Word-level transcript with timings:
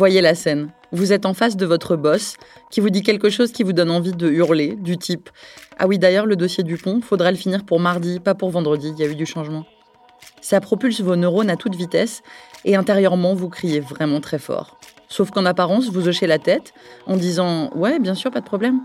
Voyez 0.00 0.22
la 0.22 0.34
scène. 0.34 0.70
Vous 0.92 1.12
êtes 1.12 1.26
en 1.26 1.34
face 1.34 1.58
de 1.58 1.66
votre 1.66 1.94
boss 1.94 2.36
qui 2.70 2.80
vous 2.80 2.88
dit 2.88 3.02
quelque 3.02 3.28
chose 3.28 3.52
qui 3.52 3.64
vous 3.64 3.74
donne 3.74 3.90
envie 3.90 4.12
de 4.12 4.30
hurler, 4.30 4.74
du 4.76 4.96
type 4.96 5.28
Ah 5.78 5.86
oui, 5.86 5.98
d'ailleurs, 5.98 6.24
le 6.24 6.36
dossier 6.36 6.64
du 6.64 6.78
pont, 6.78 7.02
faudra 7.02 7.30
le 7.30 7.36
finir 7.36 7.66
pour 7.66 7.80
mardi, 7.80 8.18
pas 8.18 8.34
pour 8.34 8.48
vendredi, 8.48 8.94
il 8.96 8.98
y 8.98 9.06
a 9.06 9.12
eu 9.12 9.14
du 9.14 9.26
changement. 9.26 9.66
Ça 10.40 10.58
propulse 10.62 11.02
vos 11.02 11.16
neurones 11.16 11.50
à 11.50 11.56
toute 11.56 11.74
vitesse 11.74 12.22
et 12.64 12.76
intérieurement, 12.76 13.34
vous 13.34 13.50
criez 13.50 13.80
vraiment 13.80 14.22
très 14.22 14.38
fort. 14.38 14.80
Sauf 15.10 15.32
qu'en 15.32 15.44
apparence, 15.44 15.90
vous 15.90 16.08
hochez 16.08 16.26
la 16.26 16.38
tête 16.38 16.72
en 17.06 17.18
disant 17.18 17.68
Ouais, 17.74 17.98
bien 17.98 18.14
sûr, 18.14 18.30
pas 18.30 18.40
de 18.40 18.46
problème. 18.46 18.80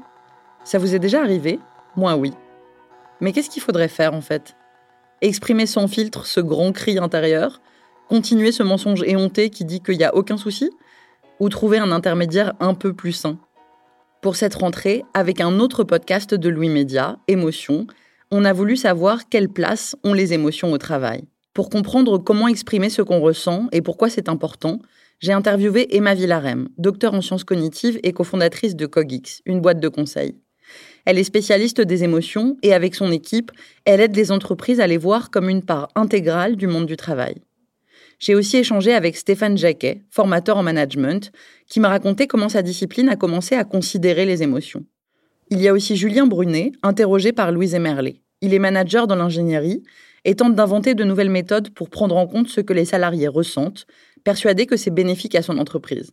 Ça 0.65 0.79
vous 0.79 0.95
est 0.95 0.99
déjà 0.99 1.21
arrivé? 1.21 1.61
Moi, 1.95 2.17
oui. 2.17 2.33
Mais 3.21 3.31
qu'est-ce 3.31 3.49
qu'il 3.49 3.61
faudrait 3.61 3.87
faire 3.87 4.13
en 4.13 4.21
fait? 4.21 4.57
Exprimer 5.21 5.65
sans 5.65 5.87
filtre 5.87 6.25
ce 6.25 6.41
grand 6.41 6.73
cri 6.73 6.97
intérieur? 6.97 7.61
Continuer 8.09 8.51
ce 8.51 8.63
mensonge 8.63 9.01
éhonté 9.03 9.49
qui 9.49 9.63
dit 9.63 9.79
qu'il 9.79 9.97
n'y 9.97 10.03
a 10.03 10.13
aucun 10.13 10.35
souci? 10.35 10.71
Ou 11.39 11.49
trouver 11.49 11.77
un 11.77 11.91
intermédiaire 11.91 12.53
un 12.59 12.73
peu 12.73 12.93
plus 12.93 13.11
sain. 13.11 13.39
Pour 14.21 14.35
cette 14.35 14.55
rentrée, 14.55 15.03
avec 15.13 15.41
un 15.41 15.59
autre 15.59 15.83
podcast 15.83 16.33
de 16.33 16.49
Louis 16.49 16.69
Média, 16.69 17.17
Émotions, 17.27 17.87
on 18.31 18.43
a 18.43 18.53
voulu 18.53 18.75
savoir 18.75 19.29
quelle 19.29 19.49
place 19.49 19.95
ont 20.03 20.13
les 20.13 20.33
émotions 20.33 20.71
au 20.71 20.77
travail. 20.77 21.25
Pour 21.53 21.69
comprendre 21.69 22.17
comment 22.17 22.47
exprimer 22.47 22.89
ce 22.89 23.01
qu'on 23.01 23.21
ressent 23.21 23.67
et 23.71 23.81
pourquoi 23.81 24.09
c'est 24.09 24.27
important, 24.27 24.79
j'ai 25.19 25.31
interviewé 25.31 25.95
Emma 25.95 26.13
Villarem, 26.13 26.67
docteur 26.77 27.13
en 27.13 27.21
sciences 27.21 27.43
cognitives 27.43 27.99
et 28.03 28.11
cofondatrice 28.11 28.75
de 28.75 28.85
Cogix, 28.85 29.41
une 29.45 29.61
boîte 29.61 29.79
de 29.79 29.87
conseil. 29.87 30.35
Elle 31.05 31.19
est 31.19 31.23
spécialiste 31.23 31.81
des 31.81 32.03
émotions 32.03 32.57
et 32.63 32.73
avec 32.73 32.95
son 32.95 33.11
équipe, 33.11 33.51
elle 33.85 34.01
aide 34.01 34.15
les 34.15 34.31
entreprises 34.31 34.79
à 34.79 34.87
les 34.87 34.97
voir 34.97 35.29
comme 35.29 35.49
une 35.49 35.63
part 35.63 35.87
intégrale 35.95 36.55
du 36.55 36.67
monde 36.67 36.87
du 36.87 36.97
travail. 36.97 37.35
J'ai 38.19 38.35
aussi 38.35 38.57
échangé 38.57 38.93
avec 38.93 39.17
Stéphane 39.17 39.57
Jacquet, 39.57 40.01
formateur 40.09 40.57
en 40.57 40.63
management, 40.63 41.31
qui 41.67 41.79
m'a 41.79 41.89
raconté 41.89 42.27
comment 42.27 42.49
sa 42.49 42.61
discipline 42.61 43.09
a 43.09 43.15
commencé 43.15 43.55
à 43.55 43.63
considérer 43.63 44.25
les 44.25 44.43
émotions. 44.43 44.85
Il 45.49 45.61
y 45.61 45.67
a 45.67 45.73
aussi 45.73 45.95
Julien 45.95 46.25
Brunet, 46.25 46.71
interrogé 46.81 47.31
par 47.31 47.51
Louise 47.51 47.75
Emerlet. 47.75 48.21
Il 48.41 48.53
est 48.53 48.59
manager 48.59 49.07
dans 49.07 49.15
l'ingénierie 49.15 49.83
et 50.23 50.35
tente 50.35 50.55
d'inventer 50.55 50.95
de 50.95 51.03
nouvelles 51.03 51.29
méthodes 51.29 51.69
pour 51.69 51.89
prendre 51.89 52.17
en 52.17 52.27
compte 52.27 52.47
ce 52.47 52.61
que 52.61 52.73
les 52.73 52.85
salariés 52.85 53.27
ressentent, 53.27 53.85
persuadé 54.23 54.65
que 54.65 54.75
c'est 54.75 54.91
bénéfique 54.91 55.35
à 55.35 55.41
son 55.41 55.57
entreprise. 55.57 56.11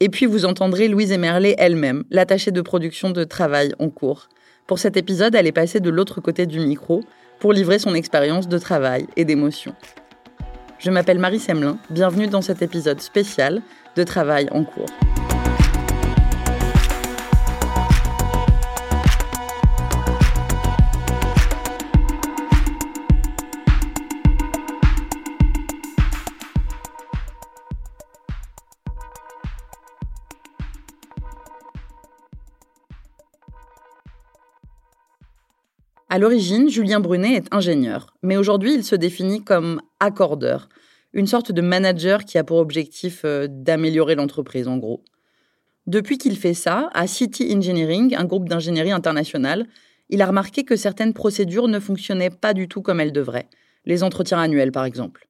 Et 0.00 0.08
puis 0.08 0.26
vous 0.26 0.44
entendrez 0.44 0.88
Louise 0.88 1.12
Emerlet 1.12 1.54
elle-même, 1.58 2.04
l'attachée 2.10 2.50
de 2.50 2.60
production 2.60 3.10
de 3.10 3.22
travail 3.22 3.72
en 3.78 3.90
cours. 3.90 4.28
Pour 4.66 4.78
cet 4.78 4.96
épisode, 4.96 5.34
elle 5.34 5.46
est 5.46 5.52
passée 5.52 5.78
de 5.78 5.90
l'autre 5.90 6.20
côté 6.20 6.46
du 6.46 6.58
micro 6.58 7.04
pour 7.38 7.52
livrer 7.52 7.78
son 7.78 7.94
expérience 7.94 8.48
de 8.48 8.58
travail 8.58 9.06
et 9.16 9.24
d'émotion. 9.24 9.74
Je 10.78 10.90
m'appelle 10.90 11.18
Marie 11.18 11.38
Semelin, 11.38 11.78
bienvenue 11.90 12.26
dans 12.26 12.42
cet 12.42 12.60
épisode 12.62 13.00
spécial 13.00 13.62
de 13.96 14.02
Travail 14.02 14.48
en 14.50 14.64
cours. 14.64 14.86
À 36.14 36.18
l'origine, 36.18 36.70
Julien 36.70 37.00
Brunet 37.00 37.34
est 37.34 37.52
ingénieur, 37.52 38.14
mais 38.22 38.36
aujourd'hui 38.36 38.72
il 38.72 38.84
se 38.84 38.94
définit 38.94 39.42
comme 39.42 39.82
accordeur, 39.98 40.68
une 41.12 41.26
sorte 41.26 41.50
de 41.50 41.60
manager 41.60 42.24
qui 42.24 42.38
a 42.38 42.44
pour 42.44 42.58
objectif 42.58 43.22
euh, 43.24 43.48
d'améliorer 43.50 44.14
l'entreprise 44.14 44.68
en 44.68 44.76
gros. 44.76 45.02
Depuis 45.88 46.16
qu'il 46.16 46.36
fait 46.36 46.54
ça, 46.54 46.88
à 46.94 47.08
City 47.08 47.52
Engineering, 47.52 48.14
un 48.14 48.26
groupe 48.26 48.48
d'ingénierie 48.48 48.92
international, 48.92 49.66
il 50.08 50.22
a 50.22 50.26
remarqué 50.26 50.62
que 50.62 50.76
certaines 50.76 51.14
procédures 51.14 51.66
ne 51.66 51.80
fonctionnaient 51.80 52.30
pas 52.30 52.54
du 52.54 52.68
tout 52.68 52.80
comme 52.80 53.00
elles 53.00 53.10
devraient. 53.10 53.48
Les 53.84 54.04
entretiens 54.04 54.38
annuels, 54.38 54.70
par 54.70 54.84
exemple. 54.84 55.26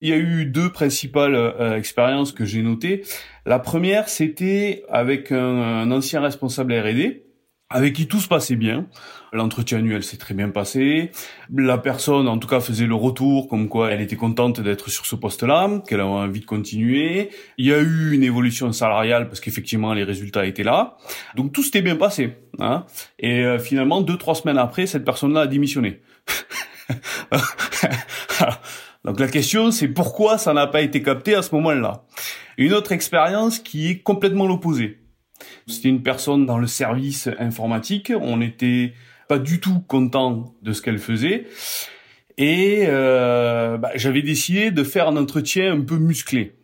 Il 0.00 0.08
y 0.08 0.14
a 0.14 0.16
eu 0.16 0.46
deux 0.46 0.72
principales 0.72 1.34
euh, 1.34 1.76
expériences 1.76 2.32
que 2.32 2.46
j'ai 2.46 2.62
notées. 2.62 3.04
La 3.44 3.58
première, 3.58 4.08
c'était 4.08 4.82
avec 4.88 5.30
un 5.30 5.90
ancien 5.90 6.22
responsable 6.22 6.72
R&D 6.72 7.26
avec 7.70 7.94
qui 7.94 8.08
tout 8.08 8.18
se 8.18 8.26
passait 8.26 8.56
bien. 8.56 8.86
L'entretien 9.32 9.78
annuel 9.78 10.02
s'est 10.02 10.16
très 10.16 10.34
bien 10.34 10.48
passé. 10.50 11.12
La 11.54 11.78
personne, 11.78 12.26
en 12.26 12.36
tout 12.38 12.48
cas, 12.48 12.58
faisait 12.58 12.86
le 12.86 12.96
retour 12.96 13.48
comme 13.48 13.68
quoi 13.68 13.92
elle 13.92 14.00
était 14.00 14.16
contente 14.16 14.60
d'être 14.60 14.90
sur 14.90 15.06
ce 15.06 15.14
poste-là, 15.14 15.80
qu'elle 15.86 16.00
avait 16.00 16.08
envie 16.08 16.40
de 16.40 16.46
continuer. 16.46 17.30
Il 17.58 17.66
y 17.66 17.72
a 17.72 17.78
eu 17.78 18.12
une 18.12 18.24
évolution 18.24 18.72
salariale 18.72 19.28
parce 19.28 19.38
qu'effectivement 19.38 19.94
les 19.94 20.02
résultats 20.02 20.46
étaient 20.46 20.64
là. 20.64 20.96
Donc 21.36 21.52
tout 21.52 21.62
s'était 21.62 21.82
bien 21.82 21.94
passé. 21.94 22.38
Hein. 22.58 22.86
Et 23.20 23.44
euh, 23.44 23.60
finalement, 23.60 24.00
deux 24.00 24.16
trois 24.16 24.34
semaines 24.34 24.58
après, 24.58 24.86
cette 24.86 25.04
personne-là 25.04 25.42
a 25.42 25.46
démissionné. 25.46 26.00
Donc 29.04 29.20
la 29.20 29.28
question, 29.28 29.70
c'est 29.70 29.88
pourquoi 29.88 30.38
ça 30.38 30.52
n'a 30.52 30.66
pas 30.66 30.80
été 30.82 31.02
capté 31.02 31.36
à 31.36 31.42
ce 31.42 31.54
moment-là? 31.54 32.02
Une 32.58 32.74
autre 32.74 32.90
expérience 32.92 33.60
qui 33.60 33.90
est 33.90 33.98
complètement 34.00 34.46
l'opposé. 34.46 34.98
C'était 35.66 35.88
une 35.88 36.02
personne 36.02 36.46
dans 36.46 36.58
le 36.58 36.66
service 36.66 37.28
informatique. 37.38 38.12
On 38.20 38.38
n'était 38.38 38.94
pas 39.28 39.38
du 39.38 39.60
tout 39.60 39.80
content 39.86 40.54
de 40.62 40.72
ce 40.72 40.82
qu'elle 40.82 40.98
faisait. 40.98 41.46
Et 42.38 42.84
euh, 42.86 43.76
bah, 43.78 43.90
j'avais 43.94 44.22
décidé 44.22 44.70
de 44.70 44.82
faire 44.82 45.08
un 45.08 45.16
entretien 45.16 45.72
un 45.72 45.80
peu 45.82 45.96
musclé. 45.96 46.56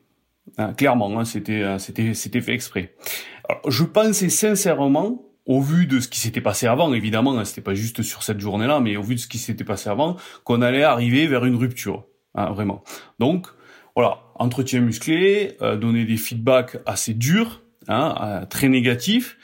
Hein, 0.58 0.72
clairement, 0.74 1.18
hein, 1.18 1.24
c'était 1.24 1.78
c'était 1.78 2.14
c'était 2.14 2.40
fait 2.40 2.52
exprès. 2.52 2.94
Je 3.68 3.84
pensais 3.84 4.28
sincèrement, 4.28 5.26
au 5.46 5.60
vu 5.60 5.86
de 5.86 6.00
ce 6.00 6.08
qui 6.08 6.18
s'était 6.18 6.40
passé 6.40 6.66
avant, 6.66 6.92
évidemment, 6.92 7.38
hein, 7.38 7.44
c'était 7.44 7.60
pas 7.60 7.74
juste 7.74 8.02
sur 8.02 8.22
cette 8.22 8.40
journée-là, 8.40 8.80
mais 8.80 8.96
au 8.96 9.02
vu 9.02 9.14
de 9.14 9.20
ce 9.20 9.28
qui 9.28 9.38
s'était 9.38 9.64
passé 9.64 9.88
avant, 9.88 10.16
qu'on 10.44 10.60
allait 10.60 10.82
arriver 10.82 11.26
vers 11.26 11.44
une 11.44 11.56
rupture, 11.56 12.04
hein, 12.34 12.50
vraiment. 12.50 12.82
Donc, 13.20 13.46
voilà, 13.94 14.18
entretien 14.34 14.80
musclé, 14.80 15.56
euh, 15.62 15.76
donner 15.76 16.04
des 16.04 16.16
feedbacks 16.16 16.78
assez 16.84 17.14
durs, 17.14 17.62
hein, 17.88 18.14
euh, 18.20 18.46
très 18.46 18.68
négatifs. 18.68 19.36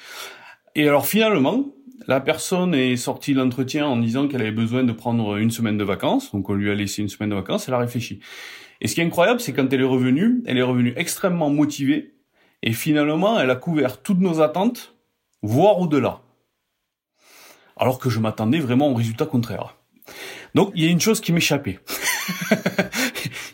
Et 0.75 0.89
alors 0.89 1.07
finalement, 1.07 1.67
la 2.07 2.21
personne 2.21 2.75
est 2.75 2.97
sortie 2.97 3.35
de 3.35 3.39
l'entretien 3.39 3.87
en 3.87 3.97
disant 3.97 4.29
qu'elle 4.29 4.41
avait 4.41 4.51
besoin 4.51 4.85
de 4.85 4.93
prendre 4.93 5.37
une 5.37 5.51
semaine 5.51 5.79
de 5.79 5.85
vacances, 5.85 6.33
donc 6.33 6.49
on 6.49 6.55
lui 6.55 6.71
a 6.71 6.75
laissé 6.75 7.03
une 7.03 7.09
semaine 7.09 7.31
de 7.31 7.35
vacances, 7.35 7.69
elle 7.69 7.75
a 7.75 7.79
réfléchi. 7.79 8.21
Et 8.81 8.89
ce 8.89 8.95
qui 8.95 9.01
est 9.01 9.05
incroyable, 9.05 9.41
c'est 9.41 9.53
quand 9.53 9.73
elle 9.73 9.81
est 9.81 9.85
revenue, 9.85 10.43
elle 10.47 10.59
est 10.59 10.63
revenue 10.63 10.93
extrêmement 10.97 11.51
motivée, 11.51 12.15
et 12.63 12.73
finalement, 12.73 13.39
elle 13.39 13.51
a 13.51 13.57
couvert 13.57 14.03
toutes 14.03 14.21
nos 14.21 14.41
attentes, 14.41 14.95
voire 15.43 15.79
au-delà. 15.79 16.21
Alors 17.77 17.99
que 17.99 18.11
je 18.11 18.21
m'attendais 18.21 18.61
vraiment 18.61 18.89
au 18.89 18.95
résultat 18.95 19.27
contraire. 19.27 19.77
Donc, 20.55 20.73
il 20.75 20.85
y 20.85 20.87
a 20.87 20.91
une 20.91 21.01
chose 21.01 21.21
qui 21.21 21.33
m'échappait. 21.33 21.81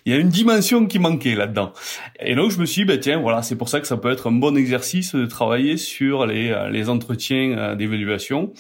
il 0.09 0.13
y 0.13 0.15
a 0.15 0.21
une 0.21 0.31
dimension 0.31 0.87
qui 0.87 0.99
manquait 0.99 1.35
là-dedans. 1.35 1.75
Et 2.19 2.35
donc 2.35 2.51
je 2.51 2.59
me 2.59 2.65
suis 2.65 2.81
dit, 2.81 2.87
bah, 2.87 2.97
tiens, 2.97 3.21
voilà, 3.21 3.43
c'est 3.43 3.57
pour 3.57 3.69
ça 3.69 3.79
que 3.79 3.87
ça 3.87 3.99
peut 3.99 4.11
être 4.11 4.29
un 4.29 4.33
bon 4.33 4.57
exercice 4.57 5.15
de 5.15 5.27
travailler 5.27 5.77
sur 5.77 6.25
les, 6.25 6.49
euh, 6.49 6.71
les 6.71 6.89
entretiens 6.89 7.59
euh, 7.59 7.75
d'évaluation, 7.75 8.55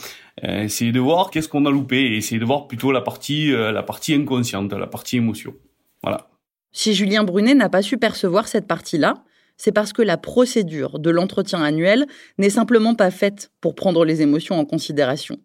euh, 0.45 0.65
essayer 0.65 0.93
de 0.93 1.01
voir 1.01 1.31
qu'est-ce 1.31 1.49
qu'on 1.49 1.65
a 1.65 1.71
loupé, 1.71 1.97
et 1.97 2.17
essayer 2.19 2.39
de 2.39 2.45
voir 2.45 2.69
plutôt 2.69 2.93
la 2.93 3.01
partie, 3.01 3.51
la 3.51 3.83
partie 3.83 4.13
inconsciente, 4.13 4.71
la 4.75 4.87
partie 4.87 5.17
émotion. 5.17 5.55
Voilà. 6.03 6.29
Si 6.71 6.93
Julien 6.93 7.25
Brunet 7.25 7.55
n'a 7.55 7.71
pas 7.71 7.81
su 7.81 7.97
percevoir 7.97 8.47
cette 8.47 8.67
partie-là, 8.67 9.15
c'est 9.57 9.73
parce 9.73 9.95
que 9.95 10.03
la 10.03 10.19
procédure 10.19 10.99
de 10.99 11.09
l'entretien 11.09 11.63
annuel 11.63 12.07
n'est 12.37 12.51
simplement 12.51 12.95
pas 12.95 13.11
faite 13.11 13.53
pour 13.63 13.75
prendre 13.75 14.05
les 14.05 14.21
émotions 14.21 14.61
en 14.61 14.67
considération. 14.67 15.39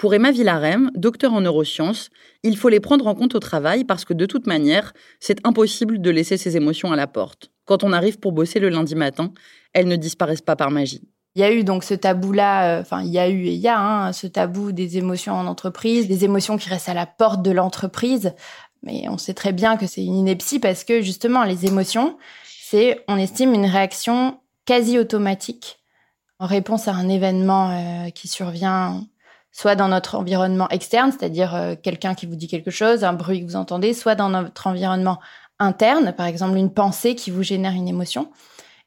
Pour 0.00 0.14
Emma 0.14 0.30
Villarem, 0.30 0.90
docteur 0.94 1.34
en 1.34 1.42
neurosciences, 1.42 2.08
il 2.42 2.56
faut 2.56 2.70
les 2.70 2.80
prendre 2.80 3.06
en 3.06 3.14
compte 3.14 3.34
au 3.34 3.38
travail 3.38 3.84
parce 3.84 4.06
que 4.06 4.14
de 4.14 4.24
toute 4.24 4.46
manière, 4.46 4.94
c'est 5.20 5.46
impossible 5.46 6.00
de 6.00 6.08
laisser 6.08 6.38
ses 6.38 6.56
émotions 6.56 6.90
à 6.90 6.96
la 6.96 7.06
porte. 7.06 7.50
Quand 7.66 7.84
on 7.84 7.92
arrive 7.92 8.18
pour 8.18 8.32
bosser 8.32 8.60
le 8.60 8.70
lundi 8.70 8.94
matin, 8.94 9.30
elles 9.74 9.86
ne 9.86 9.96
disparaissent 9.96 10.40
pas 10.40 10.56
par 10.56 10.70
magie. 10.70 11.06
Il 11.34 11.42
y 11.42 11.44
a 11.44 11.52
eu 11.52 11.64
donc 11.64 11.84
ce 11.84 11.92
tabou-là, 11.92 12.78
euh, 12.78 12.80
enfin 12.80 13.02
il 13.02 13.10
y 13.10 13.18
a 13.18 13.28
eu 13.28 13.44
et 13.44 13.52
il 13.52 13.60
y 13.60 13.68
a 13.68 13.78
hein, 13.78 14.14
ce 14.14 14.26
tabou 14.26 14.72
des 14.72 14.96
émotions 14.96 15.34
en 15.34 15.46
entreprise, 15.46 16.08
des 16.08 16.24
émotions 16.24 16.56
qui 16.56 16.70
restent 16.70 16.88
à 16.88 16.94
la 16.94 17.04
porte 17.04 17.42
de 17.42 17.50
l'entreprise. 17.50 18.32
Mais 18.82 19.04
on 19.10 19.18
sait 19.18 19.34
très 19.34 19.52
bien 19.52 19.76
que 19.76 19.86
c'est 19.86 20.02
une 20.02 20.16
ineptie 20.16 20.60
parce 20.60 20.82
que 20.82 21.02
justement 21.02 21.44
les 21.44 21.66
émotions, 21.66 22.16
c'est 22.46 23.04
on 23.06 23.18
estime 23.18 23.52
une 23.52 23.66
réaction 23.66 24.40
quasi 24.64 24.98
automatique 24.98 25.78
en 26.38 26.46
réponse 26.46 26.88
à 26.88 26.94
un 26.94 27.10
événement 27.10 28.06
euh, 28.06 28.08
qui 28.08 28.28
survient 28.28 29.02
soit 29.52 29.74
dans 29.74 29.88
notre 29.88 30.16
environnement 30.16 30.68
externe, 30.68 31.12
c'est-à-dire 31.12 31.54
euh, 31.54 31.74
quelqu'un 31.80 32.14
qui 32.14 32.26
vous 32.26 32.36
dit 32.36 32.48
quelque 32.48 32.70
chose, 32.70 33.04
un 33.04 33.12
bruit 33.12 33.40
que 33.40 33.46
vous 33.46 33.56
entendez, 33.56 33.94
soit 33.94 34.14
dans 34.14 34.28
notre 34.28 34.66
environnement 34.66 35.18
interne, 35.58 36.12
par 36.16 36.26
exemple 36.26 36.56
une 36.56 36.72
pensée 36.72 37.14
qui 37.14 37.30
vous 37.30 37.42
génère 37.42 37.72
une 37.72 37.88
émotion. 37.88 38.30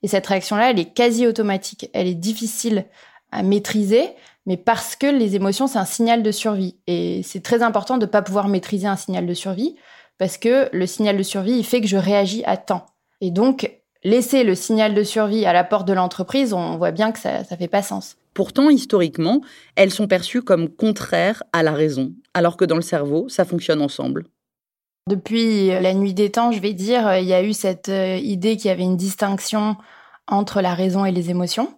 Et 0.01 0.07
cette 0.07 0.27
réaction-là, 0.27 0.71
elle 0.71 0.79
est 0.79 0.93
quasi 0.93 1.27
automatique, 1.27 1.89
elle 1.93 2.07
est 2.07 2.15
difficile 2.15 2.85
à 3.31 3.43
maîtriser, 3.43 4.09
mais 4.45 4.57
parce 4.57 4.95
que 4.95 5.07
les 5.07 5.35
émotions, 5.35 5.67
c'est 5.67 5.79
un 5.79 5.85
signal 5.85 6.23
de 6.23 6.31
survie. 6.31 6.77
Et 6.87 7.21
c'est 7.23 7.41
très 7.41 7.63
important 7.63 7.97
de 7.97 8.05
ne 8.05 8.11
pas 8.11 8.21
pouvoir 8.21 8.47
maîtriser 8.47 8.87
un 8.87 8.97
signal 8.97 9.25
de 9.25 9.33
survie, 9.33 9.75
parce 10.17 10.37
que 10.37 10.69
le 10.73 10.85
signal 10.85 11.17
de 11.17 11.23
survie, 11.23 11.53
il 11.53 11.65
fait 11.65 11.81
que 11.81 11.87
je 11.87 11.97
réagis 11.97 12.43
à 12.45 12.57
temps. 12.57 12.85
Et 13.21 13.31
donc, 13.31 13.71
laisser 14.03 14.43
le 14.43 14.55
signal 14.55 14.93
de 14.93 15.03
survie 15.03 15.45
à 15.45 15.53
la 15.53 15.63
porte 15.63 15.87
de 15.87 15.93
l'entreprise, 15.93 16.53
on 16.53 16.77
voit 16.77 16.91
bien 16.91 17.11
que 17.11 17.19
ça 17.19 17.39
ne 17.39 17.55
fait 17.57 17.67
pas 17.67 17.81
sens. 17.81 18.17
Pourtant, 18.33 18.69
historiquement, 18.69 19.41
elles 19.75 19.91
sont 19.91 20.07
perçues 20.07 20.41
comme 20.41 20.69
contraires 20.69 21.43
à 21.53 21.63
la 21.63 21.73
raison, 21.73 22.13
alors 22.33 22.57
que 22.57 22.65
dans 22.65 22.75
le 22.75 22.81
cerveau, 22.81 23.29
ça 23.29 23.45
fonctionne 23.45 23.81
ensemble. 23.81 24.25
Depuis 25.09 25.67
la 25.67 25.93
nuit 25.93 26.13
des 26.13 26.31
temps, 26.31 26.51
je 26.51 26.61
vais 26.61 26.73
dire, 26.73 27.17
il 27.17 27.25
y 27.25 27.33
a 27.33 27.43
eu 27.43 27.51
cette 27.53 27.89
euh, 27.89 28.15
idée 28.15 28.55
qu'il 28.55 28.69
y 28.69 28.71
avait 28.71 28.83
une 28.83 28.95
distinction 28.95 29.75
entre 30.27 30.61
la 30.61 30.73
raison 30.73 31.03
et 31.03 31.11
les 31.11 31.29
émotions. 31.29 31.77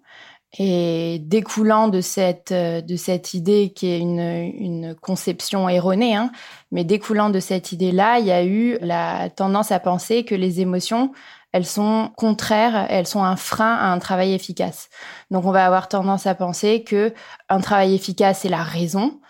Et 0.58 1.20
découlant 1.20 1.90
de 1.90 2.02
cette, 2.02 2.52
euh, 2.52 2.82
de 2.82 2.96
cette 2.96 3.34
idée 3.34 3.74
qui 3.76 3.88
est 3.88 4.00
une, 4.00 4.20
une 4.20 4.96
conception 4.96 5.68
erronée, 5.68 6.16
hein, 6.16 6.32
mais 6.72 6.84
découlant 6.84 7.30
de 7.30 7.40
cette 7.40 7.72
idée-là, 7.72 8.20
il 8.20 8.28
y 8.28 8.32
a 8.32 8.46
eu 8.46 8.78
la 8.80 9.30
tendance 9.30 9.72
à 9.72 9.80
penser 9.80 10.24
que 10.24 10.36
les 10.36 10.62
émotions, 10.62 11.12
elles 11.56 11.66
sont 11.66 12.12
contraires, 12.18 12.86
elles 12.90 13.08
sont 13.08 13.24
un 13.24 13.38
frein 13.38 13.76
à 13.76 13.86
un 13.86 14.00
travail 14.00 14.34
efficace. 14.34 14.90
Donc 15.32 15.46
on 15.46 15.52
va 15.52 15.66
avoir 15.66 15.88
tendance 15.88 16.28
à 16.28 16.36
penser 16.36 16.84
que 16.84 17.14
un 17.48 17.62
travail 17.62 17.96
efficace 17.96 18.40
c'est 18.42 18.50
la 18.50 18.62
raison 18.62 19.22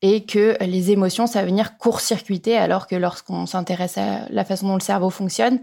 et 0.00 0.24
que 0.24 0.56
les 0.60 0.92
émotions 0.92 1.26
ça 1.26 1.40
va 1.40 1.46
venir 1.46 1.78
court-circuiter 1.78 2.56
alors 2.56 2.86
que 2.86 2.94
lorsqu'on 2.94 3.46
s'intéresse 3.46 3.98
à 3.98 4.28
la 4.30 4.44
façon 4.44 4.68
dont 4.68 4.74
le 4.74 4.80
cerveau 4.80 5.10
fonctionne, 5.10 5.58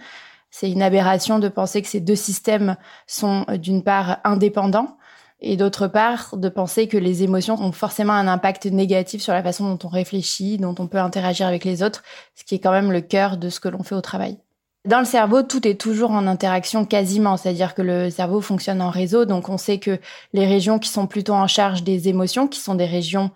c'est 0.51 0.69
une 0.69 0.81
aberration 0.81 1.39
de 1.39 1.47
penser 1.47 1.81
que 1.81 1.87
ces 1.87 2.01
deux 2.01 2.17
systèmes 2.17 2.75
sont 3.07 3.45
euh, 3.49 3.55
d'une 3.55 3.81
part 3.81 4.17
indépendants 4.25 4.97
et 5.39 5.55
d'autre 5.55 5.87
part 5.87 6.35
de 6.35 6.49
penser 6.49 6.89
que 6.89 6.97
les 6.97 7.23
émotions 7.23 7.55
ont 7.61 7.71
forcément 7.71 8.11
un 8.11 8.27
impact 8.27 8.65
négatif 8.65 9.21
sur 9.21 9.31
la 9.31 9.41
façon 9.41 9.73
dont 9.73 9.87
on 9.87 9.89
réfléchit, 9.89 10.57
dont 10.57 10.75
on 10.79 10.87
peut 10.87 10.99
interagir 10.99 11.47
avec 11.47 11.63
les 11.63 11.81
autres, 11.81 12.03
ce 12.35 12.43
qui 12.43 12.55
est 12.55 12.59
quand 12.59 12.73
même 12.73 12.91
le 12.91 12.99
cœur 12.99 13.37
de 13.37 13.47
ce 13.47 13.61
que 13.61 13.69
l'on 13.69 13.83
fait 13.83 13.95
au 13.95 14.01
travail. 14.01 14.37
Dans 14.85 14.99
le 14.99 15.05
cerveau, 15.05 15.43
tout 15.43 15.67
est 15.67 15.79
toujours 15.79 16.11
en 16.11 16.25
interaction 16.25 16.85
quasiment, 16.85 17.35
c'est-à-dire 17.35 17.75
que 17.75 17.81
le 17.81 18.09
cerveau 18.09 18.39
fonctionne 18.39 18.81
en 18.81 18.89
réseau, 18.89 19.25
donc 19.25 19.49
on 19.49 19.57
sait 19.57 19.77
que 19.77 19.99
les 20.31 20.47
régions 20.47 20.79
qui 20.79 20.89
sont 20.89 21.05
plutôt 21.05 21.33
en 21.33 21.47
charge 21.47 21.83
des 21.83 22.07
émotions, 22.07 22.47
qui 22.47 22.59
sont 22.61 22.75
des 22.75 22.85
régions 22.85 23.31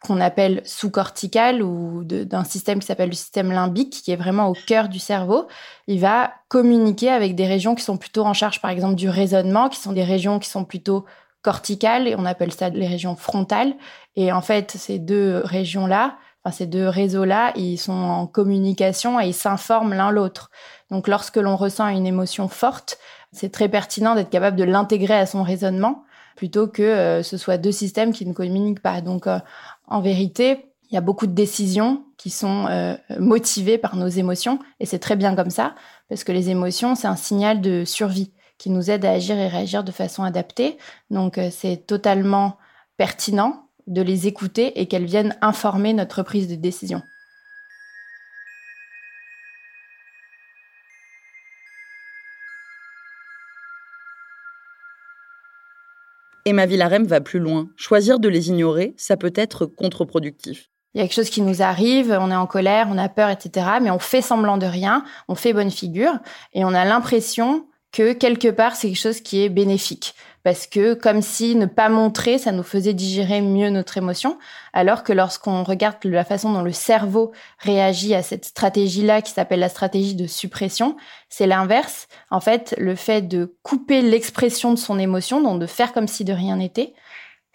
qu'on 0.00 0.20
appelle 0.20 0.62
sous-corticales 0.64 1.60
ou 1.62 2.04
d'un 2.04 2.44
système 2.44 2.78
qui 2.78 2.86
s'appelle 2.86 3.08
le 3.08 3.16
système 3.16 3.50
limbique, 3.50 4.00
qui 4.04 4.12
est 4.12 4.16
vraiment 4.16 4.48
au 4.48 4.54
cœur 4.54 4.88
du 4.88 5.00
cerveau, 5.00 5.48
il 5.88 5.98
va 5.98 6.32
communiquer 6.48 7.10
avec 7.10 7.34
des 7.34 7.46
régions 7.46 7.74
qui 7.74 7.82
sont 7.82 7.96
plutôt 7.96 8.24
en 8.24 8.34
charge, 8.34 8.60
par 8.60 8.70
exemple, 8.70 8.94
du 8.94 9.08
raisonnement, 9.08 9.68
qui 9.68 9.80
sont 9.80 9.92
des 9.92 10.04
régions 10.04 10.38
qui 10.38 10.48
sont 10.48 10.64
plutôt 10.64 11.04
corticales, 11.42 12.06
et 12.06 12.14
on 12.16 12.24
appelle 12.24 12.52
ça 12.52 12.68
les 12.68 12.86
régions 12.86 13.16
frontales. 13.16 13.74
Et 14.14 14.30
en 14.32 14.40
fait, 14.40 14.72
ces 14.72 15.00
deux 15.00 15.40
régions-là, 15.44 16.16
enfin, 16.46 16.56
ces 16.56 16.66
deux 16.66 16.88
réseaux-là, 16.88 17.52
ils 17.56 17.76
sont 17.76 17.92
en 17.92 18.26
communication 18.26 19.20
et 19.20 19.26
ils 19.26 19.34
s'informent 19.34 19.94
l'un 19.94 20.10
l'autre. 20.10 20.50
Donc 20.90 21.08
lorsque 21.08 21.36
l'on 21.36 21.56
ressent 21.56 21.88
une 21.88 22.06
émotion 22.06 22.48
forte, 22.48 22.98
c'est 23.32 23.50
très 23.50 23.68
pertinent 23.68 24.14
d'être 24.14 24.30
capable 24.30 24.56
de 24.56 24.64
l'intégrer 24.64 25.14
à 25.14 25.26
son 25.26 25.42
raisonnement 25.42 26.04
plutôt 26.36 26.68
que 26.68 26.82
euh, 26.82 27.22
ce 27.22 27.36
soit 27.36 27.56
deux 27.56 27.72
systèmes 27.72 28.12
qui 28.12 28.26
ne 28.26 28.32
communiquent 28.32 28.82
pas. 28.82 29.00
Donc 29.00 29.26
euh, 29.26 29.40
en 29.88 30.00
vérité, 30.00 30.66
il 30.88 30.94
y 30.94 30.98
a 30.98 31.00
beaucoup 31.00 31.26
de 31.26 31.32
décisions 31.32 32.04
qui 32.16 32.30
sont 32.30 32.66
euh, 32.68 32.94
motivées 33.18 33.78
par 33.78 33.96
nos 33.96 34.06
émotions 34.06 34.60
et 34.78 34.86
c'est 34.86 35.00
très 35.00 35.16
bien 35.16 35.34
comme 35.34 35.50
ça 35.50 35.74
parce 36.08 36.22
que 36.22 36.32
les 36.32 36.50
émotions, 36.50 36.94
c'est 36.94 37.08
un 37.08 37.16
signal 37.16 37.60
de 37.60 37.84
survie 37.84 38.32
qui 38.58 38.70
nous 38.70 38.90
aide 38.90 39.04
à 39.04 39.10
agir 39.10 39.36
et 39.36 39.48
réagir 39.48 39.82
de 39.82 39.90
façon 39.90 40.22
adaptée. 40.22 40.78
Donc 41.10 41.40
c'est 41.50 41.86
totalement 41.86 42.56
pertinent 42.96 43.65
de 43.86 44.02
les 44.02 44.26
écouter 44.26 44.80
et 44.80 44.86
qu'elles 44.86 45.06
viennent 45.06 45.36
informer 45.40 45.92
notre 45.92 46.22
prise 46.22 46.48
de 46.48 46.56
décision. 46.56 47.02
Emma 56.46 56.64
Villarem 56.64 57.04
va 57.04 57.20
plus 57.20 57.40
loin. 57.40 57.68
Choisir 57.76 58.20
de 58.20 58.28
les 58.28 58.50
ignorer, 58.50 58.94
ça 58.96 59.16
peut 59.16 59.32
être 59.34 59.66
contre-productif. 59.66 60.68
Il 60.94 60.98
y 60.98 61.00
a 61.00 61.04
quelque 61.04 61.16
chose 61.16 61.28
qui 61.28 61.42
nous 61.42 61.60
arrive, 61.60 62.16
on 62.18 62.30
est 62.30 62.36
en 62.36 62.46
colère, 62.46 62.86
on 62.88 62.96
a 62.98 63.08
peur, 63.08 63.28
etc. 63.30 63.66
Mais 63.82 63.90
on 63.90 63.98
fait 63.98 64.22
semblant 64.22 64.56
de 64.56 64.64
rien, 64.64 65.04
on 65.26 65.34
fait 65.34 65.52
bonne 65.52 65.72
figure 65.72 66.14
et 66.54 66.64
on 66.64 66.72
a 66.72 66.84
l'impression 66.84 67.66
que 67.90 68.12
quelque 68.12 68.48
part 68.48 68.76
c'est 68.76 68.88
quelque 68.88 69.00
chose 69.00 69.20
qui 69.20 69.42
est 69.42 69.48
bénéfique 69.48 70.14
parce 70.46 70.68
que 70.68 70.94
comme 70.94 71.22
si 71.22 71.56
ne 71.56 71.66
pas 71.66 71.88
montrer, 71.88 72.38
ça 72.38 72.52
nous 72.52 72.62
faisait 72.62 72.94
digérer 72.94 73.40
mieux 73.40 73.68
notre 73.68 73.98
émotion, 73.98 74.38
alors 74.72 75.02
que 75.02 75.12
lorsqu'on 75.12 75.64
regarde 75.64 75.96
la 76.04 76.24
façon 76.24 76.52
dont 76.52 76.62
le 76.62 76.70
cerveau 76.70 77.32
réagit 77.58 78.14
à 78.14 78.22
cette 78.22 78.44
stratégie-là, 78.44 79.22
qui 79.22 79.32
s'appelle 79.32 79.58
la 79.58 79.68
stratégie 79.68 80.14
de 80.14 80.28
suppression, 80.28 80.96
c'est 81.28 81.48
l'inverse. 81.48 82.06
En 82.30 82.38
fait, 82.38 82.76
le 82.78 82.94
fait 82.94 83.22
de 83.22 83.56
couper 83.64 84.02
l'expression 84.02 84.70
de 84.72 84.78
son 84.78 85.00
émotion, 85.00 85.42
donc 85.42 85.58
de 85.58 85.66
faire 85.66 85.92
comme 85.92 86.06
si 86.06 86.22
de 86.22 86.32
rien 86.32 86.58
n'était, 86.58 86.94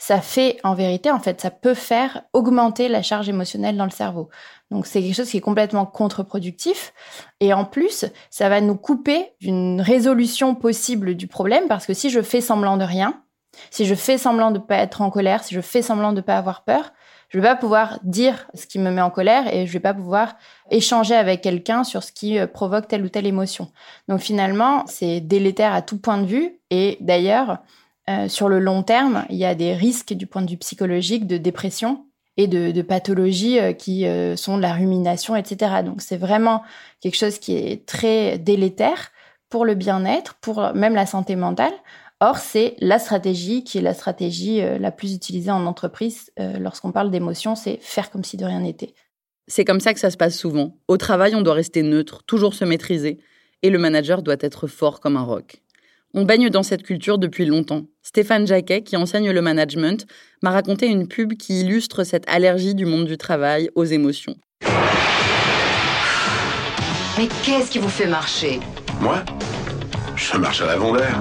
ça 0.02 0.20
fait 0.20 0.58
en 0.64 0.74
vérité, 0.74 1.12
en 1.12 1.20
fait, 1.20 1.42
ça 1.42 1.52
peut 1.52 1.76
faire 1.76 2.24
augmenter 2.34 2.88
la 2.88 3.04
charge 3.04 3.30
émotionnelle 3.30 3.78
dans 3.78 3.86
le 3.86 3.92
cerveau. 3.92 4.30
Donc 4.72 4.88
c'est 4.88 5.00
quelque 5.00 5.14
chose 5.14 5.30
qui 5.30 5.38
est 5.38 5.42
complètement 5.42 5.86
contre-productif. 5.86 6.92
Et 7.40 7.54
en 7.54 7.66
plus, 7.66 8.06
ça 8.32 8.50
va 8.50 8.62
nous 8.62 8.76
couper 8.76 9.34
d'une 9.42 9.80
résolution 9.80 10.56
possible 10.56 11.14
du 11.14 11.28
problème 11.28 11.68
parce 11.68 11.86
que 11.86 11.94
si 11.94 12.10
je 12.10 12.24
fais 12.24 12.42
semblant 12.42 12.78
de 12.78 12.84
rien, 12.84 13.22
si 13.70 13.86
je 13.86 13.94
fais 13.94 14.18
semblant 14.18 14.50
de 14.50 14.58
ne 14.58 14.64
pas 14.64 14.78
être 14.78 15.02
en 15.02 15.12
colère, 15.12 15.44
si 15.44 15.54
je 15.54 15.62
fais 15.62 15.84
semblant 15.84 16.14
de 16.14 16.18
ne 16.18 16.22
pas 16.22 16.36
avoir 16.40 16.64
peur, 16.64 16.94
je 17.30 17.38
vais 17.38 17.48
pas 17.48 17.56
pouvoir 17.56 18.00
dire 18.02 18.48
ce 18.56 18.66
qui 18.66 18.80
me 18.80 18.90
met 18.90 19.02
en 19.02 19.12
colère 19.12 19.54
et 19.54 19.68
je 19.68 19.72
vais 19.72 19.80
pas 19.80 19.94
pouvoir 19.94 20.34
échanger 20.72 21.14
avec 21.14 21.42
quelqu'un 21.42 21.84
sur 21.84 22.02
ce 22.02 22.12
qui 22.12 22.40
euh, 22.40 22.48
provoque 22.48 22.88
telle 22.88 23.06
ou 23.06 23.10
telle 23.10 23.28
émotion. 23.28 23.72
Donc 24.08 24.20
finalement, 24.20 24.84
c'est 24.88 25.22
délétère 25.22 25.76
à 25.76 25.84
tout 25.84 26.00
point 26.00 26.18
de 26.18 26.26
vue 26.26 26.60
et 26.72 26.98
d'ailleurs, 27.02 27.60
euh, 28.10 28.28
sur 28.28 28.50
le 28.50 28.60
long 28.60 28.84
terme, 28.84 29.26
il 29.30 29.38
y 29.38 29.46
a 29.46 29.56
des 29.56 29.74
risques 29.74 30.14
du 30.14 30.26
point 30.26 30.42
de 30.42 30.50
vue 30.50 30.58
psychologique 30.58 31.28
de 31.28 31.38
dépression 31.38 32.06
et 32.38 32.48
de, 32.48 32.82
pathologies 32.82 33.60
euh, 33.60 33.74
qui 33.74 34.08
euh, 34.08 34.36
sont 34.36 34.58
de 34.58 34.62
la 34.62 34.74
rumination, 34.74 35.36
etc. 35.36 35.84
Donc 35.86 36.02
c'est 36.02 36.18
vraiment 36.18 36.64
quelque 37.00 37.18
chose 37.18 37.38
qui 37.38 37.56
est 37.56 37.86
très 37.86 38.38
délétère 38.38 39.12
pour 39.50 39.66
le 39.66 39.76
bien-être, 39.76 40.36
pour 40.36 40.74
même 40.74 40.96
la 40.96 41.06
santé 41.06 41.36
mentale. 41.36 41.74
Or, 42.22 42.38
c'est 42.38 42.76
la 42.80 43.00
stratégie 43.00 43.64
qui 43.64 43.80
est 43.80 43.82
la 43.82 43.94
stratégie 43.94 44.62
la 44.80 44.92
plus 44.92 45.14
utilisée 45.16 45.50
en 45.50 45.66
entreprise 45.66 46.32
lorsqu'on 46.38 46.92
parle 46.92 47.10
d'émotion, 47.10 47.56
c'est 47.56 47.80
faire 47.82 48.12
comme 48.12 48.24
si 48.24 48.38
de 48.38 48.46
rien 48.46 48.60
n'était. 48.60 48.94
C'est 49.48 49.66
comme 49.66 49.80
ça 49.80 49.94
que 49.94 50.00
ça 50.00 50.12
se 50.12 50.18
passe 50.18 50.38
souvent. 50.38 50.78
Au 50.88 50.98
travail, 50.98 51.34
on 51.34 51.42
doit 51.42 51.56
rester 51.56 51.82
neutre, 51.82 52.24
toujours 52.24 52.54
se 52.54 52.64
maîtriser, 52.64 53.18
et 53.64 53.72
le 53.72 53.80
manager 53.80 54.22
doit 54.22 54.38
être 54.40 54.68
fort 54.68 55.00
comme 55.00 55.18
un 55.18 55.24
roc. 55.24 55.64
On 56.14 56.26
baigne 56.26 56.50
dans 56.50 56.64
cette 56.64 56.84
culture 56.84 57.18
depuis 57.18 57.46
longtemps. 57.46 57.84
Stéphane 58.02 58.46
Jacquet, 58.46 58.84
qui 58.84 58.98
enseigne 58.98 59.32
le 59.32 59.42
management, 59.42 60.06
m'a 60.44 60.52
raconté 60.52 60.88
une 60.88 61.08
pub 61.08 61.36
qui 61.36 61.62
illustre 61.62 62.04
cette 62.04 62.30
allergie 62.30 62.76
du 62.76 62.86
monde 62.86 63.06
du 63.06 63.18
travail 63.18 63.70
aux 63.76 63.86
émotions. 63.86 64.36
Mais 67.18 67.30
qu'est-ce 67.46 67.72
qui 67.72 67.80
vous 67.80 67.88
fait 67.88 68.08
marcher? 68.08 68.60
Moi? 69.00 69.24
Je 70.18 70.38
marche 70.38 70.62
à 70.62 70.66
l'avant 70.66 70.94
d'air 70.94 71.18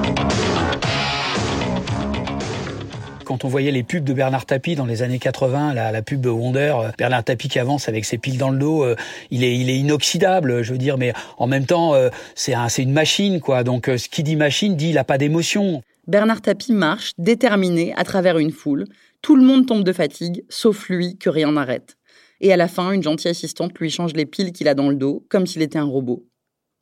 quand 3.31 3.45
on 3.45 3.49
voyait 3.49 3.71
les 3.71 3.85
pubs 3.85 4.03
de 4.03 4.13
Bernard 4.13 4.45
Tapie 4.45 4.75
dans 4.75 4.87
les 4.87 5.03
années 5.03 5.21
80, 5.21 5.73
la, 5.73 5.93
la 5.93 6.03
pub 6.03 6.27
Wonder, 6.27 6.75
euh, 6.83 6.91
Bernard 6.99 7.23
Tapie 7.23 7.49
qui 7.49 7.61
avance 7.61 7.89
avec 7.89 8.05
ses 8.05 8.19
piles 8.19 8.39
dans 8.39 8.51
le 8.51 8.59
dos, 8.59 8.83
euh, 8.83 8.97
il 9.31 9.45
est, 9.45 9.57
inoxydable, 9.57 10.65
je 10.65 10.73
veux 10.73 10.79
dire, 10.79 10.99
mais 10.99 11.13
en 11.39 11.47
même 11.47 11.65
temps, 11.65 11.95
euh, 11.95 12.09
c'est 12.35 12.55
un, 12.55 12.69
c'est 12.69 12.83
une 12.83 12.93
machine, 12.93 13.39
quoi. 13.39 13.63
Donc, 13.63 13.87
ce 13.87 14.09
qui 14.09 14.25
dit 14.25 14.35
machine 14.35 14.75
dit 14.75 14.91
il 14.91 14.99
a 14.99 15.05
pas 15.05 15.17
d'émotion. 15.17 15.81
Bernard 16.09 16.41
Tapie 16.41 16.73
marche, 16.73 17.13
déterminé, 17.19 17.95
à 17.95 18.03
travers 18.03 18.37
une 18.37 18.51
foule. 18.51 18.87
Tout 19.23 19.37
le 19.37 19.45
monde 19.45 19.65
tombe 19.65 19.85
de 19.85 19.93
fatigue, 19.93 20.43
sauf 20.49 20.89
lui, 20.89 21.17
que 21.17 21.31
rien 21.31 21.53
n'arrête. 21.53 21.99
Et 22.41 22.53
à 22.53 22.57
la 22.57 22.67
fin, 22.67 22.91
une 22.91 23.05
gentille 23.05 23.31
assistante 23.31 23.79
lui 23.79 23.91
change 23.91 24.15
les 24.15 24.27
piles 24.27 24.51
qu'il 24.51 24.67
a 24.67 24.75
dans 24.75 24.91
le 24.91 24.97
dos, 24.97 25.25
comme 25.29 25.47
s'il 25.47 25.63
était 25.63 25.79
un 25.79 25.85
robot. 25.85 26.27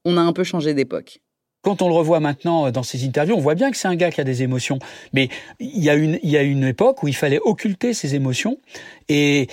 On 0.06 0.16
a 0.16 0.22
un 0.22 0.32
peu 0.32 0.44
changé 0.44 0.72
d'époque. 0.72 1.20
Quand 1.68 1.82
on 1.82 1.88
le 1.88 1.94
revoit 1.94 2.18
maintenant 2.18 2.64
euh, 2.64 2.70
dans 2.70 2.82
ses 2.82 3.04
interviews, 3.04 3.34
on 3.34 3.40
voit 3.40 3.54
bien 3.54 3.70
que 3.70 3.76
c'est 3.76 3.88
un 3.88 3.94
gars 3.94 4.10
qui 4.10 4.22
a 4.22 4.24
des 4.24 4.42
émotions. 4.42 4.78
Mais 5.12 5.28
il 5.60 5.84
y 5.84 5.90
a 5.90 5.94
une, 5.96 6.18
il 6.22 6.30
y 6.30 6.38
a 6.38 6.42
une 6.42 6.64
époque 6.64 7.02
où 7.02 7.08
il 7.08 7.14
fallait 7.14 7.40
occulter 7.44 7.92
ses 7.92 8.14
émotions 8.14 8.56
et, 9.10 9.48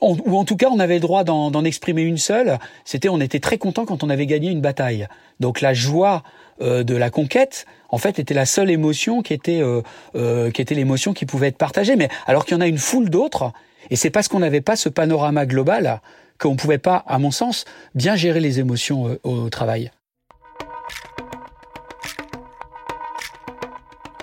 ou 0.00 0.36
en 0.36 0.44
tout 0.44 0.56
cas 0.56 0.66
on 0.68 0.80
avait 0.80 0.94
le 0.94 1.00
droit 1.00 1.22
d'en 1.22 1.64
exprimer 1.64 2.02
une 2.02 2.16
seule. 2.16 2.58
C'était, 2.84 3.08
on 3.08 3.20
était 3.20 3.38
très 3.38 3.56
content 3.56 3.84
quand 3.84 4.02
on 4.02 4.10
avait 4.10 4.26
gagné 4.26 4.50
une 4.50 4.62
bataille. 4.62 5.06
Donc 5.38 5.60
la 5.60 5.74
joie 5.74 6.24
euh, 6.60 6.82
de 6.82 6.96
la 6.96 7.10
conquête, 7.10 7.66
en 7.88 7.98
fait, 7.98 8.18
était 8.18 8.34
la 8.34 8.46
seule 8.46 8.68
émotion 8.68 9.22
qui 9.22 9.32
était, 9.32 9.62
euh, 9.62 10.50
qui 10.50 10.60
était 10.60 10.74
l'émotion 10.74 11.12
qui 11.12 11.24
pouvait 11.24 11.46
être 11.46 11.56
partagée. 11.56 11.94
Mais 11.94 12.08
alors 12.26 12.46
qu'il 12.46 12.56
y 12.56 12.58
en 12.58 12.62
a 12.62 12.66
une 12.66 12.78
foule 12.78 13.10
d'autres, 13.10 13.52
et 13.90 13.94
c'est 13.94 14.10
parce 14.10 14.26
qu'on 14.26 14.40
n'avait 14.40 14.60
pas 14.60 14.74
ce 14.74 14.88
panorama 14.88 15.46
global 15.46 16.00
qu'on 16.36 16.56
pouvait 16.56 16.78
pas, 16.78 17.04
à 17.06 17.20
mon 17.20 17.30
sens, 17.30 17.64
bien 17.94 18.16
gérer 18.16 18.40
les 18.40 18.58
émotions 18.58 19.16
au 19.22 19.50
travail. 19.50 19.92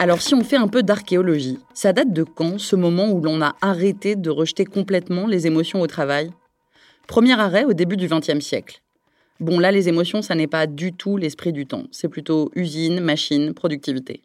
Alors 0.02 0.20
si 0.20 0.34
on 0.34 0.44
fait 0.44 0.58
un 0.58 0.68
peu 0.68 0.82
d'archéologie, 0.82 1.60
ça 1.76 1.94
date 1.94 2.12
de 2.12 2.24
quand 2.24 2.60
ce 2.60 2.76
moment 2.76 3.12
où 3.12 3.22
l'on 3.22 3.40
a 3.40 3.56
arrêté 3.62 4.16
de 4.16 4.32
rejeter 4.32 4.66
complètement 4.66 5.28
les 5.28 5.46
émotions 5.46 5.80
au 5.80 5.86
travail? 5.86 6.32
Premier 7.08 7.40
arrêt 7.40 7.66
au 7.66 7.74
début 7.74 7.98
du 7.98 8.08
XXe 8.08 8.40
siècle. 8.40 8.82
Bon 9.40 9.60
là 9.60 9.72
les 9.72 9.90
émotions 9.90 10.24
ça 10.24 10.34
n'est 10.34 10.48
pas 10.48 10.66
du 10.66 10.92
tout 10.92 11.18
l'esprit 11.18 11.54
du 11.54 11.68
temps, 11.68 11.84
c'est 11.92 12.08
plutôt 12.08 12.50
usine, 12.56 13.00
machine, 13.00 13.54
productivité. 13.54 14.24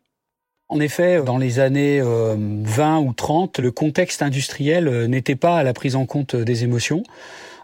En 0.71 0.81
effet, 0.81 1.23
dans 1.23 1.37
les 1.37 1.59
années 1.59 2.01
20 2.01 2.07
euh, 2.07 3.03
ou 3.03 3.13
30, 3.13 3.59
le 3.59 3.71
contexte 3.71 4.23
industriel 4.23 4.89
euh, 4.89 5.07
n'était 5.07 5.37
pas 5.37 5.59
à 5.59 5.63
la 5.63 5.75
prise 5.75 5.95
en 5.95 6.07
compte 6.07 6.35
des 6.37 6.65
émotions. 6.65 7.03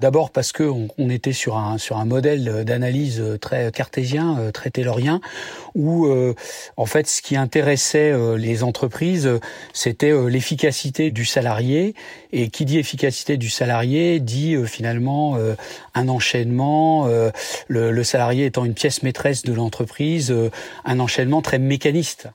D'abord 0.00 0.30
parce 0.30 0.52
que 0.52 0.62
on, 0.64 1.11
était 1.11 1.32
sur 1.32 1.56
un 1.56 1.78
sur 1.78 1.99
un 1.99 2.04
modèle 2.04 2.64
d'analyse 2.64 3.22
très 3.40 3.70
cartésien, 3.70 4.38
euh, 4.38 4.50
très 4.50 4.70
taylorien, 4.70 5.20
où 5.75 6.06
euh, 6.06 6.34
en 6.76 6.87
fait 6.87 7.06
ce 7.06 7.22
qui 7.22 7.37
intéressait 7.37 8.12
euh, 8.12 8.37
les 8.37 8.62
entreprises, 8.62 9.30
c'était 9.72 10.12
l'efficacité 10.28 11.11
du 11.11 11.25
salarié. 11.25 11.94
Et 12.32 12.49
qui 12.49 12.64
dit 12.64 12.78
efficacité 12.78 13.37
du 13.37 13.50
salarié 13.50 14.18
dit 14.18 14.56
finalement 14.66 15.37
un 15.94 16.08
enchaînement, 16.08 17.06
le, 17.68 17.90
le 17.90 18.04
salarié 18.04 18.46
étant 18.46 18.64
une 18.64 18.72
pièce 18.72 19.02
maîtresse 19.02 19.42
de 19.42 19.52
l'entreprise, 19.52 20.34
un 20.84 21.00
enchaînement 21.00 21.42
très 21.42 21.58
mécaniste. 21.58 22.28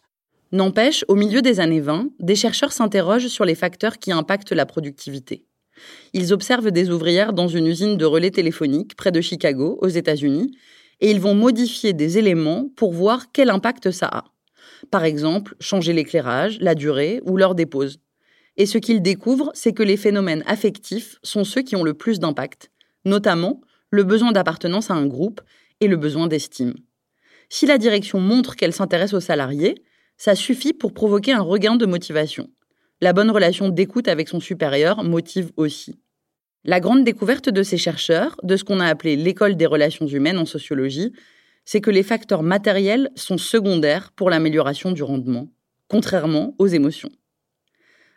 N'empêche, 0.52 1.04
au 1.08 1.16
milieu 1.16 1.42
des 1.42 1.60
années 1.60 1.82
20, 1.82 2.10
des 2.20 2.36
chercheurs 2.36 2.72
s'interrogent 2.72 3.28
sur 3.28 3.44
les 3.44 3.56
facteurs 3.56 3.98
qui 3.98 4.12
impactent 4.12 4.54
la 4.54 4.66
productivité. 4.66 5.44
Ils 6.14 6.34
observent 6.34 6.72
des 6.72 6.90
ouvrières 6.90 7.34
dans 7.34 7.48
une 7.48 7.68
usine 7.68 7.98
de 7.98 8.06
relais 8.06 8.32
téléphoniques 8.32 8.96
près 8.96 9.12
de 9.12 9.22
Chicago, 9.22 9.78
aux 9.82 9.88
États-Unis, 9.88 10.52
et 11.00 11.12
ils 11.12 11.20
vont 11.20 11.36
modifier 11.36 11.94
des 11.94 12.18
éléments 12.18 12.70
pour 12.76 12.94
voir 12.94 13.32
quel 13.32 13.50
impact 13.50 13.92
ça 13.92 14.08
a. 14.08 14.26
Par 14.92 15.04
exemple, 15.04 15.56
changer 15.60 15.94
l'éclairage, 15.94 16.58
la 16.60 16.76
durée 16.76 17.22
ou 17.26 17.38
l'heure 17.38 17.56
des 17.56 17.66
pauses. 17.66 18.00
Et 18.58 18.66
ce 18.66 18.78
qu'ils 18.78 19.02
découvrent, 19.02 19.52
c'est 19.54 19.74
que 19.74 19.84
les 19.84 19.98
phénomènes 19.98 20.44
affectifs 20.48 21.18
sont 21.24 21.44
ceux 21.44 21.62
qui 21.62 21.76
ont 21.76 21.84
le 21.84 21.94
plus 21.94 22.20
d'impact, 22.20 22.72
notamment 23.06 23.62
le 23.92 24.04
besoin 24.04 24.32
d'appartenance 24.32 24.92
à 24.92 24.96
un 24.96 25.06
groupe 25.06 25.42
et 25.80 25.88
le 25.88 25.98
besoin 25.98 26.28
d'estime. 26.28 26.74
Si 27.50 27.66
la 27.66 27.78
direction 27.78 28.20
montre 28.20 28.56
qu'elle 28.56 28.74
s'intéresse 28.74 29.14
aux 29.14 29.20
salariés, 29.20 29.76
ça 30.18 30.36
suffit 30.36 30.74
pour 30.74 30.94
provoquer 30.94 31.32
un 31.32 31.42
regain 31.42 31.76
de 31.76 31.86
motivation. 31.86 32.50
La 33.00 33.14
bonne 33.14 33.30
relation 33.30 33.70
d'écoute 33.70 34.08
avec 34.08 34.28
son 34.28 34.40
supérieur 34.40 35.04
motive 35.04 35.52
aussi. 35.56 36.00
La 36.64 36.80
grande 36.80 37.04
découverte 37.04 37.50
de 37.50 37.62
ces 37.62 37.78
chercheurs, 37.78 38.36
de 38.42 38.58
ce 38.58 38.64
qu'on 38.64 38.80
a 38.80 38.88
appelé 38.88 39.16
l'école 39.16 39.56
des 39.56 39.68
relations 39.68 40.08
humaines 40.08 40.40
en 40.40 40.46
sociologie, 40.46 41.14
c'est 41.64 41.82
que 41.82 41.92
les 41.92 42.02
facteurs 42.02 42.44
matériels 42.44 43.12
sont 43.16 43.38
secondaires 43.38 44.12
pour 44.16 44.30
l'amélioration 44.30 44.92
du 44.92 45.04
rendement, 45.04 45.48
contrairement 45.88 46.56
aux 46.58 46.68
émotions. 46.68 47.12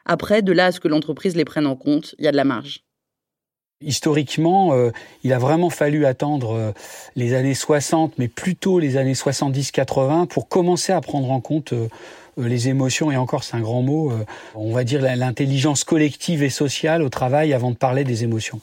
Après, 0.07 0.41
de 0.41 0.53
là 0.53 0.67
à 0.67 0.73
ce 0.73 0.81
que 0.81 0.89
l'entreprise 0.89 1.37
les 1.37 1.45
prenne 1.45 1.67
en 1.67 1.77
compte, 1.77 2.15
il 2.19 2.25
y 2.25 2.29
a 2.29 2.33
de 2.33 2.37
la 2.37 2.45
marge. 2.45 2.83
Historiquement, 3.83 4.75
euh, 4.75 4.91
il 5.25 5.33
a 5.33 5.39
vraiment 5.39 5.71
fallu 5.71 6.05
attendre 6.05 6.53
euh, 6.53 6.73
les 7.17 7.35
années 7.35 7.55
60, 7.55 8.19
mais 8.19 8.29
plutôt 8.29 8.79
les 8.79 8.97
années 8.97 9.15
70-80 9.15 10.27
pour 10.27 10.49
commencer 10.49 10.93
à 10.93 11.01
prendre 11.01 11.31
en 11.31 11.41
compte 11.41 11.73
euh, 11.73 11.89
les 12.49 12.69
émotions, 12.69 13.11
et 13.11 13.17
encore 13.17 13.45
c'est 13.45 13.57
un 13.57 13.61
grand 13.61 13.83
mot, 13.83 14.11
euh, 14.11 14.25
on 14.55 14.73
va 14.73 14.85
dire 14.85 15.01
l'intelligence 15.03 15.85
collective 15.85 16.43
et 16.43 16.51
sociale 16.51 17.03
au 17.03 17.09
travail 17.09 17.53
avant 17.53 17.71
de 17.71 17.77
parler 17.77 18.05
des 18.05 18.25
émotions. 18.25 18.61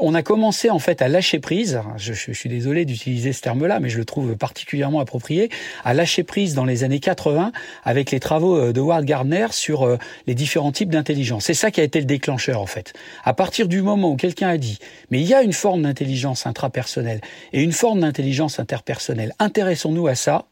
On 0.00 0.12
a 0.14 0.22
commencé 0.22 0.70
en 0.70 0.80
fait 0.80 1.02
à 1.02 1.08
lâcher 1.08 1.38
prise, 1.38 1.80
je, 1.96 2.12
suis 2.12 2.48
désolé 2.48 2.84
d'utiliser 2.84 3.32
ce 3.32 3.40
terme-là, 3.40 3.78
mais 3.78 3.88
je 3.88 3.98
le 3.98 4.04
trouve 4.04 4.36
particulièrement 4.36 4.98
approprié, 4.98 5.50
à 5.84 5.94
lâcher 5.94 6.24
prise 6.24 6.54
dans 6.54 6.64
les 6.64 6.82
années 6.82 6.98
80 6.98 7.52
avec 7.84 8.10
les 8.10 8.18
travaux 8.18 8.56
euh, 8.56 8.72
de 8.72 8.80
Ward 8.80 9.04
Gardner 9.04 9.46
sur 9.52 9.96
les 10.26 10.34
différents 10.34 10.72
types 10.72 10.90
d'intelligence. 10.90 11.44
C'est 11.44 11.54
ça 11.54 11.70
qui 11.70 11.80
a 11.80 11.84
été 11.84 12.00
le 12.00 12.06
déclencheur 12.06 12.60
en 12.60 12.66
fait. 12.66 12.92
À 13.22 13.34
partir 13.34 13.68
du 13.68 13.82
moment 13.82 14.10
où 14.10 14.16
quelqu'un 14.16 14.48
a 14.48 14.58
dit, 14.58 14.78
mais 15.10 15.20
il 15.20 15.26
y 15.28 15.34
a 15.34 15.42
une 15.42 15.52
forme 15.52 15.82
d'intelligence 15.82 16.44
intrapersonnelle 16.44 17.20
et 17.52 17.62
une 17.62 17.72
forme 17.72 18.00
d'intelligence 18.00 18.58
interpersonnelle, 18.58 19.32
intéressons-nous 19.38 20.08
à 20.08 20.16
ça, 20.16 20.46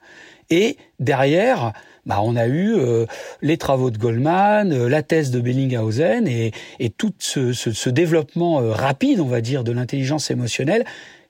et 0.53 0.77
derrière, 1.01 1.73
bah, 2.05 2.21
on 2.23 2.35
a 2.35 2.47
eu 2.47 2.75
euh, 2.75 3.07
les 3.43 3.57
travaux 3.57 3.91
de 3.91 3.99
Goldman, 3.99 4.73
euh, 4.73 4.89
la 4.89 5.03
thèse 5.03 5.31
de 5.31 5.41
Bellinghausen 5.41 6.27
et, 6.27 6.53
tout 6.99 7.13
ce 7.19 7.89
développement 7.89 8.61
euh, 8.61 8.73
rapide, 8.73 9.21
on 9.21 9.27
va 9.27 9.41
dire, 9.41 9.63
de 9.63 9.73
l'intelligence 9.73 10.31
émotionnelle, 10.31 10.85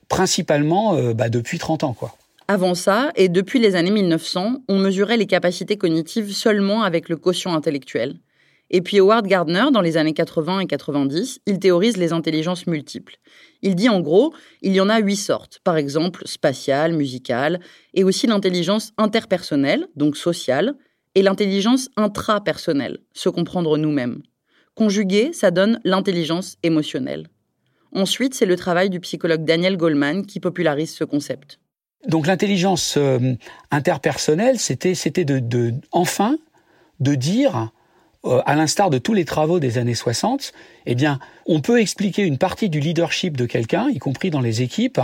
principalement 0.09 0.95
bah, 1.13 1.29
depuis 1.29 1.57
30 1.57 1.83
ans. 1.83 1.93
quoi. 1.93 2.15
Avant 2.47 2.75
ça, 2.75 3.11
et 3.15 3.29
depuis 3.29 3.59
les 3.59 3.75
années 3.75 3.91
1900, 3.91 4.63
on 4.67 4.77
mesurait 4.77 5.17
les 5.17 5.25
capacités 5.25 5.77
cognitives 5.77 6.31
seulement 6.33 6.83
avec 6.83 7.07
le 7.09 7.17
quotient 7.17 7.55
intellectuel. 7.55 8.15
Et 8.75 8.81
puis 8.81 8.99
Howard 8.99 9.27
Gardner, 9.27 9.65
dans 9.71 9.81
les 9.81 9.97
années 9.97 10.15
80 10.15 10.61
et 10.61 10.65
90, 10.65 11.41
il 11.45 11.59
théorise 11.59 11.95
les 11.95 12.11
intelligences 12.11 12.65
multiples. 12.65 13.17
Il 13.61 13.75
dit 13.75 13.87
en 13.87 14.01
gros, 14.01 14.33
il 14.63 14.73
y 14.73 14.81
en 14.81 14.89
a 14.89 14.97
huit 14.97 15.15
sortes, 15.15 15.59
par 15.63 15.77
exemple 15.77 16.27
spatiale, 16.27 16.93
musicale, 16.93 17.59
et 17.93 18.03
aussi 18.03 18.25
l'intelligence 18.25 18.91
interpersonnelle, 18.97 19.87
donc 19.95 20.17
sociale, 20.17 20.73
et 21.13 21.21
l'intelligence 21.21 21.89
intrapersonnelle, 21.97 22.97
se 23.13 23.29
comprendre 23.29 23.77
nous-mêmes. 23.77 24.23
Conjugué, 24.73 25.33
ça 25.33 25.51
donne 25.51 25.79
l'intelligence 25.83 26.57
émotionnelle. 26.63 27.27
Ensuite, 27.93 28.33
c'est 28.33 28.47
le 28.47 28.55
travail 28.55 28.89
du 28.89 28.99
psychologue 28.99 29.45
Daniel 29.45 29.77
Goleman 29.77 30.25
qui 30.25 30.39
popularise 30.39 30.95
ce 30.95 31.03
concept. 31.03 31.59
Donc 32.07 32.25
l'intelligence 32.25 32.97
euh, 32.97 33.19
interpersonnelle, 33.69 34.57
c'était 34.57 35.25
de, 35.25 35.73
enfin 35.91 36.37
de 36.99 37.13
dire 37.13 37.71
à 38.23 38.55
l'instar 38.55 38.89
de 38.89 38.97
tous 38.97 39.13
les 39.13 39.25
travaux 39.25 39.59
des 39.59 39.77
années 39.77 39.95
60, 39.95 40.53
eh 40.85 40.95
bien, 40.95 41.19
on 41.45 41.59
peut 41.59 41.81
expliquer 41.81 42.23
une 42.23 42.37
partie 42.37 42.69
du 42.69 42.79
leadership 42.79 43.35
de 43.35 43.45
quelqu'un, 43.45 43.89
y 43.89 43.99
compris 43.99 44.29
dans 44.29 44.39
les 44.39 44.61
équipes, 44.61 45.01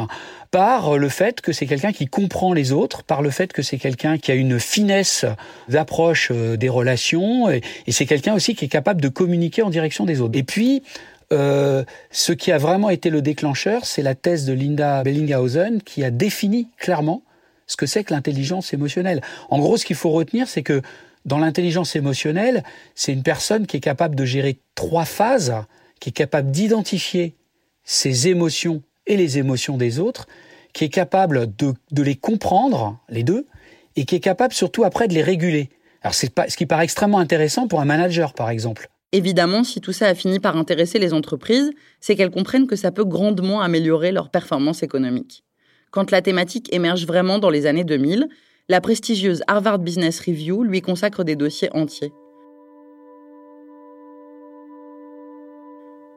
par 0.51 0.97
le 0.97 1.09
fait 1.09 1.41
que 1.41 1.51
c'est 1.51 1.65
quelqu'un 1.65 1.91
qui 1.91 2.07
comprend 2.07 2.53
les 2.53 2.71
autres, 2.71 3.03
par 3.03 3.21
le 3.21 3.29
fait 3.29 3.51
que 3.51 3.61
c'est 3.61 3.77
quelqu'un 3.77 4.17
qui 4.17 4.31
a 4.31 4.35
une 4.35 4.59
finesse 4.59 5.25
d'approche 5.67 6.31
euh, 6.31 6.55
des 6.55 6.69
relations, 6.69 7.49
et, 7.49 7.61
c'est 7.89 8.05
quelqu'un 8.05 8.33
aussi 8.33 8.55
qui 8.55 8.65
est 8.65 8.69
capable 8.69 9.01
de 9.01 9.09
communiquer 9.09 9.63
en 9.63 9.69
direction 9.69 10.05
des 10.05 10.21
autres. 10.21 10.38
Et 10.38 10.43
puis, 10.43 10.83
euh, 11.31 11.83
ce 12.11 12.31
qui 12.31 12.51
a 12.51 12.57
vraiment 12.57 12.89
été 12.89 13.09
le 13.09 13.21
déclencheur, 13.21 13.85
c'est 13.85 14.01
la 14.01 14.15
thèse 14.15 14.45
de 14.45 14.53
Linda 14.53 15.03
Bellinghausen 15.03 15.81
qui 15.81 16.03
a 16.03 16.09
défini 16.09 16.69
clairement 16.77 17.23
ce 17.67 17.75
que 17.75 17.85
c'est 17.85 18.03
que 18.03 18.13
l'intelligence 18.13 18.73
émotionnelle. 18.73 19.21
En 19.49 19.59
gros, 19.59 19.77
ce 19.77 19.85
qu'il 19.85 19.95
faut 19.95 20.09
retenir, 20.09 20.47
c'est 20.47 20.63
que 20.63 20.81
dans 21.25 21.38
l'intelligence 21.38 21.95
émotionnelle, 21.95 22.63
c'est 22.95 23.13
une 23.13 23.23
personne 23.23 23.67
qui 23.67 23.77
est 23.77 23.81
capable 23.81 24.15
de 24.15 24.25
gérer 24.25 24.59
trois 24.75 25.05
phases, 25.05 25.53
qui 25.99 26.09
est 26.09 26.13
capable 26.13 26.51
d'identifier 26.51 27.35
ses 27.83 28.27
émotions 28.27 28.81
et 29.07 29.17
les 29.17 29.38
émotions 29.38 29.77
des 29.77 29.99
autres, 29.99 30.27
qui 30.73 30.85
est 30.85 30.89
capable 30.89 31.53
de, 31.55 32.01
les 32.01 32.15
comprendre, 32.15 32.99
les 33.09 33.23
deux, 33.23 33.47
et 33.95 34.05
qui 34.05 34.15
est 34.15 34.19
capable 34.19 34.53
surtout 34.53 34.83
après 34.83 35.07
de 35.07 35.13
les 35.13 35.23
réguler. 35.23 35.69
Alors 36.01 36.13
c'est 36.13 36.31
ce 36.47 36.55
qui 36.55 36.65
paraît 36.65 36.83
extrêmement 36.83 37.19
intéressant 37.19 37.67
pour 37.67 37.81
un 37.81 37.85
manager, 37.85 38.33
par 38.33 38.49
exemple. 38.49 38.89
Évidemment, 39.11 39.63
si 39.63 39.81
tout 39.81 39.91
ça 39.91 40.07
a 40.07 40.15
fini 40.15 40.39
par 40.39 40.55
intéresser 40.55 40.99
les 40.99 41.13
entreprises, 41.13 41.71
c'est 41.99 42.15
qu'elles 42.15 42.29
comprennent 42.29 42.67
que 42.67 42.75
ça 42.75 42.91
peut 42.91 43.03
grandement 43.03 43.61
améliorer 43.61 44.11
leur 44.11 44.29
performance 44.29 44.83
économique. 44.83 45.43
Quand 45.89 46.11
la 46.11 46.21
thématique 46.21 46.71
émerge 46.71 47.07
vraiment 47.07 47.39
dans 47.39 47.49
les 47.49 47.65
années 47.65 47.83
2000, 47.83 48.29
la 48.69 48.81
prestigieuse 48.81 49.41
Harvard 49.47 49.79
Business 49.79 50.19
Review 50.19 50.63
lui 50.63 50.81
consacre 50.81 51.23
des 51.23 51.35
dossiers 51.35 51.75
entiers. 51.75 52.13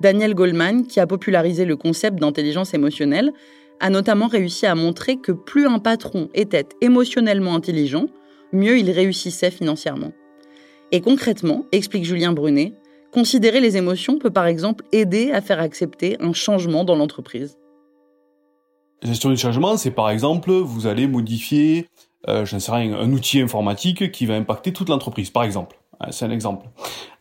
Daniel 0.01 0.35
Goldman, 0.35 0.87
qui 0.87 1.01
a 1.01 1.07
popularisé 1.07 1.65
le 1.65 1.77
concept 1.77 2.19
d'intelligence 2.19 2.75
émotionnelle, 2.75 3.33
a 3.81 3.89
notamment 3.89 4.27
réussi 4.27 4.67
à 4.67 4.75
montrer 4.75 5.17
que 5.17 5.33
plus 5.33 5.67
un 5.67 5.79
patron 5.79 6.29
était 6.35 6.69
émotionnellement 6.83 7.55
intelligent, 7.55 8.07
mieux 8.53 8.79
il 8.79 8.91
réussissait 8.91 9.51
financièrement. 9.51 10.13
Et 10.91 11.01
concrètement, 11.01 11.65
explique 11.73 12.05
Julien 12.05 12.33
Brunet, 12.33 12.75
considérer 13.13 13.61
les 13.61 13.79
émotions 13.79 14.19
peut 14.19 14.31
par 14.31 14.47
exemple 14.47 14.85
aider 14.93 15.33
à 15.33 15.41
faire 15.41 15.61
accepter 15.61 16.17
un 16.21 16.35
changement 16.35 16.85
dans 16.85 16.97
l'entreprise. 16.97 17.57
La 19.03 19.09
gestion 19.09 19.31
du 19.31 19.37
changement, 19.37 19.77
c'est 19.79 19.91
par 19.91 20.11
exemple, 20.11 20.53
vous 20.53 20.87
allez 20.87 21.07
modifier 21.07 21.89
euh, 22.29 22.45
j'en 22.45 22.61
sais 22.61 22.73
rien, 22.73 22.95
un 22.95 23.11
outil 23.13 23.41
informatique 23.41 24.13
qui 24.13 24.27
va 24.27 24.35
impacter 24.35 24.73
toute 24.73 24.89
l'entreprise, 24.89 25.31
par 25.31 25.45
exemple. 25.45 25.79
C'est 26.11 26.25
un 26.25 26.31
exemple. 26.31 26.67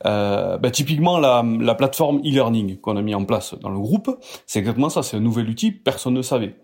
Euh, 0.05 0.57
bah, 0.57 0.71
typiquement, 0.71 1.19
la, 1.19 1.43
la 1.59 1.75
plateforme 1.75 2.19
e-learning 2.19 2.79
qu'on 2.79 2.97
a 2.97 3.01
mis 3.01 3.13
en 3.13 3.25
place 3.25 3.53
dans 3.59 3.69
le 3.69 3.79
groupe, 3.79 4.17
c'est 4.47 4.59
exactement 4.59 4.89
ça. 4.89 5.03
C'est 5.03 5.17
un 5.17 5.21
nouvel 5.21 5.49
outil, 5.49 5.71
personne 5.71 6.15
ne 6.15 6.21
savait. 6.21 6.55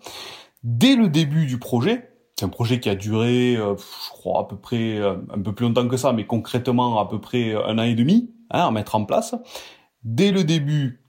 Dès 0.63 0.95
le 0.95 1.09
début 1.09 1.45
du 1.45 1.59
projet, 1.59 2.09
c'est 2.35 2.45
un 2.45 2.49
projet 2.49 2.79
qui 2.79 2.89
a 2.89 2.95
duré, 2.95 3.55
euh, 3.55 3.75
je 3.77 4.09
crois, 4.09 4.41
à 4.41 4.43
peu 4.45 4.57
près 4.57 4.97
euh, 4.97 5.15
un 5.31 5.41
peu 5.41 5.53
plus 5.53 5.65
longtemps 5.65 5.87
que 5.87 5.97
ça, 5.97 6.13
mais 6.13 6.25
concrètement 6.25 6.99
à 6.99 7.07
peu 7.07 7.19
près 7.19 7.53
un 7.53 7.77
an 7.77 7.83
et 7.83 7.95
demi 7.95 8.31
hein, 8.51 8.67
à 8.67 8.71
mettre 8.71 8.95
en 8.95 9.05
place. 9.05 9.35
Dès 10.03 10.31
le 10.31 10.43
début 10.43 11.03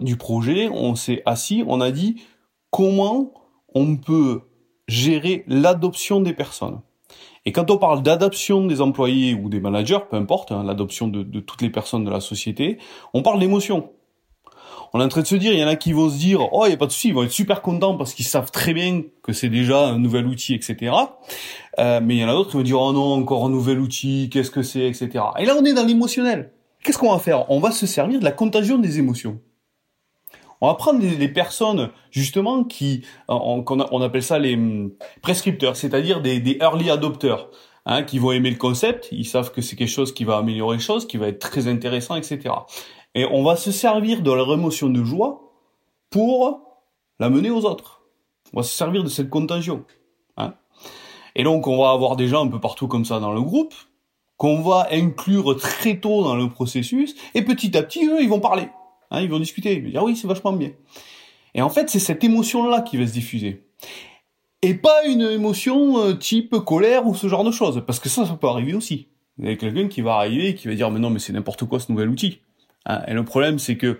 du 0.00 0.16
projet, 0.16 0.68
on 0.68 0.94
s'est 0.94 1.22
assis, 1.26 1.64
on 1.66 1.80
a 1.80 1.90
dit 1.90 2.22
comment 2.70 3.32
on 3.74 3.96
peut 3.96 4.42
gérer 4.88 5.44
l'adoption 5.48 6.20
des 6.20 6.32
personnes. 6.32 6.80
Et 7.44 7.52
quand 7.52 7.70
on 7.70 7.78
parle 7.78 8.02
d'adoption 8.02 8.66
des 8.66 8.80
employés 8.80 9.34
ou 9.34 9.48
des 9.48 9.60
managers, 9.60 10.00
peu 10.10 10.16
importe, 10.16 10.50
hein, 10.50 10.64
l'adoption 10.64 11.06
de, 11.06 11.22
toutes 11.40 11.62
les 11.62 11.70
personnes 11.70 12.04
de 12.04 12.10
la 12.10 12.20
société, 12.20 12.78
on 13.14 13.22
parle 13.22 13.38
d'émotion. 13.38 13.90
On 14.92 15.00
est 15.00 15.04
en 15.04 15.08
train 15.08 15.22
de 15.22 15.26
se 15.26 15.36
dire, 15.36 15.52
il 15.52 15.58
y 15.58 15.64
en 15.64 15.68
a 15.68 15.76
qui 15.76 15.92
vont 15.92 16.08
se 16.08 16.18
dire, 16.18 16.40
oh, 16.52 16.64
il 16.64 16.68
n'y 16.68 16.74
a 16.74 16.76
pas 16.76 16.86
de 16.86 16.92
souci, 16.92 17.08
ils 17.08 17.14
vont 17.14 17.22
être 17.22 17.30
super 17.30 17.62
contents 17.62 17.96
parce 17.96 18.14
qu'ils 18.14 18.24
savent 18.24 18.50
très 18.50 18.72
bien 18.74 19.02
que 19.22 19.32
c'est 19.32 19.48
déjà 19.48 19.86
un 19.86 19.98
nouvel 19.98 20.26
outil, 20.26 20.54
etc. 20.54 20.92
Euh, 21.78 22.00
mais 22.02 22.16
il 22.16 22.20
y 22.20 22.24
en 22.24 22.28
a 22.28 22.32
d'autres 22.32 22.50
qui 22.50 22.56
vont 22.56 22.62
dire, 22.62 22.80
oh 22.80 22.92
non, 22.92 23.14
encore 23.14 23.44
un 23.44 23.50
nouvel 23.50 23.78
outil, 23.78 24.28
qu'est-ce 24.32 24.50
que 24.50 24.62
c'est, 24.62 24.86
etc. 24.88 25.24
Et 25.38 25.44
là, 25.44 25.54
on 25.60 25.64
est 25.64 25.74
dans 25.74 25.84
l'émotionnel. 25.84 26.52
Qu'est-ce 26.82 26.98
qu'on 26.98 27.12
va 27.12 27.18
faire? 27.18 27.50
On 27.50 27.60
va 27.60 27.70
se 27.70 27.86
servir 27.86 28.18
de 28.18 28.24
la 28.24 28.32
contagion 28.32 28.78
des 28.78 28.98
émotions. 28.98 29.40
On 30.60 30.68
va 30.68 30.74
prendre 30.74 31.00
les, 31.00 31.28
personnes 31.28 31.90
justement 32.10 32.64
qui, 32.64 33.04
on, 33.28 34.00
appelle 34.00 34.22
ça 34.22 34.38
les 34.38 34.54
hum, 34.54 34.92
prescripteurs, 35.22 35.76
c'est-à-dire 35.76 36.20
des, 36.20 36.58
early 36.60 36.90
adopters, 36.90 37.48
hein, 37.84 38.02
qui 38.02 38.18
vont 38.18 38.32
aimer 38.32 38.50
le 38.50 38.56
concept, 38.56 39.08
ils 39.12 39.26
savent 39.26 39.52
que 39.52 39.60
c'est 39.60 39.76
quelque 39.76 39.88
chose 39.88 40.14
qui 40.14 40.24
va 40.24 40.38
améliorer 40.38 40.76
les 40.76 40.82
choses, 40.82 41.06
qui 41.06 41.18
va 41.18 41.28
être 41.28 41.38
très 41.38 41.68
intéressant, 41.68 42.16
etc. 42.16 42.54
Et 43.14 43.24
on 43.24 43.42
va 43.42 43.56
se 43.56 43.70
servir 43.70 44.22
de 44.22 44.32
leur 44.32 44.52
émotion 44.52 44.88
de 44.88 45.02
joie 45.04 45.52
pour 46.10 46.60
la 47.18 47.30
mener 47.30 47.50
aux 47.50 47.64
autres. 47.64 48.02
On 48.52 48.58
va 48.58 48.62
se 48.62 48.74
servir 48.74 49.02
de 49.04 49.08
cette 49.08 49.30
contagion. 49.30 49.84
Hein. 50.36 50.54
Et 51.34 51.44
donc 51.44 51.66
on 51.66 51.78
va 51.82 51.90
avoir 51.90 52.16
des 52.16 52.28
gens 52.28 52.44
un 52.44 52.48
peu 52.48 52.60
partout 52.60 52.88
comme 52.88 53.04
ça 53.04 53.20
dans 53.20 53.32
le 53.32 53.42
groupe, 53.42 53.74
qu'on 54.36 54.62
va 54.62 54.88
inclure 54.90 55.56
très 55.56 55.98
tôt 55.98 56.22
dans 56.22 56.36
le 56.36 56.48
processus, 56.48 57.14
et 57.34 57.42
petit 57.42 57.76
à 57.76 57.82
petit, 57.82 58.06
eux, 58.06 58.22
ils 58.22 58.28
vont 58.28 58.40
parler. 58.40 58.68
Hein, 59.10 59.22
ils 59.22 59.30
vont 59.30 59.38
discuter, 59.38 59.74
ils 59.74 59.82
vont 59.82 59.90
dire 59.90 60.00
ah 60.00 60.04
oui, 60.04 60.16
c'est 60.16 60.26
vachement 60.26 60.52
bien. 60.52 60.70
Et 61.54 61.62
en 61.62 61.70
fait, 61.70 61.88
c'est 61.88 61.98
cette 61.98 62.22
émotion-là 62.22 62.82
qui 62.82 62.96
va 62.96 63.06
se 63.06 63.12
diffuser. 63.12 63.62
Et 64.62 64.74
pas 64.74 65.04
une 65.06 65.22
émotion 65.22 65.98
euh, 65.98 66.14
type 66.14 66.56
colère 66.64 67.06
ou 67.06 67.14
ce 67.14 67.28
genre 67.28 67.44
de 67.44 67.50
choses, 67.50 67.82
parce 67.86 68.00
que 68.00 68.08
ça, 68.08 68.26
ça 68.26 68.34
peut 68.34 68.48
arriver 68.48 68.74
aussi. 68.74 69.08
Vous 69.38 69.46
avez 69.46 69.56
quelqu'un 69.56 69.88
qui 69.88 70.00
va 70.00 70.14
arriver 70.14 70.48
et 70.48 70.54
qui 70.54 70.68
va 70.68 70.74
dire 70.74 70.90
mais 70.90 70.98
non, 70.98 71.10
mais 71.10 71.18
c'est 71.18 71.32
n'importe 71.32 71.64
quoi 71.64 71.78
ce 71.78 71.92
nouvel 71.92 72.08
outil. 72.08 72.40
Hein, 72.86 73.02
et 73.06 73.12
le 73.12 73.24
problème, 73.24 73.58
c'est 73.58 73.76
que 73.76 73.98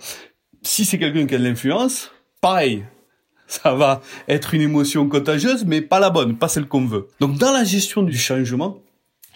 si 0.62 0.85
c'est 0.85 0.99
quelqu'un 0.99 1.27
qui 1.27 1.35
a 1.35 1.38
de 1.38 1.45
l'influence, 1.45 2.11
pareil, 2.40 2.85
ça 3.47 3.75
va 3.75 4.01
être 4.29 4.55
une 4.55 4.62
émotion 4.62 5.09
contagieuse, 5.09 5.64
mais 5.64 5.81
pas 5.81 6.01
la 6.01 6.11
bonne, 6.11 6.37
pas 6.37 6.49
celle 6.49 6.66
qu'on 6.66 6.87
veut. 6.87 7.09
Donc 7.21 7.38
dans 7.38 7.53
la 7.53 7.64
gestion 7.64 8.03
du 8.03 8.16
changement, 8.16 8.79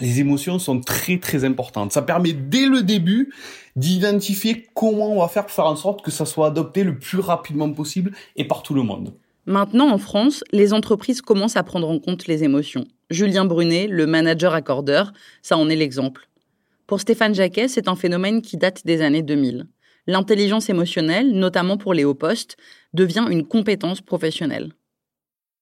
les 0.01 0.21
émotions 0.21 0.59
sont 0.59 0.81
très 0.81 1.19
très 1.19 1.45
importantes. 1.45 1.93
Ça 1.93 2.03
permet 2.03 2.33
dès 2.33 2.67
le 2.67 2.83
début 2.83 3.33
d'identifier 3.81 4.69
comment 4.75 5.13
on 5.13 5.21
va 5.21 5.29
faire 5.29 5.47
pour 5.47 5.55
faire 5.55 5.67
en 5.67 5.77
sorte 5.77 6.03
que 6.03 6.11
ça 6.11 6.27
soit 6.27 6.49
adopté 6.49 6.85
le 6.85 6.99
plus 6.99 7.19
rapidement 7.19 7.73
possible 7.73 8.13
et 8.37 8.45
par 8.45 8.63
tout 8.63 8.75
le 8.75 8.83
monde. 8.83 9.15
Maintenant, 9.47 9.91
en 9.91 9.99
France, 9.99 10.45
les 10.53 10.75
entreprises 10.75 11.23
commencent 11.23 11.57
à 11.57 11.63
prendre 11.63 11.89
en 11.89 11.99
compte 11.99 12.27
les 12.27 12.45
émotions. 12.45 12.85
Julien 13.09 13.47
Brunet, 13.47 13.87
le 13.87 14.07
manager 14.07 14.55
accordeur, 14.55 15.13
ça 15.43 15.57
en 15.57 15.69
est 15.71 15.77
l'exemple. 15.77 16.29
Pour 16.87 17.01
Stéphane 17.01 17.35
Jacquet, 17.35 17.69
c'est 17.69 17.89
un 17.89 17.97
phénomène 17.97 18.43
qui 18.43 18.59
date 18.59 18.85
des 18.85 19.01
années 19.01 19.23
2000. 19.23 19.67
L'intelligence 20.07 20.69
émotionnelle, 20.69 21.33
notamment 21.33 21.79
pour 21.79 21.95
les 21.95 22.05
hauts 22.05 22.15
postes, 22.15 22.57
devient 22.93 23.27
une 23.31 23.47
compétence 23.47 24.03
professionnelle. 24.03 24.73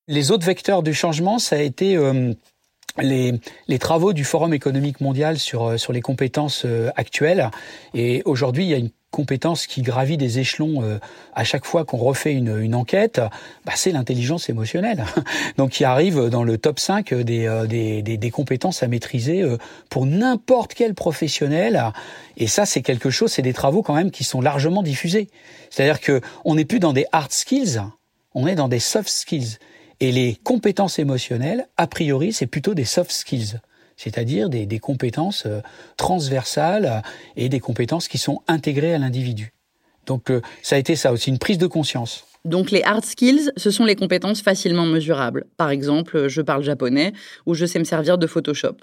Les 0.09 0.31
autres 0.31 0.47
vecteurs 0.47 0.83
du 0.83 0.93
changement, 0.93 1.39
ça 1.39 1.57
a 1.57 1.61
été 1.61 1.97
euh, 1.97 2.33
les, 3.03 3.35
les, 3.69 3.79
travaux 3.79 4.13
du 4.13 4.25
Forum 4.25 4.55
économique 4.55 5.01
mondial 5.01 5.39
sur, 5.39 5.65
euh, 5.65 5.77
sur 5.77 5.93
les 5.93 6.01
compétences 6.01 6.65
euh, 6.65 6.91
actuelles. 6.97 7.51
Et 7.95 8.23
aujourd'hui, 8.25 8.65
il 8.65 8.71
y 8.71 8.75
a 8.75 8.79
une 8.79 8.91
compétence 9.11 9.67
qui 9.67 9.81
gravit 9.81 10.17
des 10.19 10.39
échelons 10.39 10.83
euh, 10.83 10.99
à 11.35 11.45
chaque 11.45 11.65
fois 11.65 11.85
qu'on 11.85 11.97
refait 11.97 12.35
une, 12.35 12.59
une 12.61 12.75
enquête, 12.75 13.21
bah, 13.65 13.73
c'est 13.75 13.91
l'intelligence 13.91 14.49
émotionnelle. 14.49 15.05
Donc 15.57 15.71
qui 15.71 15.85
arrive 15.85 16.29
dans 16.29 16.45
le 16.45 16.59
top 16.59 16.79
5 16.79 17.15
des, 17.15 17.65
des, 17.69 18.03
des, 18.03 18.17
des 18.17 18.31
compétences 18.31 18.83
à 18.83 18.89
maîtriser 18.89 19.45
pour 19.89 20.05
n'importe 20.05 20.75
quel 20.75 20.95
professionnel. 20.95 21.93
Et 22.37 22.47
ça, 22.47 22.67
c'est 22.67 22.83
quelque 22.83 23.09
chose, 23.09 23.33
c'est 23.33 23.43
des 23.43 23.55
travaux 23.55 23.83
quand 23.83 23.95
même 23.95 24.11
qui 24.11 24.25
sont 24.25 24.41
largement 24.41 24.83
diffusés. 24.83 25.29
C'est-à-dire 25.71 26.01
que 26.01 26.21
on 26.45 26.57
n'est 26.57 26.67
plus 26.67 26.81
dans 26.81 26.93
des 26.93 27.07
hard 27.13 27.33
skills, 27.33 27.81
on 28.35 28.47
est 28.47 28.55
dans 28.55 28.69
des 28.69 28.79
soft 28.79 29.09
skills. 29.09 29.59
Et 30.01 30.13
les 30.13 30.37
compétences 30.45 30.99
émotionnelles, 30.99 31.69
a 31.77 31.87
priori, 31.87 32.33
c'est 32.33 32.47
plutôt 32.47 32.75
des 32.75 32.85
soft 32.85 33.11
skills, 33.11 33.61
c'est-à-dire 33.97 34.49
des, 34.49 34.79
compétences 34.79 35.45
euh, 35.47 35.61
transversales 35.97 37.03
et 37.37 37.49
des 37.49 37.59
compétences 37.59 38.07
qui 38.07 38.19
sont 38.19 38.43
intégrées 38.47 38.95
à 38.95 38.99
l'individu. 38.99 39.53
Donc 40.07 40.31
euh, 40.31 40.41
ça 40.63 40.77
a 40.77 40.79
été 40.79 40.95
ça 40.95 41.13
aussi, 41.13 41.31
une 41.31 41.39
prise 41.39 41.59
de 41.59 41.67
conscience. 41.67 42.25
Donc 42.45 42.71
les 42.71 42.83
hard 42.83 43.05
skills, 43.05 43.51
ce 43.57 43.71
sont 43.71 43.85
les 43.85 43.97
compétences 43.97 44.41
facilement 44.41 44.87
mesurables. 44.87 45.47
Par 45.57 45.71
exemple, 45.71 46.29
je 46.29 46.41
parle 46.43 46.63
japonais 46.63 47.13
ou 47.45 47.55
je 47.55 47.67
sais 47.67 47.81
me 47.81 47.85
servir 47.85 48.19
de 48.19 48.27
Photoshop. 48.27 48.77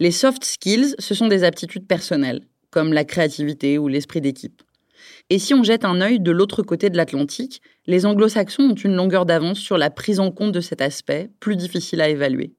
Les 0.00 0.10
soft 0.10 0.44
skills, 0.44 0.96
ce 0.98 1.14
sont 1.14 1.28
des 1.28 1.44
aptitudes 1.44 1.86
personnelles, 1.86 2.42
comme 2.70 2.92
la 2.92 3.04
créativité 3.04 3.78
ou 3.78 3.86
l'esprit 3.88 4.20
d'équipe. 4.20 4.62
Et 5.30 5.38
si 5.38 5.54
on 5.54 5.62
jette 5.62 5.84
un 5.84 6.00
œil 6.00 6.20
de 6.20 6.30
l'autre 6.30 6.62
côté 6.62 6.90
de 6.90 6.96
l'Atlantique, 6.96 7.62
les 7.86 8.06
anglo-saxons 8.06 8.70
ont 8.70 8.74
une 8.74 8.94
longueur 8.94 9.26
d'avance 9.26 9.58
sur 9.58 9.78
la 9.78 9.90
prise 9.90 10.20
en 10.20 10.30
compte 10.30 10.52
de 10.52 10.60
cet 10.60 10.80
aspect, 10.80 11.30
plus 11.40 11.56
difficile 11.56 12.00
à 12.00 12.08
évaluer. 12.08 12.54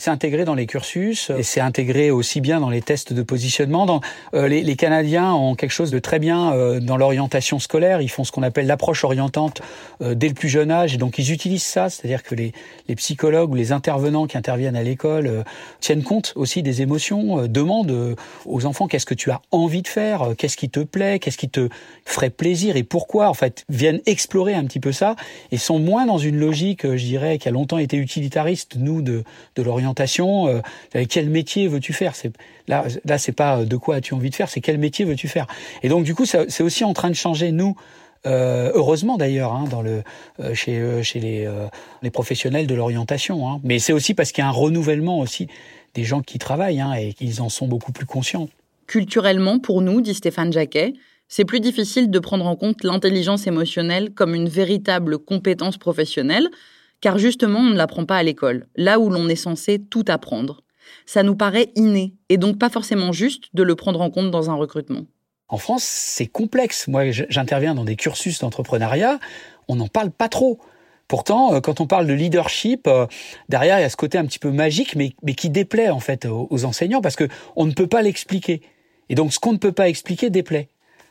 C'est 0.00 0.10
intégré 0.10 0.46
dans 0.46 0.54
les 0.54 0.64
cursus 0.64 1.30
et 1.36 1.42
c'est 1.42 1.60
intégré 1.60 2.10
aussi 2.10 2.40
bien 2.40 2.58
dans 2.58 2.70
les 2.70 2.80
tests 2.80 3.12
de 3.12 3.22
positionnement. 3.22 4.00
Euh, 4.32 4.48
les, 4.48 4.74
Canadiens 4.74 5.34
ont 5.34 5.54
quelque 5.54 5.72
chose 5.72 5.90
de 5.90 5.98
très 5.98 6.18
bien 6.18 6.54
euh, 6.54 6.80
dans 6.80 6.96
l'orientation 6.96 7.58
scolaire. 7.58 8.00
Ils 8.00 8.08
font 8.08 8.24
ce 8.24 8.32
qu'on 8.32 8.42
appelle 8.42 8.66
l'approche 8.66 9.04
orientante 9.04 9.60
euh, 10.00 10.14
dès 10.14 10.28
le 10.28 10.32
plus 10.32 10.48
jeune 10.48 10.70
âge 10.70 10.96
donc 10.96 11.18
ils 11.18 11.32
utilisent 11.32 11.64
ça, 11.64 11.90
c'est-à-dire 11.90 12.22
que 12.22 12.34
les, 12.34 12.52
les, 12.88 12.94
psychologues 12.94 13.50
ou 13.50 13.54
les 13.54 13.72
intervenants 13.72 14.26
qui 14.26 14.38
interviennent 14.38 14.74
à 14.74 14.82
l'école 14.82 15.44
tiennent 15.80 16.02
compte 16.02 16.32
aussi 16.34 16.62
des 16.62 16.80
émotions, 16.80 17.46
demandent 17.46 18.16
aux 18.46 18.64
enfants 18.64 18.88
qu'est-ce 18.88 19.04
que 19.04 19.12
tu 19.12 19.30
as 19.30 19.42
envie 19.50 19.82
de 19.82 19.88
faire, 19.88 20.30
qu'est-ce 20.38 20.56
qui 20.56 20.70
te 20.70 20.80
plaît, 20.80 21.18
qu'est-ce 21.18 21.36
qui 21.36 21.50
te 21.50 21.68
ferait 22.06 22.30
plaisir? 22.30 22.76
Et 22.76 22.84
pourquoi. 22.84 23.28
En 23.28 23.34
fait, 23.34 23.66
viennent 23.68 24.00
explorer 24.06 24.54
un 24.54 24.64
petit 24.64 24.80
peu 24.80 24.92
ça? 24.92 25.14
Et 25.52 25.58
sont 25.58 25.78
moins 25.78 26.06
dans 26.06 26.18
une 26.18 26.38
logique, 26.38 26.86
je 26.86 27.04
dirais, 27.04 27.36
qui 27.36 27.48
a 27.48 27.50
longtemps 27.50 27.78
été 27.78 27.98
utilitariste, 27.98 28.76
nous, 28.76 29.02
de, 29.02 29.24
de 29.56 29.62
l'orientation 29.62 29.89
euh, 29.98 30.60
quel 31.08 31.30
métier 31.30 31.68
veux-tu 31.68 31.92
faire? 31.92 32.12
Là, 32.68 32.84
là, 33.04 33.18
c'est 33.18 33.32
pas 33.32 33.64
de 33.64 33.76
quoi 33.76 33.96
as-tu 33.96 34.14
envie 34.14 34.30
de 34.30 34.34
faire, 34.34 34.48
c'est 34.48 34.60
quel 34.60 34.78
métier 34.78 35.04
veux-tu 35.04 35.28
faire? 35.28 35.46
Et 35.82 35.88
donc 35.88 36.04
du 36.04 36.14
coup, 36.14 36.26
c'est 36.26 36.62
aussi 36.62 36.84
en 36.84 36.92
train 36.92 37.08
de 37.10 37.14
changer 37.14 37.52
nous. 37.52 37.76
Euh, 38.26 38.70
heureusement 38.74 39.16
d'ailleurs 39.16 39.54
hein, 39.54 39.64
euh, 40.38 40.52
chez 40.52 41.48
les 42.02 42.10
professionnels 42.10 42.66
de 42.66 42.74
l'orientation 42.74 43.48
hein. 43.48 43.60
mais 43.64 43.78
c'est 43.78 43.94
aussi 43.94 44.12
parce 44.12 44.30
qu'il 44.30 44.42
y 44.42 44.44
a 44.44 44.48
un 44.48 44.52
renouvellement 44.52 45.20
aussi 45.20 45.48
des 45.94 46.04
gens 46.04 46.20
qui 46.20 46.38
travaillent 46.38 46.82
hein, 46.82 46.92
et 46.92 47.14
qu'ils 47.14 47.40
en 47.40 47.48
sont 47.48 47.66
beaucoup 47.66 47.92
plus 47.92 48.04
conscients. 48.04 48.50
Culturellement, 48.86 49.58
pour 49.58 49.82
nous, 49.82 50.00
dit 50.00 50.14
Stéphane 50.14 50.52
Jacquet, 50.52 50.94
c'est 51.28 51.44
plus 51.44 51.60
difficile 51.60 52.10
de 52.10 52.18
prendre 52.18 52.44
en 52.46 52.56
compte 52.56 52.82
l'intelligence 52.82 53.46
émotionnelle 53.46 54.10
comme 54.12 54.34
une 54.34 54.48
véritable 54.48 55.18
compétence 55.18 55.78
professionnelle 55.78 56.48
car 57.00 57.18
justement 57.18 57.60
on 57.60 57.70
ne 57.70 57.76
l'apprend 57.76 58.04
pas 58.04 58.16
à 58.16 58.22
l'école, 58.22 58.66
là 58.76 58.98
où 58.98 59.10
l'on 59.10 59.28
est 59.28 59.36
censé 59.36 59.78
tout 59.78 60.04
apprendre. 60.08 60.62
Ça 61.06 61.22
nous 61.22 61.36
paraît 61.36 61.70
inné, 61.76 62.14
et 62.28 62.36
donc 62.36 62.58
pas 62.58 62.70
forcément 62.70 63.12
juste 63.12 63.44
de 63.54 63.62
le 63.62 63.74
prendre 63.74 64.00
en 64.00 64.10
compte 64.10 64.30
dans 64.30 64.50
un 64.50 64.54
recrutement. 64.54 65.06
En 65.48 65.58
France, 65.58 65.82
c'est 65.82 66.26
complexe. 66.26 66.86
Moi, 66.86 67.10
j'interviens 67.10 67.74
dans 67.74 67.84
des 67.84 67.96
cursus 67.96 68.38
d'entrepreneuriat, 68.40 69.18
on 69.68 69.76
n'en 69.76 69.88
parle 69.88 70.10
pas 70.10 70.28
trop. 70.28 70.60
Pourtant, 71.08 71.54
euh, 71.54 71.60
quand 71.60 71.80
on 71.80 71.86
parle 71.86 72.06
de 72.06 72.12
leadership, 72.12 72.86
euh, 72.86 73.06
derrière 73.48 73.78
il 73.78 73.82
y 73.82 73.84
a 73.84 73.90
ce 73.90 73.96
côté 73.96 74.16
un 74.16 74.26
petit 74.26 74.38
peu 74.38 74.52
magique, 74.52 74.94
mais, 74.94 75.12
qui 75.34 75.50
déplaît 75.50 75.90
en 75.90 75.98
fait 75.98 76.26
aux 76.26 76.64
enseignants 76.64 77.00
parce 77.00 77.16
que 77.16 77.28
on 77.56 77.66
ne 77.66 77.72
peut 77.72 77.88
pas 77.88 78.02
l'expliquer. 78.02 78.62
Et 79.08 79.16
donc, 79.16 79.32
ce 79.32 79.40
qu'on 79.40 79.52
ne 79.52 79.58
peut 79.58 79.72
pas 79.72 79.88
expliquer 79.88 80.30
déplaît. 80.30 80.68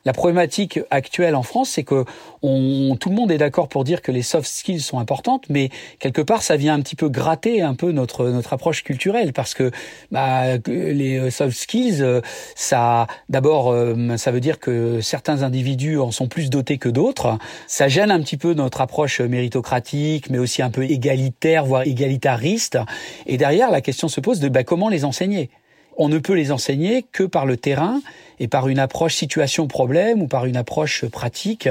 La 0.09 0.13
problématique 0.13 0.79
actuelle 0.89 1.35
en 1.35 1.43
France, 1.43 1.69
c'est 1.69 1.83
que 1.83 2.03
on, 2.41 2.97
tout 2.99 3.09
le 3.09 3.15
monde 3.15 3.31
est 3.31 3.37
d'accord 3.37 3.67
pour 3.67 3.83
dire 3.83 4.01
que 4.01 4.11
les 4.11 4.23
soft 4.23 4.47
skills 4.49 4.79
sont 4.79 4.97
importantes, 4.97 5.43
mais 5.49 5.69
quelque 5.99 6.23
part, 6.23 6.41
ça 6.41 6.57
vient 6.57 6.73
un 6.73 6.81
petit 6.81 6.95
peu 6.95 7.09
gratter 7.09 7.61
un 7.61 7.75
peu 7.75 7.91
notre 7.91 8.27
notre 8.29 8.53
approche 8.53 8.83
culturelle, 8.83 9.33
parce 9.33 9.53
que 9.53 9.69
bah, 10.09 10.57
les 10.65 11.29
soft 11.29 11.55
skills, 11.55 12.03
ça, 12.55 13.05
d'abord, 13.29 13.69
euh, 13.71 14.17
ça 14.17 14.31
veut 14.31 14.39
dire 14.39 14.57
que 14.57 14.99
certains 14.99 15.43
individus 15.43 15.99
en 15.99 16.09
sont 16.09 16.27
plus 16.27 16.49
dotés 16.49 16.79
que 16.79 16.89
d'autres. 16.89 17.37
Ça 17.67 17.87
gêne 17.87 18.09
un 18.09 18.19
petit 18.21 18.37
peu 18.37 18.55
notre 18.55 18.81
approche 18.81 19.21
méritocratique, 19.21 20.31
mais 20.31 20.39
aussi 20.39 20.63
un 20.63 20.71
peu 20.71 20.85
égalitaire, 20.85 21.65
voire 21.65 21.83
égalitariste. 21.83 22.79
Et 23.27 23.37
derrière, 23.37 23.69
la 23.69 23.81
question 23.81 24.07
se 24.07 24.21
pose 24.21 24.39
de 24.39 24.49
bah, 24.49 24.63
comment 24.63 24.89
les 24.89 25.05
enseigner? 25.05 25.51
On 25.99 26.07
ne 26.07 26.17
peut 26.17 26.33
les 26.33 26.51
enseigner 26.51 27.03
que 27.03 27.23
par 27.23 27.45
le 27.45 27.57
terrain 27.57 28.01
et 28.39 28.47
par 28.47 28.69
une 28.69 28.79
approche 28.79 29.15
situation-problème 29.15 30.21
ou 30.21 30.27
par 30.27 30.45
une 30.45 30.55
approche 30.55 31.05
pratique 31.05 31.69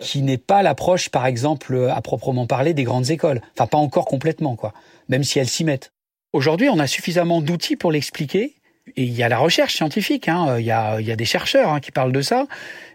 qui 0.00 0.22
n'est 0.22 0.38
pas 0.38 0.62
l'approche, 0.62 1.08
par 1.08 1.24
exemple, 1.24 1.88
à 1.90 2.00
proprement 2.02 2.46
parler 2.46 2.74
des 2.74 2.82
grandes 2.82 3.10
écoles. 3.10 3.40
Enfin, 3.54 3.68
pas 3.68 3.78
encore 3.78 4.06
complètement, 4.06 4.56
quoi. 4.56 4.74
Même 5.08 5.22
si 5.22 5.38
elles 5.38 5.48
s'y 5.48 5.64
mettent. 5.64 5.92
Aujourd'hui, 6.32 6.68
on 6.68 6.80
a 6.80 6.88
suffisamment 6.88 7.40
d'outils 7.40 7.76
pour 7.76 7.92
l'expliquer. 7.92 8.54
Il 8.96 9.12
y 9.12 9.22
a 9.22 9.28
la 9.28 9.38
recherche 9.38 9.74
scientifique, 9.74 10.28
hein. 10.28 10.56
il, 10.58 10.64
y 10.64 10.70
a, 10.70 11.00
il 11.00 11.06
y 11.06 11.12
a 11.12 11.16
des 11.16 11.24
chercheurs 11.24 11.72
hein, 11.72 11.80
qui 11.80 11.92
parlent 11.92 12.12
de 12.12 12.22
ça 12.22 12.46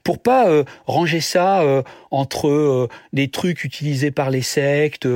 pour 0.05 0.19
pas 0.19 0.47
euh, 0.47 0.63
ranger 0.85 1.19
ça 1.19 1.61
euh, 1.61 1.81
entre 2.11 2.47
euh, 2.47 2.87
des 3.11 3.27
trucs 3.27 3.63
utilisés 3.63 4.11
par 4.11 4.29
les 4.29 4.43
sectes, 4.43 5.07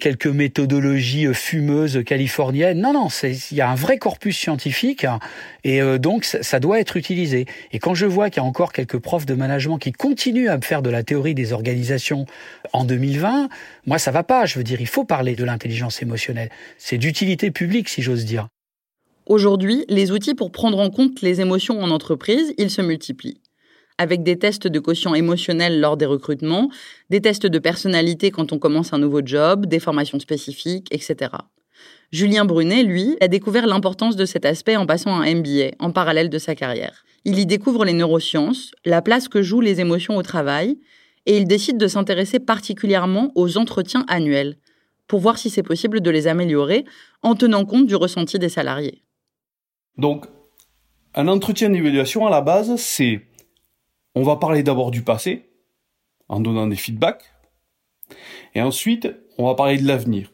quelques 0.00 0.26
méthodologies 0.26 1.32
fumeuses 1.32 2.02
californiennes. 2.04 2.80
Non, 2.80 2.92
non, 2.92 3.06
il 3.22 3.56
y 3.56 3.60
a 3.60 3.70
un 3.70 3.76
vrai 3.76 3.98
corpus 3.98 4.36
scientifique 4.36 5.06
et 5.64 5.80
donc 5.98 6.24
ça, 6.24 6.58
doit 6.60 6.80
être 6.80 6.96
utilisé. 6.96 7.46
Et 7.70 7.78
quand 7.78 7.94
je 7.94 8.04
vois 8.04 8.28
qu'il 8.28 8.42
y 8.42 8.44
a 8.44 8.48
encore 8.48 8.72
quelques 8.72 8.98
profs 8.98 9.26
de 9.26 9.34
management 9.34 9.78
qui 9.78 9.92
continuent 9.92 10.48
à 10.48 10.56
me 10.56 10.62
faire 10.62 10.82
de 10.82 10.90
la 10.90 11.04
théorie 11.04 11.34
des 11.34 11.52
organisations 11.52 12.26
en 12.72 12.84
2020, 12.84 13.48
moi 13.86 13.98
ça 13.98 14.10
va 14.10 14.24
pas. 14.24 14.44
Je 14.44 14.58
veux 14.58 14.64
dire, 14.64 14.80
il 14.80 14.88
faut 14.88 15.04
parler 15.04 15.36
de 15.36 15.44
l'intelligence 15.44 16.02
émotionnelle. 16.02 16.50
C'est 16.78 16.98
d'utilité 16.98 17.52
publique, 17.52 17.88
si 17.88 18.02
j'ose 18.02 18.24
dire. 18.24 18.48
Aujourd'hui, 19.26 19.84
les 19.88 20.10
outils 20.10 20.34
pour 20.34 20.50
prendre 20.50 20.78
en 20.78 20.90
compte 20.90 21.20
les 21.20 21.40
émotions 21.40 21.80
en 21.80 21.90
entreprise, 21.90 22.54
ils 22.58 22.70
se 22.70 22.82
multiplient 22.82 23.40
avec 23.98 24.22
des 24.22 24.36
tests 24.38 24.66
de 24.66 24.80
quotient 24.80 25.14
émotionnel 25.14 25.80
lors 25.80 25.96
des 25.96 26.06
recrutements, 26.06 26.70
des 27.10 27.20
tests 27.20 27.46
de 27.46 27.58
personnalité 27.58 28.30
quand 28.30 28.52
on 28.52 28.58
commence 28.58 28.92
un 28.92 28.98
nouveau 28.98 29.20
job, 29.24 29.66
des 29.66 29.78
formations 29.78 30.18
spécifiques, 30.18 30.88
etc. 30.90 31.30
Julien 32.10 32.44
Brunet, 32.44 32.82
lui, 32.82 33.16
a 33.20 33.28
découvert 33.28 33.66
l'importance 33.66 34.16
de 34.16 34.24
cet 34.24 34.44
aspect 34.44 34.76
en 34.76 34.86
passant 34.86 35.14
un 35.14 35.34
MBA 35.34 35.76
en 35.78 35.92
parallèle 35.92 36.30
de 36.30 36.38
sa 36.38 36.54
carrière. 36.54 37.04
Il 37.24 37.38
y 37.38 37.46
découvre 37.46 37.84
les 37.84 37.92
neurosciences, 37.92 38.72
la 38.84 39.02
place 39.02 39.28
que 39.28 39.42
jouent 39.42 39.60
les 39.60 39.80
émotions 39.80 40.16
au 40.16 40.22
travail, 40.22 40.78
et 41.26 41.36
il 41.36 41.46
décide 41.46 41.78
de 41.78 41.86
s'intéresser 41.86 42.40
particulièrement 42.40 43.30
aux 43.36 43.56
entretiens 43.56 44.04
annuels, 44.08 44.56
pour 45.06 45.20
voir 45.20 45.38
si 45.38 45.48
c'est 45.48 45.62
possible 45.62 46.00
de 46.00 46.10
les 46.10 46.26
améliorer 46.26 46.84
en 47.22 47.34
tenant 47.34 47.64
compte 47.64 47.86
du 47.86 47.94
ressenti 47.94 48.38
des 48.38 48.48
salariés. 48.48 49.01
Donc, 49.98 50.26
un 51.14 51.28
entretien 51.28 51.70
d'évaluation 51.70 52.26
à 52.26 52.30
la 52.30 52.40
base, 52.40 52.76
c'est 52.76 53.22
on 54.14 54.22
va 54.22 54.36
parler 54.36 54.62
d'abord 54.62 54.90
du 54.90 55.02
passé, 55.02 55.50
en 56.28 56.40
donnant 56.40 56.66
des 56.66 56.76
feedbacks, 56.76 57.32
et 58.54 58.62
ensuite, 58.62 59.08
on 59.38 59.46
va 59.46 59.54
parler 59.54 59.78
de 59.78 59.86
l'avenir, 59.86 60.32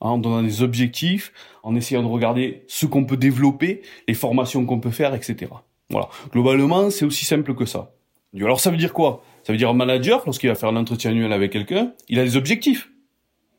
hein, 0.00 0.10
en 0.10 0.18
donnant 0.18 0.42
des 0.42 0.62
objectifs, 0.62 1.32
en 1.62 1.74
essayant 1.74 2.02
de 2.02 2.08
regarder 2.08 2.64
ce 2.68 2.86
qu'on 2.86 3.04
peut 3.04 3.16
développer, 3.16 3.82
les 4.06 4.14
formations 4.14 4.64
qu'on 4.64 4.80
peut 4.80 4.90
faire, 4.90 5.14
etc. 5.14 5.50
Voilà. 5.90 6.08
Globalement, 6.32 6.90
c'est 6.90 7.04
aussi 7.04 7.24
simple 7.24 7.54
que 7.54 7.64
ça. 7.64 7.94
Alors 8.38 8.60
ça 8.60 8.70
veut 8.70 8.76
dire 8.76 8.92
quoi? 8.92 9.22
Ça 9.42 9.52
veut 9.52 9.58
dire 9.58 9.70
un 9.70 9.74
manager, 9.74 10.22
lorsqu'il 10.26 10.50
va 10.50 10.54
faire 10.54 10.68
un 10.68 10.76
entretien 10.76 11.10
annuel 11.10 11.32
avec 11.32 11.52
quelqu'un, 11.52 11.92
il 12.08 12.18
a 12.18 12.24
des 12.24 12.36
objectifs. 12.36 12.90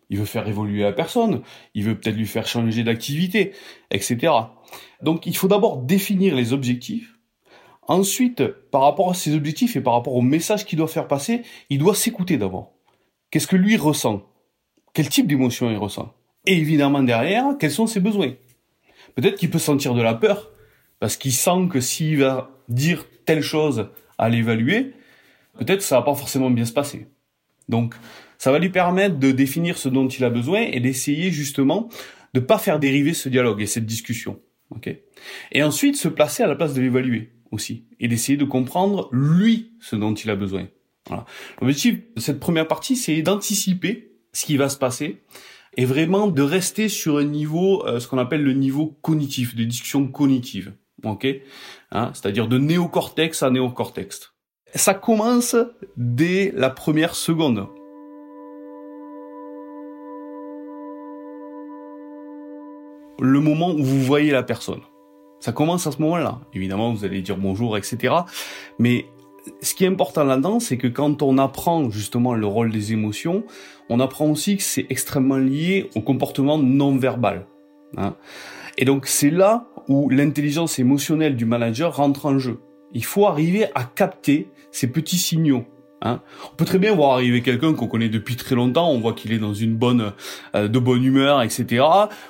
Il 0.09 0.17
veut 0.17 0.25
faire 0.25 0.47
évoluer 0.47 0.81
la 0.81 0.93
personne, 0.93 1.41
il 1.75 1.83
veut 1.83 1.95
peut-être 1.95 2.15
lui 2.15 2.25
faire 2.25 2.47
changer 2.47 2.83
d'activité, 2.83 3.51
etc. 3.91 4.33
Donc 5.01 5.25
il 5.25 5.35
faut 5.37 5.47
d'abord 5.47 5.77
définir 5.77 6.35
les 6.35 6.51
objectifs, 6.51 7.19
Ensuite, 7.89 8.45
par 8.69 8.81
rapport 8.81 9.09
à 9.09 9.15
ses 9.15 9.33
objectifs 9.33 9.75
et 9.75 9.81
par 9.81 9.93
rapport 9.93 10.13
au 10.13 10.21
message 10.21 10.63
qu'il 10.63 10.77
doit 10.77 10.87
faire 10.87 11.07
passer, 11.07 11.41
il 11.71 11.79
doit 11.79 11.95
s'écouter 11.95 12.37
d'abord. 12.37 12.71
Qu'est-ce 13.31 13.47
que 13.47 13.55
lui 13.55 13.77
ressent? 13.77 14.21
Quel 14.93 15.09
type 15.09 15.25
d'émotion 15.25 15.71
il 15.71 15.77
ressent? 15.77 16.13
Et 16.45 16.55
évidemment 16.55 17.01
derrière, 17.01 17.57
quels 17.59 17.71
sont 17.71 17.87
ses 17.87 17.99
besoins? 17.99 18.33
Peut-être 19.15 19.37
qu'il 19.37 19.49
peut 19.49 19.57
sentir 19.57 19.95
de 19.95 20.03
la 20.03 20.13
peur, 20.13 20.51
parce 20.99 21.17
qu'il 21.17 21.33
sent 21.33 21.67
que 21.71 21.81
s'il 21.81 22.19
va 22.19 22.51
dire 22.67 23.05
telle 23.25 23.41
chose 23.41 23.89
à 24.19 24.29
l'évaluer, 24.29 24.93
peut-être 25.57 25.81
ça 25.81 25.97
va 25.97 26.03
pas 26.03 26.13
forcément 26.13 26.51
bien 26.51 26.65
se 26.65 26.73
passer. 26.73 27.07
Donc, 27.69 27.95
ça 28.39 28.51
va 28.51 28.57
lui 28.57 28.69
permettre 28.69 29.19
de 29.19 29.31
définir 29.31 29.77
ce 29.77 29.89
dont 29.89 30.07
il 30.07 30.23
a 30.23 30.31
besoin 30.31 30.61
et 30.61 30.79
d'essayer 30.79 31.29
justement 31.29 31.89
de 32.33 32.39
pas 32.39 32.57
faire 32.57 32.79
dériver 32.79 33.13
ce 33.13 33.29
dialogue 33.29 33.61
et 33.61 33.67
cette 33.67 33.85
discussion. 33.85 34.39
ok? 34.71 34.95
Et 35.51 35.61
ensuite, 35.61 35.97
se 35.97 36.07
placer 36.07 36.41
à 36.41 36.47
la 36.47 36.55
place 36.55 36.73
de 36.73 36.81
l'évaluer 36.81 37.33
aussi, 37.51 37.85
et 37.99 38.07
d'essayer 38.07 38.37
de 38.37 38.45
comprendre 38.45 39.09
lui 39.11 39.73
ce 39.79 39.95
dont 39.95 40.13
il 40.13 40.29
a 40.29 40.35
besoin. 40.35 40.67
L'objectif 41.59 41.97
de 42.15 42.21
cette 42.21 42.39
première 42.39 42.67
partie, 42.67 42.95
c'est 42.95 43.21
d'anticiper 43.23 44.11
ce 44.31 44.45
qui 44.45 44.57
va 44.57 44.69
se 44.69 44.77
passer 44.77 45.23
et 45.75 45.85
vraiment 45.85 46.27
de 46.27 46.41
rester 46.41 46.87
sur 46.87 47.17
un 47.17 47.23
niveau, 47.23 47.85
euh, 47.85 47.99
ce 47.99 48.07
qu'on 48.07 48.19
appelle 48.19 48.43
le 48.43 48.53
niveau 48.53 48.97
cognitif, 49.01 49.55
de 49.55 49.63
discussion 49.63 50.07
cognitive, 50.07 50.73
ok? 51.03 51.27
Hein, 51.91 52.11
C'est-à-dire 52.13 52.47
de 52.47 52.57
néocortex 52.57 53.41
à 53.43 53.49
néocortex. 53.49 54.33
Ça 54.75 54.93
commence 54.93 55.55
dès 55.97 56.53
la 56.55 56.69
première 56.69 57.15
seconde. 57.15 57.67
Le 63.21 63.39
moment 63.39 63.71
où 63.71 63.83
vous 63.83 64.01
voyez 64.01 64.31
la 64.31 64.43
personne. 64.43 64.81
Ça 65.39 65.51
commence 65.51 65.87
à 65.87 65.91
ce 65.91 66.01
moment-là. 66.01 66.39
Évidemment, 66.53 66.93
vous 66.93 67.05
allez 67.05 67.21
dire 67.21 67.37
bonjour, 67.37 67.77
etc. 67.77 68.13
Mais 68.77 69.05
ce 69.61 69.73
qui 69.73 69.85
est 69.85 69.87
important 69.87 70.23
là-dedans, 70.23 70.59
c'est 70.59 70.77
que 70.77 70.87
quand 70.87 71.21
on 71.21 71.37
apprend 71.37 71.89
justement 71.89 72.33
le 72.33 72.45
rôle 72.45 72.71
des 72.71 72.93
émotions, 72.93 73.43
on 73.89 73.99
apprend 73.99 74.29
aussi 74.29 74.57
que 74.57 74.63
c'est 74.63 74.85
extrêmement 74.89 75.37
lié 75.37 75.89
au 75.95 76.01
comportement 76.01 76.57
non 76.57 76.95
verbal. 76.97 77.45
Hein. 77.97 78.15
Et 78.77 78.85
donc 78.85 79.07
c'est 79.07 79.31
là 79.31 79.67
où 79.87 80.09
l'intelligence 80.09 80.79
émotionnelle 80.79 81.35
du 81.35 81.45
manager 81.45 81.95
rentre 81.95 82.25
en 82.25 82.37
jeu. 82.37 82.59
Il 82.93 83.03
faut 83.03 83.27
arriver 83.27 83.65
à 83.75 83.83
capter 83.83 84.49
ces 84.71 84.87
petits 84.87 85.17
signaux 85.17 85.65
Hein. 86.01 86.21
on 86.51 86.55
peut 86.55 86.65
très 86.65 86.79
bien 86.79 86.95
voir 86.95 87.11
arriver 87.11 87.41
quelqu'un 87.41 87.73
qu'on 87.73 87.87
connaît 87.87 88.07
depuis 88.07 88.37
très 88.37 88.55
longtemps, 88.55 88.89
on 88.89 88.99
voit 88.99 89.13
qu'il 89.13 89.33
est 89.33 89.37
dans 89.37 89.53
une 89.53 89.75
bonne, 89.75 90.13
euh, 90.55 90.69
de 90.69 90.79
bonne 90.79 91.03
humeur, 91.03 91.41
etc. 91.41 91.83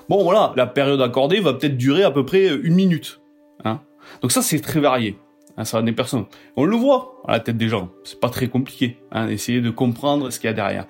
Bon 0.10 0.24
voilà, 0.24 0.54
la 0.56 0.66
période 0.66 1.02
accordée 1.02 1.40
va 1.40 1.54
peut-être 1.54 1.78
durer 1.78 2.04
à 2.04 2.12
peu 2.12 2.26
près 2.26 2.48
une 2.48 2.74
minute. 2.74 3.22
Hein. 3.64 3.82
Donc 4.22 4.32
ça 4.32 4.42
c'est 4.42 4.60
très 4.60 4.80
varié. 4.80 5.18
Hein, 5.58 5.66
ça 5.66 5.82
des 5.82 5.92
personnes. 5.92 6.26
On 6.56 6.64
le 6.64 6.76
voit 6.76 7.22
à 7.28 7.34
la 7.34 7.40
tête 7.42 7.58
des 7.58 7.68
gens. 7.68 7.90
C'est 8.04 8.20
pas 8.20 8.30
très 8.30 8.48
compliqué. 8.48 8.98
Hein, 9.12 9.28
essayer 9.28 9.62
de 9.62 9.70
comprendre 9.70 10.30
ce 10.32 10.40
qu'il 10.40 10.48
y 10.48 10.52
a 10.52 10.54
derrière. 10.54 10.86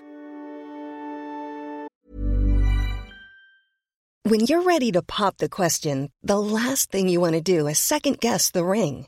When 4.26 4.42
you're 4.42 4.64
ready 4.64 4.92
to 4.92 5.02
pop 5.02 5.38
the 5.38 5.50
question, 5.50 6.10
the 6.24 6.38
last 6.38 6.92
thing 6.92 7.10
you 7.10 7.20
want 7.20 7.34
to 7.34 7.42
do 7.42 7.68
is 7.68 7.80
second 7.80 8.20
guess 8.20 8.52
the 8.52 8.64
ring. 8.64 9.08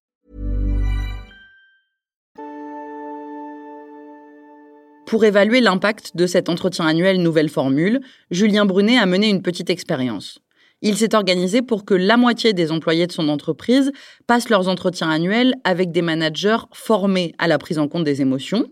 Pour 5.11 5.25
évaluer 5.25 5.59
l'impact 5.59 6.15
de 6.15 6.25
cet 6.25 6.47
entretien 6.47 6.87
annuel 6.87 7.21
nouvelle 7.21 7.49
formule, 7.49 7.99
Julien 8.29 8.63
Brunet 8.63 8.97
a 8.97 9.05
mené 9.05 9.27
une 9.27 9.41
petite 9.41 9.69
expérience. 9.69 10.39
Il 10.81 10.95
s'est 10.95 11.15
organisé 11.15 11.61
pour 11.61 11.83
que 11.83 11.93
la 11.93 12.15
moitié 12.15 12.53
des 12.53 12.71
employés 12.71 13.07
de 13.07 13.11
son 13.11 13.27
entreprise 13.27 13.91
passent 14.25 14.47
leurs 14.47 14.69
entretiens 14.69 15.09
annuels 15.09 15.55
avec 15.65 15.91
des 15.91 16.01
managers 16.01 16.59
formés 16.71 17.35
à 17.39 17.49
la 17.49 17.57
prise 17.57 17.77
en 17.77 17.89
compte 17.89 18.05
des 18.05 18.21
émotions. 18.21 18.71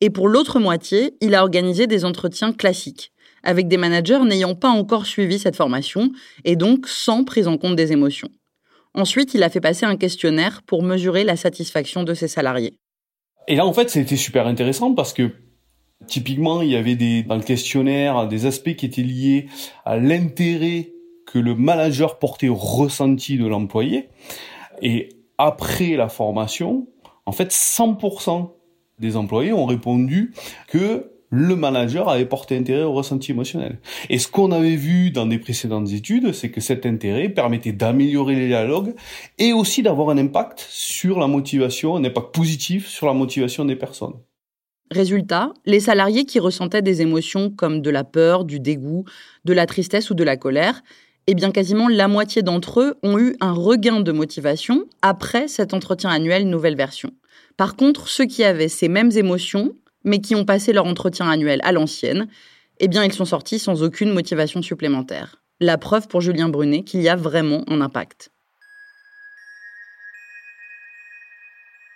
Et 0.00 0.10
pour 0.10 0.26
l'autre 0.26 0.58
moitié, 0.58 1.14
il 1.20 1.36
a 1.36 1.42
organisé 1.42 1.86
des 1.86 2.04
entretiens 2.04 2.52
classiques, 2.52 3.12
avec 3.44 3.68
des 3.68 3.76
managers 3.76 4.24
n'ayant 4.24 4.56
pas 4.56 4.70
encore 4.70 5.06
suivi 5.06 5.38
cette 5.38 5.54
formation 5.54 6.10
et 6.44 6.56
donc 6.56 6.88
sans 6.88 7.22
prise 7.22 7.46
en 7.46 7.56
compte 7.56 7.76
des 7.76 7.92
émotions. 7.92 8.30
Ensuite, 8.94 9.32
il 9.34 9.44
a 9.44 9.48
fait 9.48 9.60
passer 9.60 9.86
un 9.86 9.96
questionnaire 9.96 10.62
pour 10.66 10.82
mesurer 10.82 11.22
la 11.22 11.36
satisfaction 11.36 12.02
de 12.02 12.14
ses 12.14 12.26
salariés. 12.26 12.74
Et 13.46 13.54
là, 13.54 13.64
en 13.64 13.72
fait, 13.72 13.88
c'était 13.90 14.16
super 14.16 14.48
intéressant 14.48 14.92
parce 14.92 15.12
que 15.12 15.30
typiquement, 16.06 16.62
il 16.62 16.70
y 16.70 16.76
avait 16.76 16.96
des, 16.96 17.22
dans 17.22 17.36
le 17.36 17.42
questionnaire 17.42 18.28
des 18.28 18.46
aspects 18.46 18.74
qui 18.74 18.86
étaient 18.86 19.02
liés 19.02 19.46
à 19.84 19.96
l'intérêt 19.96 20.92
que 21.26 21.38
le 21.38 21.54
manager 21.54 22.18
portait 22.18 22.48
au 22.48 22.54
ressenti 22.54 23.36
de 23.36 23.46
l'employé. 23.46 24.08
Et 24.80 25.10
après 25.36 25.96
la 25.96 26.08
formation, 26.08 26.88
en 27.26 27.32
fait, 27.32 27.50
100% 27.52 28.50
des 28.98 29.16
employés 29.16 29.52
ont 29.52 29.66
répondu 29.66 30.32
que 30.68 31.12
le 31.30 31.56
manager 31.56 32.08
avait 32.08 32.24
porté 32.24 32.56
intérêt 32.56 32.84
au 32.84 32.92
ressenti 32.92 33.32
émotionnel. 33.32 33.78
Et 34.08 34.18
ce 34.18 34.28
qu'on 34.28 34.50
avait 34.50 34.76
vu 34.76 35.10
dans 35.10 35.26
des 35.26 35.38
précédentes 35.38 35.92
études, 35.92 36.32
c'est 36.32 36.50
que 36.50 36.62
cet 36.62 36.86
intérêt 36.86 37.28
permettait 37.28 37.72
d'améliorer 37.72 38.34
les 38.34 38.46
dialogues 38.46 38.94
et 39.38 39.52
aussi 39.52 39.82
d'avoir 39.82 40.08
un 40.08 40.16
impact 40.16 40.66
sur 40.70 41.18
la 41.18 41.26
motivation, 41.26 41.96
un 41.96 42.04
impact 42.04 42.34
positif 42.34 42.86
sur 42.86 43.06
la 43.06 43.12
motivation 43.12 43.66
des 43.66 43.76
personnes. 43.76 44.14
Résultat, 44.90 45.52
les 45.66 45.80
salariés 45.80 46.24
qui 46.24 46.38
ressentaient 46.38 46.82
des 46.82 47.02
émotions 47.02 47.50
comme 47.50 47.82
de 47.82 47.90
la 47.90 48.04
peur, 48.04 48.44
du 48.44 48.58
dégoût, 48.60 49.04
de 49.44 49.52
la 49.52 49.66
tristesse 49.66 50.10
ou 50.10 50.14
de 50.14 50.24
la 50.24 50.36
colère 50.36 50.82
eh 51.30 51.34
bien 51.34 51.52
quasiment 51.52 51.88
la 51.88 52.08
moitié 52.08 52.40
d'entre 52.40 52.80
eux 52.80 52.94
ont 53.02 53.18
eu 53.18 53.36
un 53.40 53.52
regain 53.52 54.00
de 54.00 54.12
motivation 54.12 54.86
après 55.02 55.46
cet 55.46 55.74
entretien 55.74 56.08
annuel 56.08 56.48
nouvelle 56.48 56.74
version. 56.74 57.10
Par 57.58 57.76
contre, 57.76 58.08
ceux 58.08 58.24
qui 58.24 58.44
avaient 58.44 58.68
ces 58.68 58.88
mêmes 58.88 59.10
émotions, 59.14 59.74
mais 60.04 60.20
qui 60.20 60.34
ont 60.34 60.46
passé 60.46 60.72
leur 60.72 60.86
entretien 60.86 61.28
annuel 61.28 61.60
à 61.64 61.72
l'ancienne, 61.72 62.28
eh 62.80 62.88
bien 62.88 63.04
ils 63.04 63.12
sont 63.12 63.26
sortis 63.26 63.58
sans 63.58 63.82
aucune 63.82 64.10
motivation 64.10 64.62
supplémentaire. 64.62 65.42
La 65.60 65.76
preuve 65.76 66.08
pour 66.08 66.22
Julien 66.22 66.48
Brunet 66.48 66.82
qu'il 66.82 67.02
y 67.02 67.10
a 67.10 67.16
vraiment 67.16 67.62
un 67.68 67.82
impact. 67.82 68.30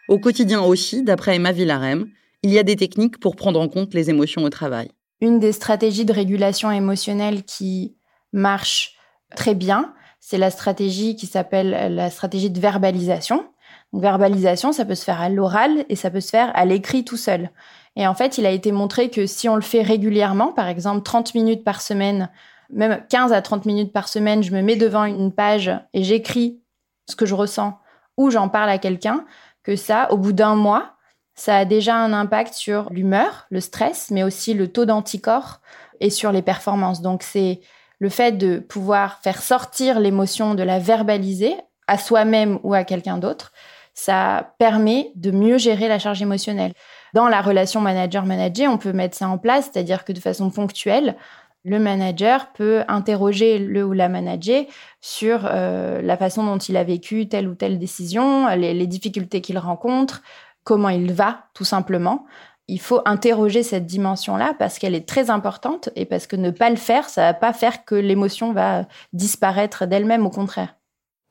Au 0.08 0.18
quotidien 0.18 0.60
aussi, 0.60 1.04
d'après 1.04 1.36
Emma 1.36 1.52
Villarem, 1.52 2.06
il 2.42 2.50
y 2.50 2.58
a 2.58 2.62
des 2.62 2.76
techniques 2.76 3.18
pour 3.20 3.36
prendre 3.36 3.60
en 3.60 3.68
compte 3.68 3.94
les 3.94 4.10
émotions 4.10 4.42
au 4.42 4.50
travail. 4.50 4.90
Une 5.20 5.38
des 5.38 5.52
stratégies 5.52 6.04
de 6.04 6.12
régulation 6.12 6.70
émotionnelle 6.70 7.44
qui 7.44 7.96
marche 8.32 8.96
très 9.36 9.54
bien. 9.54 9.94
C'est 10.20 10.38
la 10.38 10.50
stratégie 10.50 11.16
qui 11.16 11.26
s'appelle 11.26 11.94
la 11.94 12.10
stratégie 12.10 12.50
de 12.50 12.60
verbalisation. 12.60 13.46
verbalisation, 13.92 14.72
ça 14.72 14.84
peut 14.84 14.94
se 14.94 15.04
faire 15.04 15.20
à 15.20 15.28
l'oral 15.28 15.84
et 15.88 15.96
ça 15.96 16.10
peut 16.10 16.20
se 16.20 16.30
faire 16.30 16.50
à 16.54 16.64
l'écrit 16.64 17.04
tout 17.04 17.16
seul. 17.16 17.50
Et 17.94 18.06
en 18.06 18.14
fait, 18.14 18.38
il 18.38 18.46
a 18.46 18.50
été 18.50 18.72
montré 18.72 19.10
que 19.10 19.26
si 19.26 19.48
on 19.48 19.54
le 19.54 19.62
fait 19.62 19.82
régulièrement, 19.82 20.52
par 20.52 20.68
exemple 20.68 21.02
30 21.02 21.34
minutes 21.34 21.62
par 21.62 21.82
semaine, 21.82 22.30
même 22.70 23.04
15 23.08 23.32
à 23.32 23.42
30 23.42 23.66
minutes 23.66 23.92
par 23.92 24.08
semaine, 24.08 24.42
je 24.42 24.52
me 24.52 24.62
mets 24.62 24.76
devant 24.76 25.04
une 25.04 25.32
page 25.32 25.70
et 25.92 26.02
j'écris 26.02 26.60
ce 27.08 27.16
que 27.16 27.26
je 27.26 27.34
ressens 27.34 27.78
ou 28.16 28.30
j'en 28.30 28.48
parle 28.48 28.70
à 28.70 28.78
quelqu'un, 28.78 29.24
que 29.62 29.76
ça, 29.76 30.10
au 30.10 30.16
bout 30.16 30.32
d'un 30.32 30.54
mois, 30.54 30.96
ça 31.34 31.56
a 31.56 31.64
déjà 31.64 31.96
un 31.96 32.12
impact 32.12 32.54
sur 32.54 32.90
l'humeur, 32.90 33.46
le 33.50 33.60
stress, 33.60 34.10
mais 34.10 34.22
aussi 34.22 34.54
le 34.54 34.68
taux 34.68 34.84
d'anticorps 34.84 35.60
et 36.00 36.10
sur 36.10 36.32
les 36.32 36.42
performances. 36.42 37.00
Donc 37.00 37.22
c'est 37.22 37.60
le 37.98 38.08
fait 38.08 38.32
de 38.32 38.58
pouvoir 38.58 39.20
faire 39.22 39.40
sortir 39.40 40.00
l'émotion, 40.00 40.54
de 40.54 40.62
la 40.62 40.78
verbaliser 40.78 41.54
à 41.86 41.98
soi-même 41.98 42.58
ou 42.62 42.74
à 42.74 42.84
quelqu'un 42.84 43.18
d'autre, 43.18 43.52
ça 43.94 44.54
permet 44.58 45.12
de 45.14 45.30
mieux 45.30 45.58
gérer 45.58 45.88
la 45.88 45.98
charge 45.98 46.22
émotionnelle. 46.22 46.72
Dans 47.14 47.28
la 47.28 47.42
relation 47.42 47.80
manager-manager, 47.80 48.72
on 48.72 48.78
peut 48.78 48.92
mettre 48.92 49.16
ça 49.16 49.28
en 49.28 49.38
place, 49.38 49.70
c'est-à-dire 49.70 50.04
que 50.04 50.12
de 50.12 50.18
façon 50.18 50.50
ponctuelle, 50.50 51.16
le 51.64 51.78
manager 51.78 52.52
peut 52.54 52.82
interroger 52.88 53.58
le 53.58 53.84
ou 53.84 53.92
la 53.92 54.08
manager 54.08 54.64
sur 55.00 55.42
euh, 55.44 56.02
la 56.02 56.16
façon 56.16 56.44
dont 56.44 56.58
il 56.58 56.76
a 56.76 56.82
vécu 56.82 57.28
telle 57.28 57.46
ou 57.46 57.54
telle 57.54 57.78
décision, 57.78 58.48
les 58.48 58.86
difficultés 58.86 59.40
qu'il 59.40 59.58
rencontre, 59.58 60.22
comment 60.64 60.88
il 60.88 61.12
va, 61.12 61.44
tout 61.54 61.64
simplement, 61.64 62.26
il 62.68 62.80
faut 62.80 63.00
interroger 63.04 63.62
cette 63.62 63.86
dimension-là 63.86 64.54
parce 64.58 64.78
qu'elle 64.78 64.94
est 64.94 65.08
très 65.08 65.30
importante 65.30 65.90
et 65.96 66.06
parce 66.06 66.26
que 66.26 66.36
ne 66.36 66.50
pas 66.50 66.70
le 66.70 66.76
faire, 66.76 67.08
ça 67.08 67.22
va 67.22 67.34
pas 67.34 67.52
faire 67.52 67.84
que 67.84 67.94
l'émotion 67.94 68.52
va 68.52 68.86
disparaître 69.12 69.86
d'elle-même, 69.86 70.26
au 70.26 70.30
contraire. 70.30 70.76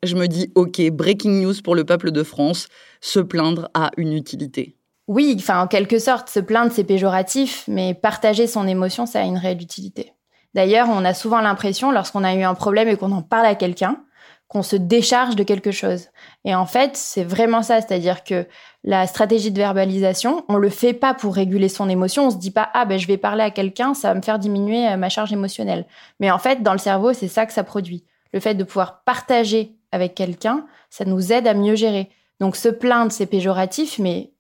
Je 0.04 0.16
me 0.16 0.28
dis, 0.28 0.52
ok, 0.56 0.82
breaking 0.92 1.42
news 1.42 1.54
pour 1.64 1.76
le 1.76 1.86
peuple 1.86 2.12
de 2.12 2.24
France, 2.24 2.68
se 3.02 3.20
plaindre 3.20 3.70
a 3.74 3.92
une 3.98 4.14
utilité. 4.14 4.78
Oui, 5.08 5.36
enfin, 5.38 5.62
en 5.62 5.68
quelque 5.68 6.00
sorte, 6.00 6.30
se 6.30 6.40
plaindre, 6.40 6.72
c'est 6.72 6.84
péjoratif, 6.84 7.66
mais 7.68 7.94
partager 7.94 8.48
son 8.48 8.68
émotion, 8.68 9.06
ça 9.06 9.22
a 9.22 9.26
une 9.26 9.38
réelle 9.38 9.62
utilité. 9.62 10.14
D'ailleurs, 10.54 10.88
on 10.90 11.06
a 11.06 11.14
souvent 11.14 11.42
l'impression, 11.42 11.92
lorsqu'on 11.92 12.24
a 12.24 12.36
eu 12.36 12.44
un 12.44 12.54
problème 12.56 12.88
et 12.88 12.98
qu'on 12.98 13.12
en 13.12 13.22
parle 13.22 13.46
à 13.46 13.56
quelqu'un, 13.56 14.04
qu'on 14.52 14.64
se 14.64 14.76
décharge 14.76 15.38
de 15.38 15.44
quelque 15.44 15.72
chose. 15.72 16.10
Et 16.44 16.54
en 16.54 16.66
fait, 16.66 16.98
c'est 16.98 17.24
vraiment 17.24 17.64
ça, 17.64 17.80
c'est-à-dire 17.80 18.26
que 18.26 18.46
la 18.84 19.08
stratégie 19.08 19.50
de 19.50 19.58
verbalisation, 19.58 20.44
on 20.50 20.58
le 20.58 20.68
fait 20.68 20.92
pas 20.92 21.14
pour 21.14 21.36
réguler 21.36 21.70
son 21.70 21.88
émotion, 21.88 22.28
on 22.28 22.32
se 22.32 22.38
dit 22.38 22.52
pas 22.52 22.70
ah 22.74 22.84
ben 22.84 23.00
je 23.00 23.08
vais 23.08 23.16
parler 23.16 23.44
à 23.44 23.50
quelqu'un, 23.50 23.94
ça 23.94 24.10
va 24.10 24.16
me 24.16 24.22
faire 24.22 24.40
diminuer 24.40 24.90
euh, 24.90 24.98
ma 24.98 25.08
charge 25.08 25.32
émotionnelle. 25.32 25.86
Mais 26.20 26.30
en 26.32 26.38
fait, 26.38 26.64
dans 26.64 26.74
le 26.74 26.80
cerveau, 26.80 27.14
c'est 27.14 27.30
ça 27.30 27.46
que 27.46 27.54
ça 27.54 27.64
produit. 27.64 28.04
Le 28.34 28.42
fait 28.42 28.54
de 28.54 28.66
pouvoir 28.66 29.04
partager 29.06 29.78
avec 29.94 30.16
quelqu'un, 30.16 30.66
ça 30.90 31.06
nous 31.06 31.32
aide 31.32 31.48
à 31.48 31.54
mieux 31.54 31.76
gérer. 31.76 32.10
Donc 32.42 32.58
se 32.58 32.68
plaindre, 32.68 33.14
c'est 33.14 33.28
péjoratif, 33.28 34.00
mais 34.00 34.34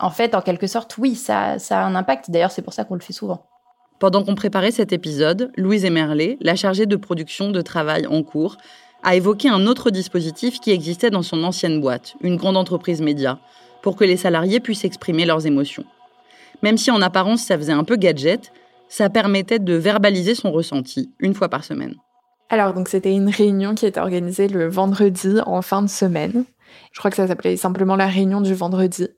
en 0.00 0.10
fait, 0.10 0.34
en 0.34 0.40
quelque 0.40 0.66
sorte, 0.66 0.98
oui, 0.98 1.14
ça, 1.14 1.56
a 1.70 1.84
un 1.84 1.94
impact. 1.94 2.32
D'ailleurs, 2.32 2.50
c'est 2.50 2.62
pour 2.62 2.72
ça 2.72 2.82
qu'on 2.82 2.94
le 2.94 3.00
fait 3.00 3.12
souvent. 3.12 3.46
Pendant 4.00 4.24
qu'on 4.24 4.34
préparait 4.34 4.72
cet 4.72 4.92
épisode, 4.92 5.52
Louise 5.56 5.84
Emerlet, 5.84 6.36
la 6.40 6.56
chargée 6.56 6.86
de 6.86 6.96
production 6.96 7.50
de 7.50 7.60
travail 7.62 8.08
en 8.08 8.24
cours, 8.24 8.56
a 9.02 9.14
évoqué 9.14 9.48
un 9.48 9.66
autre 9.66 9.90
dispositif 9.90 10.60
qui 10.60 10.70
existait 10.72 11.10
dans 11.10 11.22
son 11.22 11.44
ancienne 11.44 11.80
boîte, 11.80 12.14
une 12.20 12.36
grande 12.36 12.56
entreprise 12.56 13.00
média, 13.00 13.38
pour 13.82 13.96
que 13.96 14.04
les 14.04 14.16
salariés 14.16 14.60
puissent 14.60 14.84
exprimer 14.84 15.24
leurs 15.24 15.46
émotions. 15.46 15.84
Même 16.62 16.78
si 16.78 16.90
en 16.90 17.02
apparence 17.02 17.42
ça 17.42 17.56
faisait 17.56 17.72
un 17.72 17.84
peu 17.84 17.96
gadget, 17.96 18.52
ça 18.88 19.10
permettait 19.10 19.58
de 19.58 19.74
verbaliser 19.74 20.34
son 20.34 20.52
ressenti 20.52 21.10
une 21.20 21.34
fois 21.34 21.48
par 21.48 21.64
semaine. 21.64 21.94
Alors 22.48 22.74
donc 22.74 22.88
c'était 22.88 23.14
une 23.14 23.28
réunion 23.28 23.74
qui 23.74 23.86
était 23.86 24.00
organisée 24.00 24.48
le 24.48 24.68
vendredi 24.68 25.38
en 25.46 25.62
fin 25.62 25.82
de 25.82 25.88
semaine. 25.88 26.44
Je 26.92 26.98
crois 26.98 27.10
que 27.10 27.16
ça 27.16 27.26
s'appelait 27.26 27.56
simplement 27.56 27.96
la 27.96 28.06
réunion 28.06 28.40
du 28.40 28.54
vendredi. 28.54 29.08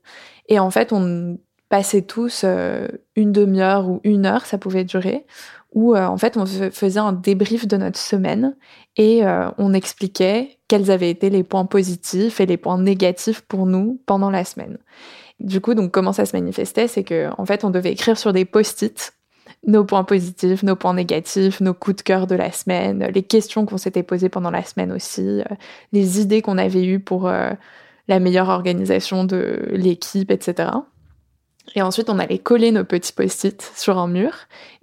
Et 0.47 0.59
en 0.59 0.71
fait, 0.71 0.91
on 0.91 1.37
passait 1.69 2.01
tous 2.01 2.41
euh, 2.43 2.87
une 3.15 3.31
demi-heure 3.31 3.87
ou 3.87 4.01
une 4.03 4.25
heure, 4.25 4.45
ça 4.45 4.57
pouvait 4.57 4.83
durer, 4.83 5.25
où 5.73 5.95
euh, 5.95 6.05
en 6.05 6.17
fait 6.17 6.37
on 6.37 6.45
faisait 6.45 6.99
un 6.99 7.13
débrief 7.13 7.67
de 7.67 7.77
notre 7.77 7.99
semaine 7.99 8.55
et 8.97 9.25
euh, 9.25 9.49
on 9.57 9.73
expliquait 9.73 10.57
quels 10.67 10.91
avaient 10.91 11.09
été 11.09 11.29
les 11.29 11.43
points 11.43 11.65
positifs 11.65 12.39
et 12.39 12.45
les 12.45 12.57
points 12.57 12.79
négatifs 12.79 13.41
pour 13.41 13.65
nous 13.65 14.01
pendant 14.05 14.29
la 14.29 14.43
semaine. 14.43 14.77
Du 15.39 15.61
coup, 15.61 15.73
donc 15.73 15.91
comment 15.91 16.11
ça 16.11 16.25
se 16.25 16.35
manifestait, 16.35 16.87
c'est 16.87 17.03
que 17.03 17.29
en 17.37 17.45
fait 17.45 17.63
on 17.63 17.69
devait 17.69 17.91
écrire 17.91 18.17
sur 18.17 18.33
des 18.33 18.45
post-it 18.45 19.13
nos 19.65 19.83
points 19.83 20.03
positifs, 20.03 20.63
nos 20.63 20.75
points 20.75 20.93
négatifs, 20.93 21.59
nos 21.59 21.73
coups 21.73 21.97
de 21.97 22.01
cœur 22.01 22.27
de 22.27 22.35
la 22.35 22.51
semaine, 22.51 23.09
les 23.13 23.23
questions 23.23 23.65
qu'on 23.65 23.77
s'était 23.77 24.03
posées 24.03 24.29
pendant 24.29 24.51
la 24.51 24.63
semaine 24.63 24.91
aussi, 24.91 25.41
les 25.91 26.21
idées 26.21 26.41
qu'on 26.41 26.57
avait 26.57 26.85
eues 26.85 26.99
pour 26.99 27.29
la 28.09 28.19
meilleure 28.19 28.49
organisation 28.49 29.25
de 29.25 29.67
l'équipe, 29.71 30.31
etc. 30.31 30.69
Et 31.75 31.81
ensuite, 31.81 32.09
on 32.09 32.19
allait 32.19 32.39
coller 32.39 32.71
nos 32.71 32.83
petits 32.83 33.13
post-it 33.13 33.71
sur 33.75 33.97
un 33.97 34.07
mur 34.07 34.31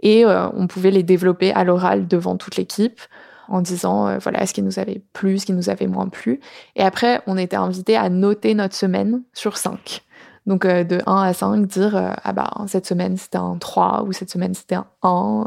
et 0.03 0.25
on 0.25 0.66
pouvait 0.66 0.90
les 0.90 1.03
développer 1.03 1.53
à 1.53 1.64
l'oral 1.64 2.07
devant 2.07 2.37
toute 2.37 2.57
l'équipe 2.57 3.01
en 3.49 3.61
disant 3.61 4.09
euh, 4.09 4.18
voilà 4.18 4.46
ce 4.46 4.53
qui 4.53 4.62
nous 4.62 4.79
avait 4.79 5.03
plu, 5.12 5.38
ce 5.38 5.46
qui 5.46 5.53
nous 5.53 5.70
avait 5.70 5.87
moins 5.87 6.09
plu. 6.09 6.40
Et 6.75 6.83
après, 6.83 7.22
on 7.27 7.37
était 7.37 7.57
invité 7.57 7.96
à 7.96 8.09
noter 8.09 8.55
notre 8.55 8.75
semaine 8.75 9.22
sur 9.33 9.57
5. 9.57 10.03
Donc 10.46 10.64
euh, 10.64 10.85
de 10.85 11.01
1 11.07 11.22
à 11.22 11.33
5, 11.33 11.66
dire 11.66 11.96
euh, 11.96 12.12
ah 12.22 12.33
bah 12.33 12.51
cette 12.68 12.87
semaine 12.87 13.16
c'était 13.16 13.38
un 13.38 13.57
3 13.59 14.05
ou 14.05 14.12
cette 14.12 14.31
semaine 14.31 14.55
c'était 14.55 14.77
un 14.77 14.87
1 15.03 15.46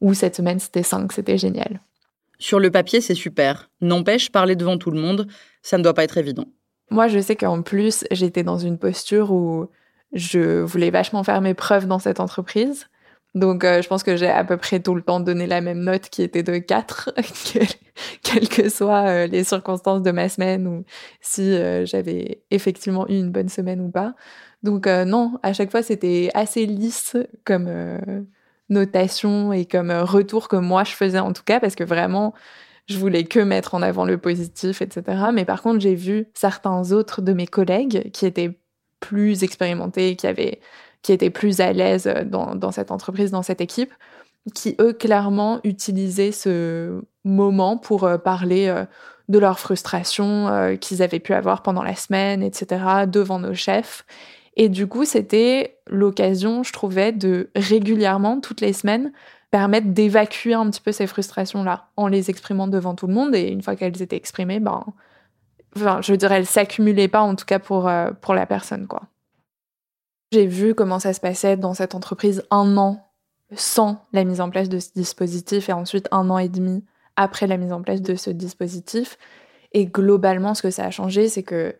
ou 0.00 0.14
cette 0.14 0.36
semaine 0.36 0.58
c'était 0.58 0.82
5, 0.82 1.12
c'était 1.12 1.38
génial. 1.38 1.80
Sur 2.38 2.60
le 2.60 2.70
papier, 2.70 3.00
c'est 3.00 3.14
super. 3.14 3.70
N'empêche, 3.80 4.30
parler 4.30 4.56
devant 4.56 4.76
tout 4.76 4.90
le 4.90 5.00
monde, 5.00 5.26
ça 5.62 5.78
ne 5.78 5.82
doit 5.82 5.94
pas 5.94 6.04
être 6.04 6.18
évident. 6.18 6.44
Moi, 6.90 7.08
je 7.08 7.18
sais 7.18 7.34
qu'en 7.34 7.62
plus, 7.62 8.04
j'étais 8.10 8.42
dans 8.42 8.58
une 8.58 8.76
posture 8.76 9.32
où 9.32 9.68
je 10.16 10.60
voulais 10.62 10.90
vachement 10.90 11.22
faire 11.22 11.40
mes 11.40 11.54
preuves 11.54 11.86
dans 11.86 11.98
cette 11.98 12.20
entreprise. 12.20 12.88
Donc, 13.36 13.64
euh, 13.64 13.82
je 13.82 13.88
pense 13.88 14.02
que 14.02 14.16
j'ai 14.16 14.30
à 14.30 14.44
peu 14.44 14.56
près 14.56 14.80
tout 14.80 14.94
le 14.94 15.02
temps 15.02 15.20
donné 15.20 15.46
la 15.46 15.60
même 15.60 15.80
note 15.84 16.08
qui 16.08 16.22
était 16.22 16.42
de 16.42 16.56
4, 16.56 17.12
quelles 18.22 18.48
que 18.48 18.70
soient 18.70 19.06
euh, 19.08 19.26
les 19.26 19.44
circonstances 19.44 20.00
de 20.00 20.10
ma 20.10 20.30
semaine 20.30 20.66
ou 20.66 20.84
si 21.20 21.42
euh, 21.42 21.84
j'avais 21.84 22.42
effectivement 22.50 23.06
eu 23.08 23.18
une 23.18 23.30
bonne 23.30 23.50
semaine 23.50 23.82
ou 23.82 23.90
pas. 23.90 24.14
Donc, 24.62 24.86
non, 24.86 25.38
à 25.42 25.52
chaque 25.52 25.70
fois, 25.70 25.82
c'était 25.82 26.30
assez 26.34 26.66
lisse 26.66 27.16
comme 27.44 27.70
notation 28.68 29.52
et 29.52 29.64
comme 29.64 29.92
retour 29.92 30.48
que 30.48 30.56
moi 30.56 30.82
je 30.82 30.92
faisais 30.92 31.20
en 31.20 31.32
tout 31.32 31.44
cas, 31.44 31.60
parce 31.60 31.76
que 31.76 31.84
vraiment, 31.84 32.34
je 32.88 32.98
voulais 32.98 33.24
que 33.24 33.38
mettre 33.38 33.74
en 33.74 33.82
avant 33.82 34.04
le 34.04 34.18
positif, 34.18 34.82
etc. 34.82 35.26
Mais 35.32 35.44
par 35.44 35.62
contre, 35.62 35.80
j'ai 35.80 35.94
vu 35.94 36.26
certains 36.34 36.90
autres 36.90 37.20
de 37.22 37.32
mes 37.32 37.46
collègues 37.46 38.10
qui 38.12 38.26
étaient 38.26 38.58
plus 39.06 39.44
expérimentés, 39.44 40.16
qui 40.16 40.26
avaient 40.26 40.60
qui 41.02 41.12
étaient 41.12 41.30
plus 41.30 41.60
à 41.60 41.72
l'aise 41.72 42.08
euh, 42.08 42.24
dans, 42.24 42.72
cette 42.72 42.90
entreprise, 42.90 43.30
dans 43.30 43.42
cette 43.42 43.60
équipe, 43.60 43.92
qui 44.54 44.74
eux 44.80 44.92
clairement 44.92 45.60
utilisaient 45.62 46.32
ce 46.32 47.00
moment 47.24 47.76
pour 47.76 48.04
euh, 48.04 48.18
parler 48.18 48.66
euh, 48.66 48.84
de 49.28 49.38
leur 49.38 49.58
frustration 49.58 50.76
qu'ils 50.80 51.02
avaient 51.02 51.18
pu 51.18 51.32
avoir 51.32 51.62
pendant 51.62 51.82
la 51.82 51.96
semaine, 51.96 52.44
etc., 52.44 53.06
devant 53.08 53.40
nos 53.40 53.54
chefs. 53.54 54.04
Et 54.56 54.68
du 54.68 54.86
coup, 54.86 55.04
c'était 55.04 55.78
l'occasion, 55.88 56.62
je 56.62 56.72
trouvais, 56.72 57.10
de 57.10 57.50
régulièrement, 57.56 58.40
toutes 58.40 58.60
les 58.60 58.72
semaines, 58.72 59.10
permettre 59.50 59.88
d'évacuer 59.88 60.54
un 60.54 60.70
petit 60.70 60.80
peu 60.80 60.92
ces 60.92 61.08
frustrations-là 61.08 61.88
en 61.96 62.06
les 62.06 62.30
exprimant 62.30 62.68
devant 62.68 62.94
tout 62.94 63.08
le 63.08 63.14
monde. 63.14 63.34
Et 63.34 63.48
une 63.48 63.62
fois 63.62 63.74
qu'elles 63.74 64.00
étaient 64.00 64.16
exprimées, 64.16 64.60
ben, 64.60 64.84
enfin, 65.76 66.00
je 66.02 66.14
dirais, 66.14 66.36
elles 66.36 66.46
s'accumulaient 66.46 67.08
pas, 67.08 67.20
en 67.20 67.34
tout 67.34 67.44
cas 67.44 67.58
pour, 67.58 67.90
pour 68.20 68.34
la 68.34 68.46
personne, 68.46 68.86
quoi. 68.86 69.02
J'ai 70.32 70.46
vu 70.46 70.74
comment 70.74 70.98
ça 70.98 71.12
se 71.12 71.20
passait 71.20 71.56
dans 71.56 71.74
cette 71.74 71.94
entreprise 71.94 72.42
un 72.50 72.76
an 72.76 73.06
sans 73.54 74.02
la 74.12 74.24
mise 74.24 74.40
en 74.40 74.50
place 74.50 74.68
de 74.68 74.78
ce 74.78 74.90
dispositif 74.94 75.68
et 75.68 75.72
ensuite 75.72 76.08
un 76.10 76.30
an 76.30 76.38
et 76.38 76.48
demi 76.48 76.84
après 77.14 77.46
la 77.46 77.56
mise 77.56 77.72
en 77.72 77.80
place 77.82 78.02
de 78.02 78.14
ce 78.14 78.30
dispositif. 78.30 79.18
Et 79.72 79.86
globalement, 79.86 80.54
ce 80.54 80.62
que 80.62 80.70
ça 80.70 80.84
a 80.84 80.90
changé, 80.90 81.28
c'est 81.28 81.42
que 81.42 81.76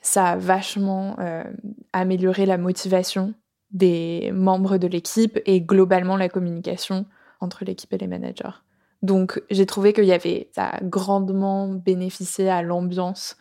ça 0.00 0.26
a 0.26 0.36
vachement 0.36 1.16
euh, 1.18 1.44
amélioré 1.92 2.46
la 2.46 2.58
motivation 2.58 3.34
des 3.70 4.30
membres 4.32 4.78
de 4.78 4.86
l'équipe 4.86 5.38
et 5.44 5.60
globalement 5.60 6.16
la 6.16 6.28
communication 6.28 7.06
entre 7.40 7.64
l'équipe 7.64 7.92
et 7.92 7.98
les 7.98 8.06
managers. 8.06 8.56
Donc 9.02 9.42
j'ai 9.50 9.66
trouvé 9.66 9.92
qu'il 9.92 10.04
y 10.04 10.12
avait, 10.12 10.48
ça 10.54 10.66
a 10.66 10.80
grandement 10.82 11.68
bénéficié 11.68 12.48
à 12.48 12.62
l'ambiance, 12.62 13.36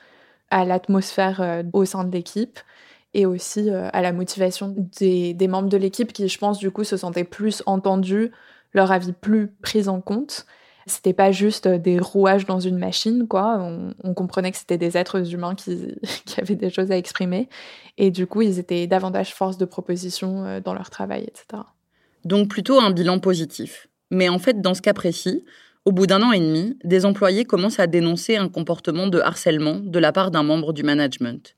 à 0.50 0.66
l'atmosphère 0.66 1.42
euh, 1.42 1.64
au 1.74 1.86
sein 1.86 2.04
de 2.04 2.12
l'équipe 2.12 2.60
et 3.14 3.26
aussi 3.26 3.70
euh, 3.70 3.90
à 3.94 4.02
la 4.02 4.14
motivation 4.14 4.76
des, 5.00 5.36
membres 5.48 5.70
de 5.70 5.78
l'équipe 5.78 6.14
qui, 6.14 6.28
je 6.28 6.38
pense, 6.38 6.60
du 6.60 6.72
coup, 6.72 6.84
se 6.84 6.98
sentaient 6.98 7.24
plus 7.24 7.64
entendus, 7.66 8.32
leur 8.74 8.92
avis 8.92 9.14
plus 9.14 9.48
pris 9.48 9.88
en 9.88 10.02
compte. 10.02 10.46
C'était 10.86 11.14
pas 11.14 11.32
juste 11.32 11.68
des 11.68 12.00
rouages 12.00 12.46
dans 12.46 12.62
une 12.62 12.78
machine, 12.78 13.28
quoi. 13.28 13.60
On, 14.04 14.14
comprenait 14.14 14.52
que 14.52 14.58
c'était 14.58 14.78
des 14.78 14.96
êtres 14.96 15.34
humains 15.34 15.56
qui, 15.56 15.96
qui, 16.26 16.40
avaient 16.40 16.56
des 16.56 16.70
choses 16.70 16.92
à 16.92 16.98
exprimer. 16.98 17.50
Et 17.98 18.12
du 18.12 18.28
coup, 18.28 18.42
ils 18.42 18.60
étaient 18.60 18.88
davantage 18.88 19.34
force 19.34 19.58
de 19.58 19.66
proposition 19.66 20.46
euh, 20.46 20.60
dans 20.62 20.74
leur 20.74 20.90
travail, 20.90 21.24
etc. 21.24 21.64
Donc 22.24 22.50
plutôt 22.50 22.80
un 22.80 22.92
bilan 22.92 23.20
positif. 23.20 23.87
Mais 24.12 24.30
en 24.30 24.40
fait, 24.40 24.62
dans 24.62 24.74
ce 24.74 24.82
cas 24.82 24.94
précis, 24.94 25.44
au 25.86 25.92
bout 25.92 26.08
d'un 26.08 26.22
an 26.22 26.32
et 26.32 26.40
demi, 26.40 26.78
des 26.84 27.06
employés 27.06 27.46
commencent 27.46 27.80
à 27.80 27.88
dénoncer 27.88 28.36
un 28.36 28.50
comportement 28.50 29.08
de 29.08 29.20
harcèlement 29.20 29.80
de 29.80 30.00
la 30.00 30.12
part 30.12 30.32
d'un 30.32 30.44
membre 30.44 30.74
du 30.74 30.84
management 30.84 31.58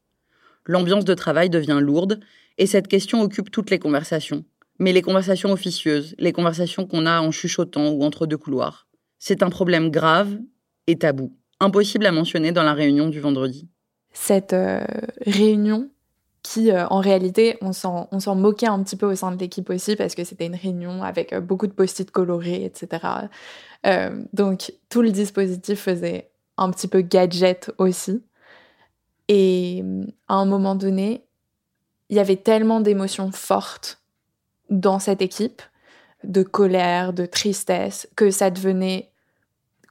l'ambiance 0.70 1.04
de 1.04 1.16
travail 1.16 1.50
devient 1.50 1.80
lourde 1.82 2.20
et 2.60 2.68
cette 2.68 2.88
question 2.88 3.22
occupe 3.22 3.50
toutes 3.50 3.72
les 3.72 3.80
conversations. 3.80 4.46
Mais 4.78 4.94
les 4.94 5.02
conversations 5.02 5.52
officieuses, 5.52 6.16
les 6.20 6.32
conversations 6.32 6.86
qu'on 6.86 7.08
a 7.08 7.22
en 7.22 7.32
chuchotant 7.32 7.90
ou 7.90 8.04
entre 8.04 8.28
deux 8.28 8.38
couloirs. 8.38 8.88
C'est 9.18 9.44
un 9.44 9.50
problème 9.50 9.90
grave 9.90 10.38
et 10.86 10.96
tabou, 10.96 11.36
impossible 11.60 12.06
à 12.06 12.12
mentionner 12.12 12.52
dans 12.52 12.64
la 12.64 12.74
réunion 12.74 13.10
du 13.10 13.20
vendredi. 13.20 13.68
Cette 14.14 14.54
euh, 14.54 14.86
réunion 15.26 15.90
qui, 16.50 16.72
euh, 16.72 16.88
en 16.88 17.00
réalité, 17.00 17.60
on 17.62 17.74
s'en 17.74 18.36
moquait 18.36 18.66
un 18.66 18.82
petit 18.82 18.96
peu 18.96 19.06
au 19.06 19.14
sein 19.14 19.32
de 19.32 19.38
l'équipe 19.38 19.70
aussi 19.70 19.96
parce 19.96 20.16
que 20.16 20.24
c'était 20.24 20.48
une 20.48 20.56
réunion 20.56 21.04
avec 21.04 21.32
euh, 21.32 21.42
beaucoup 21.42 21.68
de 21.68 21.74
post-it 21.74 22.10
colorés, 22.10 22.66
etc. 22.66 23.30
donc, 24.34 24.74
tout 24.90 25.04
le 25.04 25.12
dispositif 25.12 25.82
faisait 25.82 26.32
un 26.58 26.72
petit 26.72 26.88
peu 26.88 27.02
gadget 27.02 27.72
aussi. 27.78 28.24
Et 29.28 29.84
à 30.28 30.36
un 30.36 30.46
moment 30.46 30.74
donné, 30.74 31.24
il 32.10 32.18
y 32.18 32.20
avait 32.20 32.36
tellement 32.36 32.82
d'émotions 32.82 33.32
fortes 33.32 34.02
dans 34.72 34.98
cette 34.98 35.22
équipe, 35.22 35.62
de 36.24 36.42
colère, 36.42 37.14
de 37.14 37.28
tristesse, 37.28 38.10
que 38.16 38.32
ça 38.32 38.50
devenait 38.50 39.12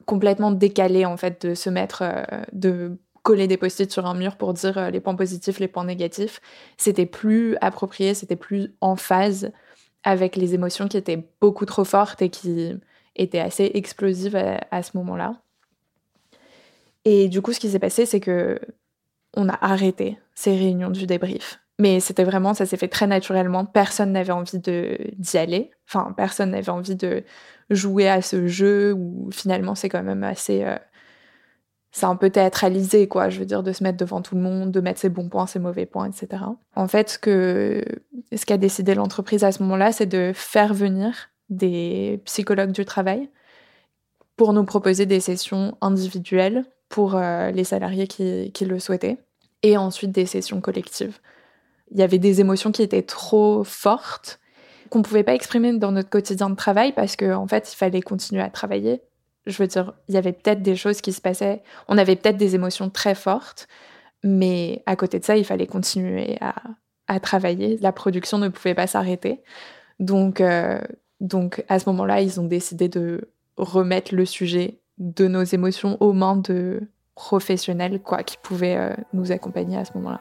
complètement 0.07 0.51
décalé 0.51 1.05
en 1.05 1.17
fait 1.17 1.47
de 1.47 1.55
se 1.55 1.71
mettre, 1.71 2.03
euh, 2.03 2.25
de 2.53 2.99
coller 3.29 3.47
des 3.47 3.59
post-it 3.59 3.93
sur 3.93 4.07
un 4.07 4.15
mur 4.15 4.37
pour 4.37 4.55
dire 4.55 4.79
euh, 4.79 4.89
les 4.89 5.01
points 5.01 5.15
positifs, 5.15 5.59
les 5.59 5.69
points 5.69 5.85
négatifs. 5.85 6.41
C'était 6.79 7.05
plus 7.05 7.59
approprié, 7.61 8.15
c'était 8.15 8.37
plus 8.37 8.73
en 8.81 8.97
phase 8.97 9.53
avec 10.03 10.35
les 10.35 10.55
émotions 10.55 10.89
qui 10.89 10.97
étaient 10.97 11.29
beaucoup 11.39 11.67
trop 11.67 11.85
fortes 11.85 12.23
et 12.23 12.31
qui 12.31 12.73
étaient 13.17 13.39
assez 13.39 13.71
explosives 13.75 14.35
à, 14.71 14.83
ce 14.83 14.97
moment-là. 14.97 15.43
Et 17.05 17.29
du 17.29 17.43
coup, 17.43 17.53
ce 17.53 17.61
qui 17.61 17.69
s'est 17.69 17.79
passé, 17.79 18.07
c'est 18.07 18.21
que 18.21 18.59
on 19.37 19.51
a 19.51 19.59
arrêté 19.61 20.19
ces 20.35 20.57
réunions 20.57 20.89
du 20.89 21.07
débrief. 21.07 21.61
Mais 21.79 22.01
c'était 22.01 22.25
vraiment, 22.25 22.55
ça 22.55 22.65
s'est 22.65 22.79
fait 22.79 22.89
très 22.89 23.07
naturellement. 23.07 23.67
Personne 23.67 24.13
n'avait 24.13 24.33
envie 24.33 24.59
d'y 24.59 25.37
aller. 25.37 25.71
Enfin, 25.87 26.15
personne 26.17 26.53
n'avait 26.53 26.71
envie 26.71 26.97
de 26.97 27.25
jouer 27.69 28.09
à 28.09 28.23
ce 28.23 28.47
jeu 28.47 28.95
où 28.95 29.29
finalement 29.33 29.75
c'est 29.75 29.91
quand 29.91 30.03
même 30.03 30.25
assez. 30.25 30.65
Euh, 30.65 30.79
c'est 31.91 32.07
un 32.07 32.17
peu 32.17 32.31
théâtralisé, 32.31 33.09
quoi. 33.09 33.29
Je 33.29 33.39
veux 33.39 33.47
dire, 33.47 33.63
de 33.63 33.73
se 33.73 33.83
mettre 33.83 33.99
devant 33.99 34.21
tout 34.21 34.35
le 34.35 34.41
monde, 34.41 34.71
de 34.71 34.81
mettre 34.81 35.01
ses 35.01 35.09
bons 35.09 35.29
points, 35.29 35.47
ses 35.47 35.59
mauvais 35.59 35.87
points, 35.87 36.09
etc. 36.09 36.45
En 36.77 36.89
fait, 36.89 37.19
ce 37.23 38.47
qu'a 38.47 38.59
décidé 38.59 38.95
l'entreprise 38.95 39.45
à 39.45 39.53
ce 39.53 39.63
moment-là, 39.63 39.93
c'est 39.93 40.07
de 40.07 40.33
faire 40.35 40.75
venir 40.75 41.31
des 41.49 42.21
psychologues 42.25 42.73
du 42.73 42.85
travail 42.85 43.31
pour 44.37 44.53
nous 44.53 44.65
proposer 44.65 45.07
des 45.07 45.21
sessions 45.21 45.77
individuelles 45.81 46.65
pour 46.89 47.17
euh, 47.17 47.51
les 47.51 47.65
salariés 47.65 48.07
qui, 48.07 48.65
le 48.65 48.79
souhaitaient, 48.79 49.19
et 49.63 49.77
ensuite 49.77 50.13
des 50.13 50.27
sessions 50.27 50.61
collectives. 50.61 51.19
Il 51.91 51.99
y 51.99 52.03
avait 52.03 52.19
des 52.19 52.41
émotions 52.41 52.71
qui 52.71 52.83
étaient 52.83 53.03
trop 53.03 53.65
fortes, 53.65 54.41
qu'on 54.91 55.01
ne 55.01 55.05
pouvait 55.05 55.25
pas 55.25 55.35
exprimer 55.35 55.77
dans 55.77 55.93
notre 55.93 56.09
quotidien 56.09 56.49
de 56.49 56.55
travail 56.55 56.93
parce 56.93 57.17
qu'en 57.17 57.43
en 57.43 57.49
fait, 57.49 57.71
il 57.73 57.77
fallait 57.77 58.01
continuer 58.01 58.43
à 58.43 58.49
travailler. 58.49 59.03
Je 59.49 59.57
veux 59.63 59.67
dire, 59.67 59.95
il 60.09 60.15
y 60.15 60.19
avait 60.19 60.33
peut-être 60.33 60.63
des 60.63 60.77
choses 60.77 61.01
qui 61.01 61.13
se 61.13 61.21
passaient, 61.21 61.63
on 61.89 61.97
avait 61.97 62.17
peut-être 62.17 62.37
des 62.37 62.55
émotions 62.55 62.91
très 62.91 63.15
fortes, 63.15 63.67
mais 64.23 64.83
à 64.87 64.95
côté 64.95 65.19
de 65.19 65.25
ça, 65.25 65.37
il 65.37 65.45
fallait 65.45 65.67
continuer 65.67 66.39
à, 66.41 67.21
travailler. 67.21 67.79
La 67.81 67.93
production 67.93 68.37
ne 68.37 68.49
pouvait 68.49 68.75
pas 68.75 68.87
s'arrêter. 68.87 69.43
Donc, 69.99 70.43
euh, 70.43 70.79
donc 71.21 71.65
à 71.69 71.79
ce 71.79 71.89
moment-là, 71.89 72.21
ils 72.21 72.39
ont 72.39 72.45
décidé 72.45 72.89
de 72.89 73.31
remettre 73.57 74.15
le 74.15 74.27
sujet 74.27 74.79
de 74.99 75.27
nos 75.27 75.43
émotions 75.43 75.97
aux 76.01 76.13
mains 76.13 76.37
de 76.37 76.83
professionnels 77.15 78.03
quoi, 78.03 78.23
qui 78.23 78.37
pouvaient 78.43 78.77
euh, 78.77 78.95
nous 79.15 79.33
accompagner 79.33 79.79
à 79.79 79.87
ce 79.87 79.93
moment-là. 79.95 80.21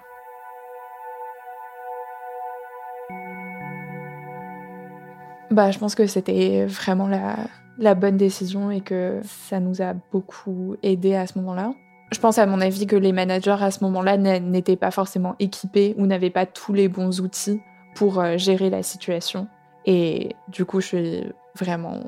Bah, 5.51 5.71
je 5.71 5.79
pense 5.79 5.95
que 5.95 6.07
c'était 6.07 6.65
vraiment 6.65 7.07
la, 7.07 7.35
la 7.77 7.95
bonne 7.95 8.17
décision 8.17 8.71
et 8.71 8.81
que 8.81 9.19
ça 9.23 9.59
nous 9.59 9.81
a 9.81 9.93
beaucoup 10.11 10.75
aidé 10.83 11.15
à 11.15 11.27
ce 11.27 11.37
moment-là. 11.39 11.73
Je 12.11 12.19
pense 12.19 12.37
à 12.37 12.45
mon 12.45 12.61
avis 12.61 12.87
que 12.87 12.95
les 12.95 13.11
managers 13.11 13.57
à 13.59 13.71
ce 13.71 13.83
moment-là 13.83 14.17
n'étaient 14.17 14.77
pas 14.77 14.91
forcément 14.91 15.35
équipés 15.39 15.93
ou 15.97 16.05
n'avaient 16.05 16.29
pas 16.29 16.45
tous 16.45 16.73
les 16.73 16.87
bons 16.87 17.19
outils 17.21 17.61
pour 17.95 18.19
euh, 18.19 18.37
gérer 18.37 18.69
la 18.69 18.81
situation. 18.81 19.47
Et 19.85 20.35
du 20.47 20.65
coup, 20.65 20.79
je 20.79 20.87
suis 20.87 21.23
vraiment 21.55 21.99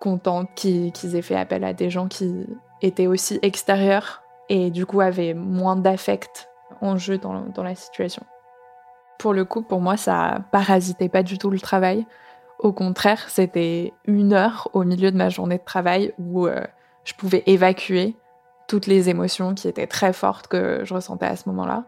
contente 0.00 0.48
qu'ils 0.54 1.16
aient 1.16 1.22
fait 1.22 1.36
appel 1.36 1.64
à 1.64 1.72
des 1.72 1.90
gens 1.90 2.06
qui 2.06 2.46
étaient 2.82 3.06
aussi 3.06 3.38
extérieurs 3.42 4.22
et 4.48 4.70
du 4.70 4.86
coup 4.86 5.00
avaient 5.00 5.34
moins 5.34 5.76
d'affect 5.76 6.48
en 6.80 6.96
jeu 6.96 7.18
dans, 7.18 7.46
dans, 7.46 7.62
la 7.62 7.74
situation. 7.74 8.22
Pour 9.18 9.32
le 9.32 9.44
coup, 9.44 9.62
pour 9.62 9.80
moi, 9.80 9.96
ça 9.96 10.44
parasitait 10.52 11.08
pas 11.08 11.22
du 11.22 11.38
tout 11.38 11.50
le 11.50 11.58
travail. 11.58 12.06
Au 12.58 12.72
contraire, 12.72 13.28
c'était 13.28 13.92
une 14.06 14.32
heure 14.32 14.68
au 14.72 14.84
milieu 14.84 15.10
de 15.10 15.16
ma 15.16 15.28
journée 15.28 15.58
de 15.58 15.64
travail 15.64 16.12
où 16.18 16.46
euh, 16.46 16.64
je 17.04 17.12
pouvais 17.14 17.42
évacuer 17.46 18.16
toutes 18.68 18.86
les 18.86 19.08
émotions 19.08 19.54
qui 19.54 19.68
étaient 19.68 19.86
très 19.86 20.12
fortes 20.12 20.48
que 20.48 20.80
je 20.84 20.94
ressentais 20.94 21.26
à 21.26 21.36
ce 21.36 21.48
moment-là. 21.48 21.84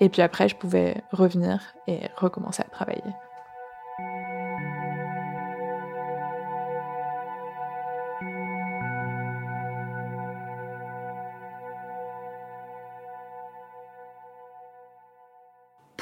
Et 0.00 0.08
puis 0.08 0.22
après, 0.22 0.48
je 0.48 0.56
pouvais 0.56 1.02
revenir 1.12 1.60
et 1.86 2.00
recommencer 2.16 2.62
à 2.62 2.70
travailler. 2.70 3.02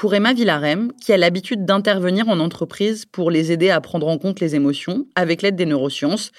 Pour 0.05 0.13
Emma 0.13 0.33
Villarem, 0.33 0.91
qui 1.01 1.13
a 1.13 1.17
l'habitude 1.17 1.65
d'intervenir 1.65 2.29
en 2.29 2.39
entreprise 2.39 3.05
pour 3.07 3.31
les 3.31 3.51
aider 3.51 3.71
à 3.71 3.81
prendre 3.81 4.07
en 4.07 4.19
compte 4.19 4.39
les 4.39 4.53
émotions 4.53 5.07
avec 5.15 5.41
l'aide 5.41 5.55
des 5.55 5.65
neurosciences, 5.65 6.31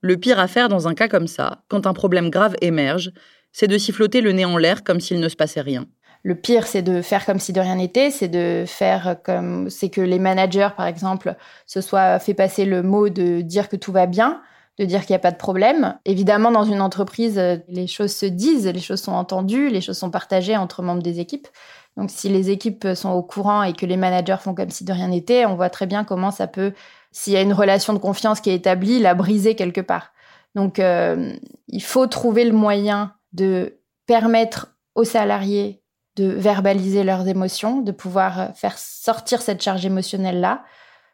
le 0.00 0.16
pire 0.16 0.38
à 0.38 0.46
faire 0.46 0.68
dans 0.68 0.86
un 0.86 0.94
cas 0.94 1.08
comme 1.08 1.26
ça, 1.26 1.64
quand 1.66 1.88
un 1.88 1.92
problème 1.92 2.30
grave 2.30 2.54
émerge, 2.60 3.10
c'est 3.50 3.66
de 3.66 3.76
s'y 3.78 3.90
flotter 3.90 4.20
le 4.20 4.30
nez 4.30 4.44
en 4.44 4.56
l'air 4.56 4.84
comme 4.84 5.00
s'il 5.00 5.18
ne 5.18 5.28
se 5.28 5.34
passait 5.34 5.60
rien. 5.60 5.86
Le 6.22 6.36
pire, 6.36 6.68
c'est 6.68 6.82
de 6.82 7.02
faire 7.02 7.26
comme 7.26 7.40
si 7.40 7.52
de 7.52 7.58
rien 7.58 7.74
n'était, 7.74 8.12
c'est 8.12 8.28
de 8.28 8.62
faire 8.64 9.16
comme, 9.24 9.68
c'est 9.70 9.90
que 9.90 10.00
les 10.00 10.20
managers, 10.20 10.68
par 10.76 10.86
exemple, 10.86 11.34
se 11.66 11.80
soient 11.80 12.20
fait 12.20 12.34
passer 12.34 12.64
le 12.64 12.84
mot 12.84 13.08
de 13.08 13.40
dire 13.40 13.68
que 13.68 13.74
tout 13.74 13.90
va 13.90 14.06
bien, 14.06 14.40
de 14.78 14.84
dire 14.84 15.00
qu'il 15.00 15.14
n'y 15.14 15.16
a 15.16 15.18
pas 15.18 15.32
de 15.32 15.36
problème. 15.36 15.98
Évidemment, 16.04 16.52
dans 16.52 16.64
une 16.64 16.80
entreprise, 16.80 17.42
les 17.66 17.86
choses 17.88 18.12
se 18.12 18.26
disent, 18.26 18.68
les 18.68 18.80
choses 18.80 19.00
sont 19.00 19.12
entendues, 19.12 19.68
les 19.68 19.80
choses 19.80 19.98
sont 19.98 20.12
partagées 20.12 20.56
entre 20.56 20.80
membres 20.82 21.02
des 21.02 21.18
équipes. 21.18 21.48
Donc 22.00 22.08
si 22.10 22.30
les 22.30 22.48
équipes 22.48 22.88
sont 22.94 23.10
au 23.10 23.22
courant 23.22 23.62
et 23.62 23.74
que 23.74 23.84
les 23.84 23.98
managers 23.98 24.38
font 24.40 24.54
comme 24.54 24.70
si 24.70 24.84
de 24.84 24.92
rien 24.92 25.08
n'était, 25.08 25.44
on 25.44 25.54
voit 25.54 25.68
très 25.68 25.84
bien 25.84 26.02
comment 26.02 26.30
ça 26.30 26.46
peut, 26.46 26.72
s'il 27.12 27.34
y 27.34 27.36
a 27.36 27.42
une 27.42 27.52
relation 27.52 27.92
de 27.92 27.98
confiance 27.98 28.40
qui 28.40 28.48
est 28.48 28.54
établie, 28.54 29.00
la 29.00 29.12
briser 29.12 29.54
quelque 29.54 29.82
part. 29.82 30.14
Donc 30.54 30.78
euh, 30.78 31.34
il 31.68 31.82
faut 31.82 32.06
trouver 32.06 32.46
le 32.46 32.52
moyen 32.52 33.12
de 33.34 33.80
permettre 34.06 34.74
aux 34.94 35.04
salariés 35.04 35.82
de 36.16 36.24
verbaliser 36.24 37.04
leurs 37.04 37.28
émotions, 37.28 37.82
de 37.82 37.92
pouvoir 37.92 38.56
faire 38.56 38.78
sortir 38.78 39.42
cette 39.42 39.62
charge 39.62 39.84
émotionnelle-là. 39.84 40.64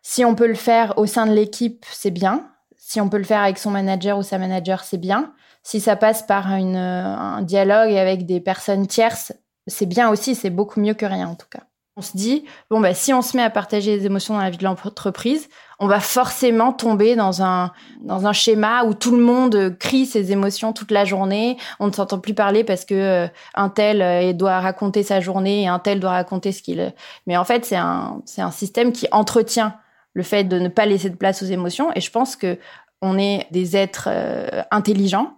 Si 0.02 0.24
on 0.24 0.36
peut 0.36 0.46
le 0.46 0.54
faire 0.54 0.96
au 0.98 1.06
sein 1.06 1.26
de 1.26 1.32
l'équipe, 1.32 1.84
c'est 1.90 2.12
bien. 2.12 2.48
Si 2.76 3.00
on 3.00 3.08
peut 3.08 3.18
le 3.18 3.24
faire 3.24 3.42
avec 3.42 3.58
son 3.58 3.72
manager 3.72 4.18
ou 4.18 4.22
sa 4.22 4.38
manager, 4.38 4.84
c'est 4.84 4.98
bien. 4.98 5.32
Si 5.64 5.80
ça 5.80 5.96
passe 5.96 6.22
par 6.22 6.46
un 6.46 7.42
dialogue 7.42 7.92
avec 7.92 8.24
des 8.24 8.40
personnes 8.40 8.86
tierces, 8.86 9.32
c'est 9.66 9.86
bien 9.86 10.10
aussi, 10.10 10.34
c'est 10.34 10.50
beaucoup 10.50 10.80
mieux 10.80 10.94
que 10.94 11.06
rien 11.06 11.28
en 11.28 11.34
tout 11.34 11.48
cas. 11.50 11.62
On 11.98 12.02
se 12.02 12.14
dit, 12.14 12.44
bon, 12.68 12.78
bah, 12.78 12.92
si 12.92 13.14
on 13.14 13.22
se 13.22 13.38
met 13.38 13.42
à 13.42 13.48
partager 13.48 13.96
les 13.96 14.04
émotions 14.04 14.34
dans 14.34 14.42
la 14.42 14.50
vie 14.50 14.58
de 14.58 14.64
l'entreprise, 14.64 15.48
on 15.78 15.86
va 15.86 15.98
forcément 15.98 16.74
tomber 16.74 17.16
dans 17.16 17.42
un, 17.42 17.72
dans 18.02 18.26
un 18.26 18.34
schéma 18.34 18.84
où 18.84 18.92
tout 18.92 19.16
le 19.16 19.22
monde 19.22 19.74
crie 19.78 20.04
ses 20.04 20.30
émotions 20.30 20.74
toute 20.74 20.90
la 20.90 21.06
journée. 21.06 21.56
On 21.80 21.86
ne 21.86 21.92
s'entend 21.92 22.18
plus 22.18 22.34
parler 22.34 22.64
parce 22.64 22.84
que 22.84 22.94
euh, 22.94 23.28
un 23.54 23.70
tel 23.70 24.02
euh, 24.02 24.34
doit 24.34 24.60
raconter 24.60 25.02
sa 25.02 25.20
journée 25.20 25.62
et 25.62 25.68
un 25.68 25.78
tel 25.78 25.98
doit 25.98 26.10
raconter 26.10 26.52
ce 26.52 26.60
qu'il. 26.60 26.92
Mais 27.26 27.38
en 27.38 27.44
fait, 27.44 27.64
c'est 27.64 27.76
un, 27.76 28.20
c'est 28.26 28.42
un 28.42 28.50
système 28.50 28.92
qui 28.92 29.08
entretient 29.10 29.74
le 30.12 30.22
fait 30.22 30.44
de 30.44 30.58
ne 30.58 30.68
pas 30.68 30.84
laisser 30.84 31.08
de 31.08 31.16
place 31.16 31.42
aux 31.42 31.46
émotions. 31.46 31.90
Et 31.94 32.02
je 32.02 32.10
pense 32.10 32.36
que 32.36 32.58
on 33.00 33.18
est 33.18 33.46
des 33.52 33.74
êtres 33.74 34.08
euh, 34.10 34.62
intelligents 34.70 35.32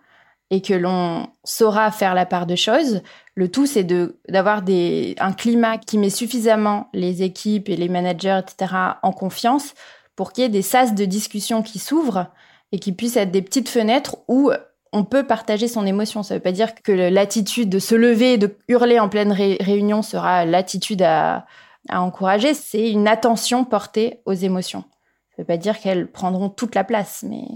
et 0.51 0.63
que 0.63 0.75
l'on 0.75 1.29
saura 1.45 1.91
faire 1.91 2.15
la 2.15 2.27
part 2.27 2.47
de 2.47 2.57
choses. 2.57 3.03
Le 3.39 3.49
tout, 3.49 3.67
c'est 3.67 3.85
d'avoir 4.29 4.65
un 4.67 5.33
climat 5.33 5.79
qui 5.79 5.97
met 5.97 6.11
suffisamment 6.11 6.89
les 6.93 7.23
équipes 7.23 7.69
et 7.69 7.77
les 7.77 7.89
managers, 7.89 8.41
etc., 8.43 8.75
en 9.01 9.13
confiance 9.13 9.75
pour 10.17 10.33
qu'il 10.33 10.43
y 10.43 10.47
ait 10.49 10.51
des 10.51 10.61
sas 10.61 10.93
de 10.93 11.05
discussion 11.05 11.63
qui 11.63 11.79
s'ouvrent 11.79 12.27
et 12.73 12.81
qui 12.81 12.91
puissent 12.91 13.17
être 13.17 13.31
des 13.31 13.43
petites 13.43 13.69
fenêtres 13.69 14.17
où 14.27 14.51
on 14.93 15.05
peut 15.05 15.25
partager 15.25 15.69
son 15.69 15.87
émotion. 15.87 16.25
Ça 16.25 16.35
ne 16.35 16.41
veut 16.41 16.43
pas 16.43 16.51
dire 16.51 16.75
que 16.75 16.91
l'attitude 16.91 17.69
de 17.69 17.79
se 17.79 17.95
lever 17.95 18.33
et 18.33 18.39
de 18.39 18.57
hurler 18.67 18.99
en 18.99 19.09
pleine 19.09 19.31
réunion 19.31 20.03
sera 20.03 20.45
l'attitude 20.45 21.03
à, 21.03 21.47
à 21.89 22.03
encourager. 22.03 22.55
C'est 22.55 22.91
une 22.91 23.07
attention 23.07 23.65
portée 23.65 24.21
aux 24.27 24.33
émotions. 24.33 24.81
Ça 24.81 25.35
ne 25.39 25.43
veut 25.45 25.47
pas 25.47 25.59
dire 25.59 25.79
qu'elles 25.79 26.11
prendront 26.11 26.49
toute 26.49 26.75
la 26.75 26.83
place, 26.83 27.23
mais 27.23 27.47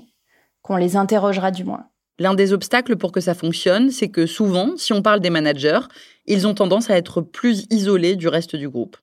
qu'on 0.63 0.77
les 0.77 0.95
interrogera 0.95 1.51
du 1.51 1.65
moins. 1.65 1.89
L'un 2.19 2.35
des 2.35 2.53
obstacles 2.53 2.97
pour 2.97 3.13
que 3.13 3.21
ça 3.21 3.35
fonctionne, 3.35 3.91
c'est 3.91 4.09
que 4.09 4.27
souvent, 4.27 4.77
si 4.77 4.93
on 4.93 5.03
parle 5.03 5.21
des 5.21 5.31
managers, 5.31 5.81
ils 6.27 6.47
ont 6.47 6.55
tendance 6.55 6.91
à 6.91 6.97
être 6.97 7.21
plus 7.21 7.67
isolés 7.71 8.17
du 8.17 8.29
reste 8.29 8.55
du 8.57 8.69
groupe. 8.69 8.97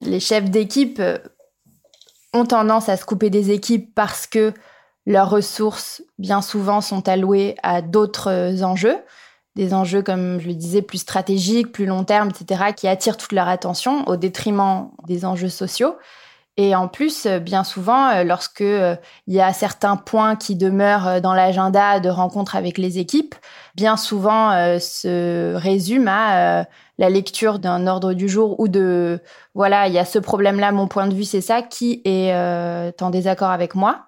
Les 0.00 0.20
chefs 0.20 0.50
d'équipe 0.50 1.00
euh, 1.00 1.18
ont 2.34 2.44
tendance 2.44 2.88
à 2.88 2.96
se 2.96 3.04
couper 3.04 3.30
des 3.30 3.50
équipes 3.50 3.94
parce 3.94 4.26
que 4.26 4.52
leurs 5.06 5.30
ressources, 5.30 6.02
bien 6.18 6.42
souvent, 6.42 6.80
sont 6.80 7.08
allouées 7.08 7.56
à 7.62 7.80
d'autres 7.80 8.30
euh, 8.30 8.62
enjeux, 8.62 8.96
des 9.56 9.74
enjeux, 9.74 10.02
comme 10.02 10.38
je 10.40 10.48
le 10.48 10.54
disais, 10.54 10.82
plus 10.82 10.98
stratégiques, 10.98 11.72
plus 11.72 11.86
long 11.86 12.04
terme, 12.04 12.30
etc., 12.30 12.72
qui 12.76 12.86
attirent 12.86 13.16
toute 13.16 13.32
leur 13.32 13.48
attention 13.48 14.06
au 14.06 14.16
détriment 14.16 14.90
des 15.06 15.24
enjeux 15.24 15.48
sociaux. 15.48 15.96
Et 16.60 16.74
en 16.74 16.88
plus, 16.88 17.24
euh, 17.26 17.38
bien 17.38 17.62
souvent, 17.62 18.08
euh, 18.10 18.24
lorsque 18.24 18.62
euh, 18.62 18.96
il 19.28 19.34
y 19.34 19.40
a 19.40 19.52
certains 19.52 19.96
points 19.96 20.34
qui 20.34 20.56
demeurent 20.56 21.20
dans 21.20 21.32
l'agenda 21.32 22.00
de 22.00 22.08
rencontre 22.08 22.56
avec 22.56 22.78
les 22.78 22.98
équipes, 22.98 23.36
bien 23.76 23.96
souvent 23.96 24.50
se 24.80 25.54
résume 25.54 26.08
à 26.08 26.66
la 26.98 27.10
lecture 27.10 27.60
d'un 27.60 27.86
ordre 27.86 28.12
du 28.12 28.28
jour 28.28 28.58
ou 28.58 28.66
de 28.66 29.20
voilà, 29.54 29.86
il 29.86 29.94
y 29.94 30.00
a 30.00 30.04
ce 30.04 30.18
problème-là, 30.18 30.72
mon 30.72 30.88
point 30.88 31.06
de 31.06 31.14
vue 31.14 31.24
c'est 31.24 31.40
ça, 31.40 31.62
qui 31.62 32.02
est 32.04 32.32
en 32.34 33.10
désaccord 33.10 33.50
avec 33.50 33.76
moi 33.76 34.06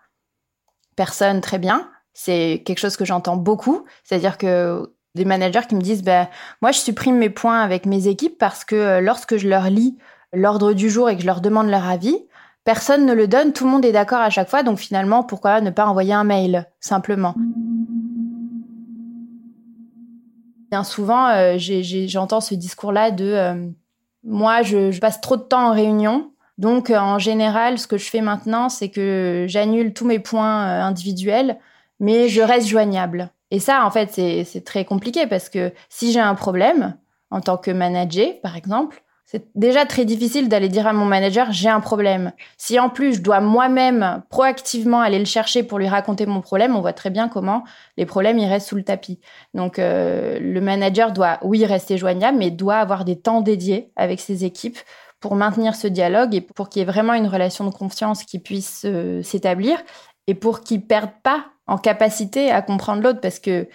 Personne, 0.96 1.40
très 1.40 1.59
bien. 1.59 1.88
C'est 2.14 2.64
quelque 2.66 2.80
chose 2.80 2.96
que 2.96 3.05
j'entends 3.05 3.36
beaucoup, 3.36 3.84
c'est-à-dire 4.03 4.38
que 4.38 4.92
des 5.14 5.24
managers 5.24 5.66
qui 5.68 5.76
me 5.76 5.80
disent 5.80 6.03
ben 6.03 6.28
moi 6.62 6.72
je 6.72 6.78
supprime 6.78 7.16
mes 7.16 7.30
points 7.30 7.61
avec 7.61 7.86
mes 7.86 8.09
équipes 8.09 8.38
parce 8.38 8.64
que 8.64 8.98
lorsque 8.98 9.36
je 9.36 9.48
leur 9.48 9.70
lis 9.70 9.96
l'ordre 10.32 10.72
du 10.72 10.90
jour 10.90 11.09
et 11.09 11.14
que 11.14 11.22
je 11.22 11.26
leur 11.26 11.40
demande 11.40 11.68
leur 11.68 11.88
avis, 11.88 12.26
personne 12.72 13.04
ne 13.04 13.14
le 13.14 13.26
donne, 13.26 13.52
tout 13.52 13.64
le 13.64 13.70
monde 13.70 13.84
est 13.84 13.90
d'accord 13.90 14.20
à 14.20 14.30
chaque 14.30 14.48
fois, 14.48 14.62
donc 14.62 14.78
finalement, 14.78 15.24
pourquoi 15.24 15.60
ne 15.60 15.70
pas 15.70 15.86
envoyer 15.86 16.12
un 16.12 16.22
mail, 16.22 16.68
simplement? 16.78 17.34
Bien 20.70 20.84
souvent, 20.84 21.26
euh, 21.30 21.56
j'entends 21.58 22.40
ce 22.40 22.54
discours-là 22.54 23.10
de 23.10 23.24
euh, 23.24 23.66
moi, 24.22 24.62
je, 24.62 24.96
passe 25.00 25.20
trop 25.20 25.36
de 25.36 25.42
temps 25.42 25.70
en 25.70 25.72
réunion, 25.72 26.30
donc 26.58 26.90
euh, 26.90 26.98
en 27.00 27.18
général, 27.18 27.76
ce 27.76 27.88
que 27.88 27.98
je 27.98 28.08
fais 28.08 28.20
maintenant, 28.20 28.68
c'est 28.68 28.88
que 28.88 29.46
j'annule 29.48 29.92
tous 29.92 30.06
mes 30.06 30.20
points 30.20 30.62
individuels, 30.84 31.58
mais 31.98 32.28
je 32.28 32.40
reste 32.40 32.68
joignable. 32.68 33.30
Et 33.50 33.58
ça, 33.58 33.84
en 33.84 33.90
fait, 33.90 34.12
c'est 34.12 34.64
très 34.64 34.84
compliqué 34.84 35.26
parce 35.26 35.48
que 35.48 35.72
si 35.88 36.12
j'ai 36.12 36.20
un 36.20 36.36
problème, 36.36 36.94
en 37.32 37.40
tant 37.40 37.56
que 37.56 37.72
manager, 37.72 38.40
par 38.44 38.54
exemple, 38.54 39.02
c'est 39.30 39.46
déjà 39.54 39.86
très 39.86 40.04
difficile 40.04 40.48
d'aller 40.48 40.68
dire 40.68 40.88
à 40.88 40.92
mon 40.92 41.04
manager 41.04 41.52
j'ai 41.52 41.68
un 41.68 41.78
problème. 41.78 42.32
Si 42.56 42.80
en 42.80 42.88
plus 42.88 43.14
je 43.14 43.20
dois 43.20 43.40
moi-même 43.40 44.24
proactivement 44.28 45.00
aller 45.00 45.20
le 45.20 45.24
chercher 45.24 45.62
pour 45.62 45.78
lui 45.78 45.86
raconter 45.86 46.26
mon 46.26 46.40
problème, 46.40 46.74
on 46.74 46.80
voit 46.80 46.92
très 46.92 47.10
bien 47.10 47.28
comment 47.28 47.62
les 47.96 48.06
problèmes 48.06 48.40
ils 48.40 48.48
restent 48.48 48.66
sous 48.66 48.74
le 48.74 48.82
tapis. 48.82 49.20
Donc 49.54 49.78
euh, 49.78 50.40
le 50.40 50.60
manager 50.60 51.12
doit 51.12 51.38
oui 51.42 51.64
rester 51.64 51.96
joignable, 51.96 52.38
mais 52.38 52.50
doit 52.50 52.78
avoir 52.78 53.04
des 53.04 53.14
temps 53.14 53.40
dédiés 53.40 53.92
avec 53.94 54.18
ses 54.18 54.44
équipes 54.44 54.78
pour 55.20 55.36
maintenir 55.36 55.76
ce 55.76 55.86
dialogue 55.86 56.34
et 56.34 56.40
pour 56.40 56.68
qu'il 56.68 56.80
y 56.80 56.82
ait 56.82 56.90
vraiment 56.90 57.14
une 57.14 57.28
relation 57.28 57.64
de 57.64 57.72
confiance 57.72 58.24
qui 58.24 58.40
puisse 58.40 58.82
euh, 58.84 59.22
s'établir 59.22 59.78
et 60.26 60.34
pour 60.34 60.62
qu'ils 60.62 60.84
perdent 60.84 61.22
pas 61.22 61.44
en 61.68 61.78
capacité 61.78 62.50
à 62.50 62.62
comprendre 62.62 63.00
l'autre 63.04 63.20
parce 63.20 63.38
que 63.38 63.68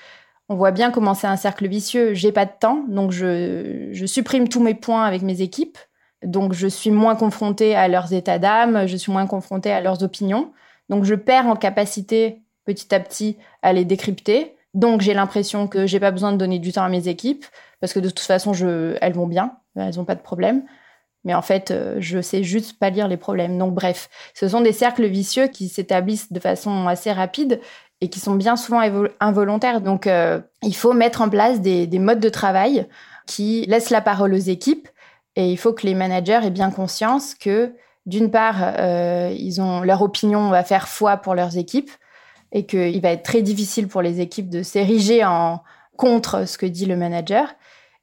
on 0.49 0.55
voit 0.55 0.71
bien 0.71 0.91
comment 0.91 1.13
c'est 1.13 1.27
un 1.27 1.37
cercle 1.37 1.67
vicieux. 1.67 2.13
J'ai 2.13 2.31
pas 2.31 2.45
de 2.45 2.51
temps, 2.59 2.83
donc 2.87 3.11
je, 3.11 4.03
supprime 4.05 4.47
tous 4.47 4.61
mes 4.61 4.75
points 4.75 5.05
avec 5.05 5.21
mes 5.21 5.41
équipes. 5.41 5.77
Donc 6.23 6.53
je 6.53 6.67
suis 6.67 6.91
moins 6.91 7.15
confrontée 7.15 7.75
à 7.75 7.87
leurs 7.87 8.13
états 8.13 8.39
d'âme, 8.39 8.87
je 8.87 8.95
suis 8.95 9.11
moins 9.11 9.27
confrontée 9.27 9.71
à 9.71 9.81
leurs 9.81 10.03
opinions. 10.03 10.51
Donc 10.89 11.03
je 11.03 11.15
perds 11.15 11.47
en 11.47 11.55
capacité 11.55 12.43
petit 12.65 12.93
à 12.93 12.99
petit 12.99 13.37
à 13.61 13.73
les 13.73 13.85
décrypter. 13.85 14.55
Donc 14.73 15.01
j'ai 15.01 15.13
l'impression 15.13 15.67
que 15.67 15.87
j'ai 15.87 15.99
pas 15.99 16.11
besoin 16.11 16.31
de 16.31 16.37
donner 16.37 16.59
du 16.59 16.71
temps 16.71 16.83
à 16.83 16.89
mes 16.89 17.07
équipes 17.07 17.45
parce 17.79 17.93
que 17.93 17.99
de 17.99 18.09
toute 18.09 18.19
façon 18.19 18.53
je, 18.53 18.97
elles 19.01 19.13
vont 19.13 19.27
bien, 19.27 19.57
elles 19.75 19.99
ont 19.99 20.05
pas 20.05 20.15
de 20.15 20.21
problème. 20.21 20.63
Mais 21.25 21.33
en 21.33 21.41
fait, 21.41 21.71
euh, 21.71 21.97
je 21.99 22.21
sais 22.21 22.43
juste 22.43 22.77
pas 22.79 22.91
lire 22.91 23.07
les 23.07 23.17
problèmes. 23.17 23.57
Donc 23.57 23.73
bref, 23.73 24.09
ce 24.35 24.47
sont 24.47 24.61
des 24.61 24.71
cercles 24.71 25.07
vicieux 25.07 25.47
qui 25.47 25.69
s'établissent 25.69 26.31
de 26.31 26.39
façon 26.39 26.87
assez 26.87 27.11
rapide 27.11 27.59
et 28.05 28.07
qui 28.07 28.19
sont 28.19 28.35
bien 28.35 28.55
souvent 28.55 28.81
involontaires. 29.19 29.81
Donc, 29.81 30.05
euh, 30.05 30.39
il 30.61 30.75
faut 30.75 30.93
mettre 30.93 31.21
en 31.23 31.29
place 31.29 31.59
des, 31.59 31.87
modes 31.97 32.19
de 32.19 32.29
travail 32.29 32.87
qui 33.25 33.65
laissent 33.67 33.89
la 33.89 34.01
parole 34.01 34.35
aux 34.35 34.37
équipes 34.37 34.87
et 35.35 35.51
il 35.51 35.57
faut 35.57 35.73
que 35.73 35.87
les 35.87 35.95
managers 35.95 36.41
aient 36.43 36.51
bien 36.51 36.69
conscience 36.69 37.33
que 37.33 37.73
d'une 38.05 38.29
part, 38.29 38.57
euh, 38.61 39.35
ils 39.35 39.59
ont 39.59 39.81
leur 39.81 40.03
opinion 40.03 40.51
va 40.51 40.63
faire 40.63 40.87
foi 40.87 41.17
pour 41.17 41.33
leurs 41.33 41.57
équipes 41.57 41.89
et 42.51 42.67
qu'il 42.67 43.01
va 43.01 43.09
être 43.09 43.23
très 43.23 43.41
difficile 43.41 43.87
pour 43.87 44.03
les 44.03 44.21
équipes 44.21 44.51
de 44.51 44.61
s'ériger 44.61 45.25
en 45.25 45.63
contre 45.97 46.47
ce 46.47 46.59
que 46.59 46.67
dit 46.67 46.85
le 46.85 46.95
manager. 46.95 47.55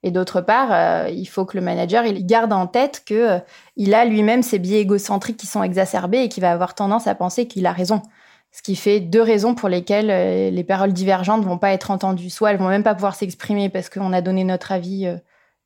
Et 0.02 0.10
d'autre 0.10 0.40
part, 0.40 0.72
euh, 0.72 1.08
il 1.10 1.26
faut 1.26 1.44
que 1.44 1.56
le 1.56 1.62
manager 1.62 2.02
garde 2.22 2.52
en 2.52 2.66
tête 2.66 3.04
que 3.06 3.14
euh, 3.14 3.38
il 3.76 3.94
a 3.94 4.04
lui-même 4.04 4.42
ses 4.42 4.58
biais 4.58 4.80
égocentriques 4.80 5.36
qui 5.36 5.46
sont 5.46 5.62
exacerbés 5.62 6.24
et 6.24 6.28
qu'il 6.28 6.40
va 6.40 6.50
avoir 6.50 6.74
tendance 6.74 7.06
à 7.06 7.14
penser 7.14 7.46
qu'il 7.46 7.66
a 7.66 7.72
raison. 7.72 8.02
Ce 8.52 8.62
qui 8.62 8.76
fait 8.76 9.00
deux 9.00 9.22
raisons 9.22 9.54
pour 9.54 9.68
lesquelles 9.68 10.10
euh, 10.10 10.50
les 10.50 10.64
paroles 10.64 10.92
divergentes 10.92 11.44
vont 11.44 11.58
pas 11.58 11.72
être 11.72 11.90
entendues. 11.90 12.30
Soit 12.30 12.52
elles 12.52 12.58
vont 12.58 12.68
même 12.68 12.82
pas 12.82 12.94
pouvoir 12.94 13.14
s'exprimer 13.14 13.68
parce 13.68 13.88
qu'on 13.88 14.12
a 14.12 14.20
donné 14.20 14.44
notre 14.44 14.72
avis 14.72 15.08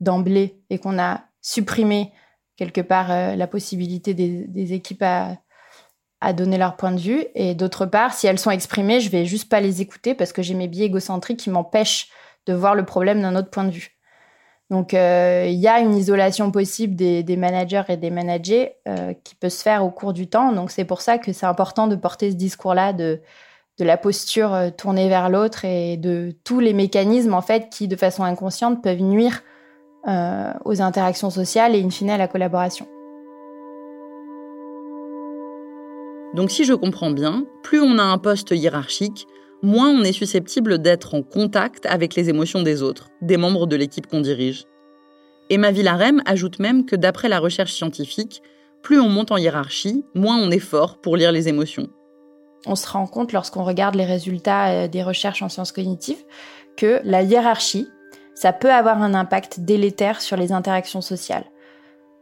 d'emblée 0.00 0.60
et 0.70 0.78
qu'on 0.78 0.98
a 0.98 1.24
supprimé 1.40 2.12
quelque 2.56 2.80
part 2.80 3.08
la 3.08 3.46
possibilité 3.46 4.14
des, 4.14 4.46
des 4.46 4.72
équipes 4.72 5.02
à, 5.02 5.36
à 6.20 6.32
donner 6.32 6.58
leur 6.58 6.76
point 6.76 6.92
de 6.92 7.00
vue. 7.00 7.24
Et 7.34 7.54
d'autre 7.54 7.86
part, 7.86 8.14
si 8.14 8.26
elles 8.26 8.38
sont 8.38 8.50
exprimées, 8.50 9.00
je 9.00 9.10
vais 9.10 9.26
juste 9.26 9.48
pas 9.48 9.60
les 9.60 9.80
écouter 9.80 10.14
parce 10.14 10.32
que 10.32 10.42
j'ai 10.42 10.54
mes 10.54 10.68
biais 10.68 10.86
égocentriques 10.86 11.38
qui 11.38 11.50
m'empêchent 11.50 12.08
de 12.46 12.54
voir 12.54 12.74
le 12.74 12.84
problème 12.84 13.22
d'un 13.22 13.36
autre 13.36 13.50
point 13.50 13.64
de 13.64 13.70
vue. 13.70 13.95
Donc, 14.70 14.94
euh, 14.94 15.46
il 15.48 15.58
y 15.58 15.68
a 15.68 15.78
une 15.78 15.94
isolation 15.94 16.50
possible 16.50 16.96
des, 16.96 17.36
managers 17.36 17.84
et 17.88 17.96
des 17.96 18.10
managers 18.10 18.72
euh, 18.88 19.14
qui 19.22 19.36
peut 19.36 19.48
se 19.48 19.62
faire 19.62 19.84
au 19.84 19.90
cours 19.90 20.12
du 20.12 20.26
temps. 20.26 20.52
Donc, 20.52 20.70
c'est 20.72 20.84
pour 20.84 21.02
ça 21.02 21.18
que 21.18 21.32
c'est 21.32 21.46
important 21.46 21.86
de 21.86 21.94
porter 21.94 22.32
ce 22.32 22.36
discours-là 22.36 22.92
de, 22.92 23.20
la 23.78 23.96
posture 23.96 24.54
euh, 24.54 24.70
tournée 24.70 25.08
vers 25.08 25.28
l'autre 25.28 25.64
et 25.64 25.96
de 25.96 26.34
tous 26.42 26.58
les 26.58 26.72
mécanismes, 26.72 27.34
en 27.34 27.42
fait, 27.42 27.68
qui, 27.70 27.86
de 27.86 27.94
façon 27.94 28.24
inconsciente, 28.24 28.82
peuvent 28.82 29.02
nuire 29.02 29.42
aux 30.64 30.82
interactions 30.82 31.30
sociales 31.30 31.74
et, 31.74 31.82
in 31.82 31.90
fine, 31.90 32.10
à 32.10 32.16
la 32.16 32.28
collaboration. 32.28 32.86
Donc, 36.32 36.52
si 36.52 36.62
je 36.62 36.74
comprends 36.74 37.10
bien, 37.10 37.44
plus 37.64 37.80
on 37.80 37.98
a 37.98 38.04
un 38.04 38.18
poste 38.18 38.52
hiérarchique, 38.52 39.26
moins 39.66 39.90
on 39.90 40.04
est 40.04 40.12
susceptible 40.12 40.78
d'être 40.78 41.14
en 41.14 41.22
contact 41.22 41.86
avec 41.86 42.14
les 42.14 42.30
émotions 42.30 42.62
des 42.62 42.82
autres, 42.82 43.10
des 43.20 43.36
membres 43.36 43.66
de 43.66 43.74
l'équipe 43.74 44.06
qu'on 44.06 44.20
dirige. 44.20 44.64
Emma 45.50 45.72
Villarem 45.72 46.22
ajoute 46.24 46.60
même 46.60 46.86
que 46.86 46.94
d'après 46.94 47.28
la 47.28 47.40
recherche 47.40 47.72
scientifique, 47.72 48.42
plus 48.82 49.00
on 49.00 49.08
monte 49.08 49.32
en 49.32 49.36
hiérarchie, 49.36 50.04
moins 50.14 50.38
on 50.38 50.52
est 50.52 50.60
fort 50.60 51.00
pour 51.00 51.16
lire 51.16 51.32
les 51.32 51.48
émotions. 51.48 51.88
On 52.64 52.76
se 52.76 52.88
rend 52.88 53.06
compte 53.08 53.32
lorsqu'on 53.32 53.64
regarde 53.64 53.96
les 53.96 54.04
résultats 54.04 54.68
euh, 54.68 54.88
des 54.88 55.02
recherches 55.02 55.42
en 55.42 55.48
sciences 55.48 55.72
cognitives 55.72 56.24
que 56.76 57.00
la 57.02 57.22
hiérarchie, 57.22 57.88
ça 58.34 58.52
peut 58.52 58.72
avoir 58.72 59.02
un 59.02 59.14
impact 59.14 59.60
délétère 59.60 60.20
sur 60.20 60.36
les 60.36 60.52
interactions 60.52 61.00
sociales. 61.00 61.46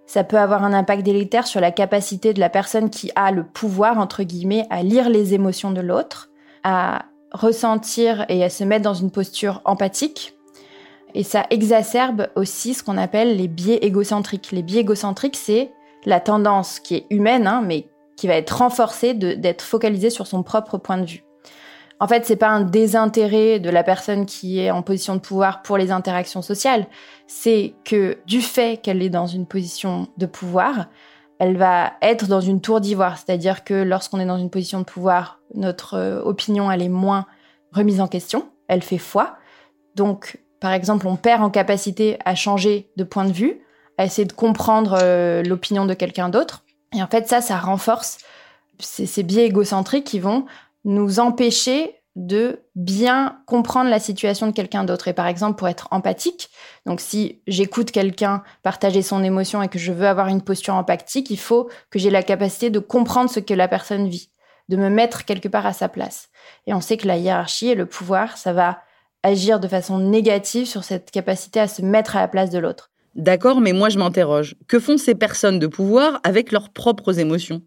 Ça 0.06 0.24
peut 0.24 0.38
avoir 0.38 0.64
un 0.64 0.72
impact 0.72 1.02
délétère 1.02 1.46
sur 1.46 1.60
la 1.60 1.72
capacité 1.72 2.32
de 2.32 2.40
la 2.40 2.50
personne 2.50 2.88
qui 2.88 3.10
a 3.16 3.30
le 3.32 3.44
pouvoir, 3.44 3.98
entre 3.98 4.22
guillemets, 4.22 4.66
à 4.70 4.82
lire 4.82 5.08
les 5.08 5.34
émotions 5.34 5.72
de 5.72 5.80
l'autre, 5.80 6.30
à 6.62 7.06
ressentir 7.34 8.24
et 8.30 8.42
à 8.42 8.48
se 8.48 8.64
mettre 8.64 8.84
dans 8.84 8.94
une 8.94 9.10
posture 9.10 9.60
empathique. 9.66 10.34
Et 11.14 11.22
ça 11.22 11.46
exacerbe 11.50 12.28
aussi 12.34 12.74
ce 12.74 12.82
qu'on 12.82 12.96
appelle 12.96 13.36
les 13.36 13.48
biais 13.48 13.78
égocentriques. 13.82 14.50
Les 14.52 14.62
biais 14.62 14.80
égocentriques, 14.80 15.36
c'est 15.36 15.70
la 16.06 16.20
tendance 16.20 16.80
qui 16.80 16.94
est 16.94 17.06
humaine, 17.10 17.46
hein, 17.46 17.62
mais 17.64 17.88
qui 18.16 18.26
va 18.26 18.34
être 18.34 18.58
renforcée 18.58 19.14
d'être 19.14 19.62
focalisée 19.62 20.10
sur 20.10 20.26
son 20.26 20.42
propre 20.42 20.78
point 20.78 20.98
de 20.98 21.06
vue. 21.06 21.24
En 22.00 22.08
fait, 22.08 22.26
c'est 22.26 22.36
pas 22.36 22.48
un 22.48 22.60
désintérêt 22.60 23.60
de 23.60 23.70
la 23.70 23.84
personne 23.84 24.26
qui 24.26 24.58
est 24.60 24.70
en 24.70 24.82
position 24.82 25.14
de 25.14 25.20
pouvoir 25.20 25.62
pour 25.62 25.78
les 25.78 25.90
interactions 25.90 26.42
sociales. 26.42 26.86
C'est 27.26 27.74
que 27.84 28.18
du 28.26 28.40
fait 28.40 28.80
qu'elle 28.82 29.02
est 29.02 29.10
dans 29.10 29.26
une 29.26 29.46
position 29.46 30.08
de 30.18 30.26
pouvoir, 30.26 30.88
elle 31.38 31.56
va 31.56 31.92
être 32.00 32.26
dans 32.26 32.40
une 32.40 32.60
tour 32.60 32.80
d'ivoire. 32.80 33.18
C'est-à-dire 33.18 33.64
que 33.64 33.74
lorsqu'on 33.74 34.20
est 34.20 34.26
dans 34.26 34.38
une 34.38 34.50
position 34.50 34.78
de 34.78 34.84
pouvoir, 34.84 35.40
notre 35.54 35.94
euh, 35.94 36.22
opinion, 36.22 36.70
elle 36.70 36.82
est 36.82 36.88
moins 36.88 37.26
remise 37.72 38.00
en 38.00 38.08
question, 38.08 38.48
elle 38.68 38.82
fait 38.82 38.98
foi. 38.98 39.36
Donc, 39.96 40.38
par 40.60 40.72
exemple, 40.72 41.06
on 41.06 41.16
perd 41.16 41.42
en 41.42 41.50
capacité 41.50 42.18
à 42.24 42.34
changer 42.34 42.90
de 42.96 43.04
point 43.04 43.24
de 43.24 43.32
vue, 43.32 43.60
à 43.98 44.04
essayer 44.04 44.26
de 44.26 44.32
comprendre 44.32 44.96
euh, 45.00 45.42
l'opinion 45.42 45.86
de 45.86 45.94
quelqu'un 45.94 46.28
d'autre. 46.28 46.64
Et 46.94 47.02
en 47.02 47.06
fait, 47.06 47.28
ça, 47.28 47.40
ça 47.40 47.58
renforce 47.58 48.18
ces 48.78 49.22
biais 49.22 49.46
égocentriques 49.46 50.04
qui 50.04 50.18
vont 50.18 50.46
nous 50.84 51.20
empêcher 51.20 51.96
de 52.16 52.60
bien 52.76 53.38
comprendre 53.46 53.90
la 53.90 53.98
situation 53.98 54.46
de 54.46 54.52
quelqu'un 54.52 54.84
d'autre. 54.84 55.08
Et 55.08 55.12
par 55.12 55.26
exemple, 55.26 55.58
pour 55.58 55.68
être 55.68 55.88
empathique, 55.90 56.48
donc 56.86 57.00
si 57.00 57.40
j'écoute 57.46 57.90
quelqu'un 57.90 58.42
partager 58.62 59.02
son 59.02 59.24
émotion 59.24 59.62
et 59.62 59.68
que 59.68 59.78
je 59.78 59.92
veux 59.92 60.06
avoir 60.06 60.28
une 60.28 60.42
posture 60.42 60.74
empathique, 60.74 61.30
il 61.30 61.38
faut 61.38 61.68
que 61.90 61.98
j'ai 61.98 62.10
la 62.10 62.22
capacité 62.22 62.70
de 62.70 62.78
comprendre 62.78 63.30
ce 63.30 63.40
que 63.40 63.54
la 63.54 63.66
personne 63.66 64.08
vit, 64.08 64.30
de 64.68 64.76
me 64.76 64.88
mettre 64.88 65.24
quelque 65.24 65.48
part 65.48 65.66
à 65.66 65.72
sa 65.72 65.88
place. 65.88 66.28
Et 66.66 66.74
on 66.74 66.80
sait 66.80 66.96
que 66.96 67.08
la 67.08 67.16
hiérarchie 67.16 67.68
et 67.68 67.74
le 67.74 67.86
pouvoir, 67.86 68.36
ça 68.36 68.52
va 68.52 68.78
agir 69.24 69.58
de 69.58 69.66
façon 69.66 69.98
négative 69.98 70.66
sur 70.66 70.84
cette 70.84 71.10
capacité 71.10 71.58
à 71.58 71.66
se 71.66 71.82
mettre 71.82 72.16
à 72.16 72.20
la 72.20 72.28
place 72.28 72.50
de 72.50 72.58
l'autre. 72.58 72.90
D'accord, 73.16 73.60
mais 73.60 73.72
moi 73.72 73.88
je 73.88 73.98
m'interroge. 73.98 74.56
Que 74.68 74.78
font 74.78 74.98
ces 74.98 75.14
personnes 75.14 75.58
de 75.58 75.66
pouvoir 75.66 76.20
avec 76.24 76.52
leurs 76.52 76.70
propres 76.70 77.18
émotions? 77.18 77.62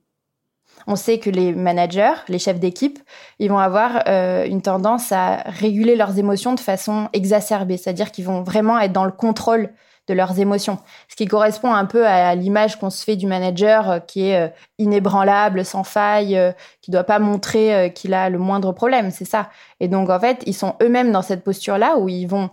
On 0.87 0.95
sait 0.95 1.19
que 1.19 1.29
les 1.29 1.53
managers, 1.53 2.13
les 2.29 2.39
chefs 2.39 2.59
d'équipe, 2.59 2.97
ils 3.39 3.49
vont 3.49 3.59
avoir 3.59 4.03
euh, 4.07 4.45
une 4.45 4.61
tendance 4.61 5.11
à 5.11 5.43
réguler 5.45 5.97
leurs 5.97 6.17
émotions 6.17 6.53
de 6.53 6.59
façon 6.61 7.09
exacerbée, 7.11 7.75
c'est-à-dire 7.77 8.11
qu'ils 8.11 8.25
vont 8.25 8.41
vraiment 8.41 8.79
être 8.79 8.93
dans 8.93 9.05
le 9.05 9.11
contrôle 9.11 9.69
de 10.07 10.13
leurs 10.13 10.39
émotions. 10.39 10.79
Ce 11.09 11.17
qui 11.17 11.25
correspond 11.25 11.73
un 11.73 11.85
peu 11.85 12.07
à 12.07 12.33
l'image 12.35 12.79
qu'on 12.79 12.89
se 12.89 13.03
fait 13.03 13.17
du 13.17 13.27
manager 13.27 13.91
euh, 13.91 13.99
qui 13.99 14.29
est 14.29 14.47
euh, 14.47 14.49
inébranlable, 14.77 15.65
sans 15.65 15.83
faille, 15.83 16.39
qui 16.81 16.91
doit 16.91 17.03
pas 17.03 17.19
montrer 17.19 17.91
qu'il 17.93 18.13
a 18.13 18.29
le 18.29 18.37
moindre 18.37 18.71
problème, 18.71 19.11
c'est 19.11 19.25
ça. 19.25 19.49
Et 19.81 19.89
donc 19.89 20.09
en 20.09 20.19
fait, 20.19 20.41
ils 20.45 20.53
sont 20.53 20.75
eux-mêmes 20.81 21.11
dans 21.11 21.21
cette 21.21 21.43
posture-là 21.43 21.97
où 21.97 22.07
ils 22.07 22.27
vont 22.27 22.49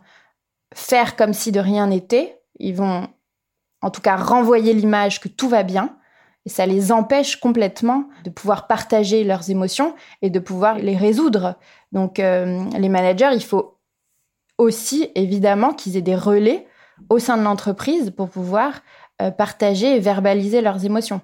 faire 0.75 1.15
comme 1.15 1.33
si 1.33 1.53
de 1.53 1.61
rien 1.61 1.87
n'était, 1.87 2.41
ils 2.59 2.75
vont 2.75 3.07
en 3.83 3.91
tout 3.91 4.01
cas 4.01 4.17
renvoyer 4.17 4.73
l'image 4.73 5.21
que 5.21 5.29
tout 5.29 5.49
va 5.49 5.63
bien, 5.63 5.97
et 6.47 6.51
ça 6.51 6.67
les 6.67 6.93
empêche 6.93 7.37
complètement 7.37 8.05
de 8.25 8.31
pouvoir 8.31 8.67
partager 8.67 9.25
leurs 9.25 9.51
émotions 9.51 9.95
et 10.23 10.31
de 10.31 10.39
pouvoir 10.39 10.79
les 10.79 10.97
résoudre. 10.97 11.57
Donc 11.93 12.19
euh, 12.19 12.65
les 12.79 12.89
managers, 12.89 13.31
il 13.33 13.43
faut 13.43 13.79
aussi 14.59 15.11
évidemment 15.15 15.73
qu'ils 15.73 15.97
aient 15.97 16.03
des 16.03 16.17
relais 16.17 16.67
au 17.09 17.19
sein 17.19 17.37
de 17.37 17.43
l'entreprise 17.43 18.11
pour 18.11 18.29
pouvoir 18.29 18.83
euh, 19.23 19.31
partager 19.31 19.97
et 19.97 20.01
verbaliser 20.01 20.61
leurs 20.61 20.85
émotions. 20.85 21.23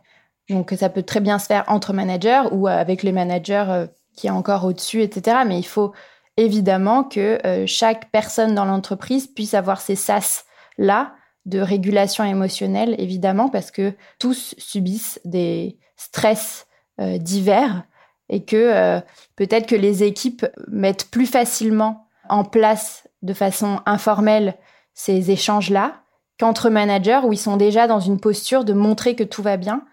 Donc 0.48 0.74
ça 0.76 0.88
peut 0.88 1.02
très 1.02 1.20
bien 1.20 1.38
se 1.38 1.46
faire 1.46 1.64
entre 1.68 1.92
managers 1.92 2.42
ou 2.50 2.66
avec 2.66 3.02
les 3.02 3.12
managers 3.12 3.66
euh, 3.68 3.86
qui 4.16 4.26
est 4.26 4.30
encore 4.30 4.64
au-dessus, 4.64 5.02
etc. 5.02 5.38
Mais 5.46 5.58
il 5.58 5.66
faut 5.66 5.92
évidemment 6.36 7.04
que 7.04 7.38
chaque 7.66 8.10
personne 8.10 8.54
dans 8.54 8.64
l'entreprise 8.64 9.26
puisse 9.26 9.52
avoir 9.52 9.80
ces 9.80 9.94
sas 9.94 10.46
là 10.78 11.12
de 11.47 11.61
régulation 11.61 12.24
émotionnelle, 12.24 12.95
évidemment, 12.99 13.49
parce 13.49 13.70
que 13.70 13.95
tous 14.18 14.55
subissent 14.59 15.20
des 15.24 15.78
stress 15.97 16.66
euh, 17.01 17.18
divers 17.18 17.84
et 18.28 18.45
que 18.45 18.57
euh, 18.57 19.01
peut-être 19.36 19.66
que 19.66 19.74
les 19.74 20.03
équipes 20.03 20.47
mettent 20.68 21.11
plus 21.11 21.26
facilement 21.26 22.07
en 22.28 22.45
place 22.45 23.09
de 23.22 23.32
façon 23.32 23.80
informelle 23.86 24.57
ces 24.95 25.30
échanges-là 25.30 26.03
qu'entre 26.38 26.70
managers 26.70 27.20
où 27.24 27.32
ils 27.32 27.38
sont 27.38 27.57
déjà 27.57 27.86
dans 27.86 28.01
une 28.01 28.20
posture 28.20 28.64
de 28.64 28.72
montrer 28.72 29.14
que 29.16 29.24
tout 29.24 29.43
va 29.43 29.57
bien, 29.57 29.84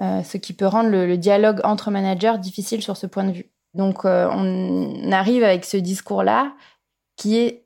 euh, 0.00 0.22
ce 0.22 0.36
qui 0.36 0.52
peut 0.52 0.66
rendre 0.66 0.90
le, 0.90 1.16
dialogue 1.16 1.60
entre 1.64 1.90
managers 1.90 2.38
difficile 2.38 2.82
sur 2.82 2.96
ce 2.96 3.06
point 3.06 3.24
de 3.24 3.32
vue. 3.32 3.50
Donc 3.74 4.04
on 4.04 5.12
arrive 5.12 5.44
avec 5.44 5.64
ce 5.66 5.76
discours-là 5.76 6.54
qui 7.16 7.36
est 7.36 7.65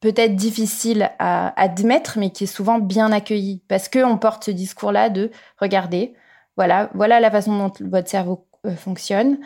peut-être 0.00 0.36
difficile 0.36 1.10
à 1.18 1.60
admettre, 1.60 2.18
mais 2.18 2.30
qui 2.30 2.44
est 2.44 2.46
souvent 2.48 2.78
bien 2.78 3.12
accueilli. 3.12 3.62
Parce 3.68 3.88
qu'on 3.88 4.18
porte 4.18 4.44
ce 4.44 4.50
discours-là 4.50 5.10
de 5.10 5.30
regardez, 5.58 6.14
voilà, 6.56 6.90
voilà 6.94 7.20
la 7.20 7.30
façon 7.30 7.56
dont 7.56 7.72
votre 7.80 8.08
cerveau 8.08 8.46
euh, 8.66 8.74
fonctionne. 8.74 9.38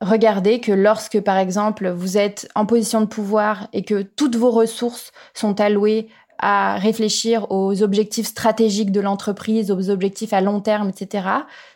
Regardez 0.00 0.60
que 0.60 0.72
lorsque, 0.72 1.20
par 1.20 1.38
exemple, 1.38 1.88
vous 1.88 2.18
êtes 2.18 2.48
en 2.56 2.66
position 2.66 3.00
de 3.00 3.06
pouvoir 3.06 3.68
et 3.72 3.84
que 3.84 4.02
toutes 4.02 4.34
vos 4.34 4.50
ressources 4.50 5.12
sont 5.32 5.60
allouées 5.60 6.08
à 6.38 6.74
réfléchir 6.74 7.46
aux 7.50 7.84
objectifs 7.84 8.26
stratégiques 8.26 8.90
de 8.90 9.00
l'entreprise, 9.00 9.70
aux 9.70 9.90
objectifs 9.90 10.32
à 10.32 10.40
long 10.40 10.60
terme, 10.60 10.88
etc. 10.88 11.28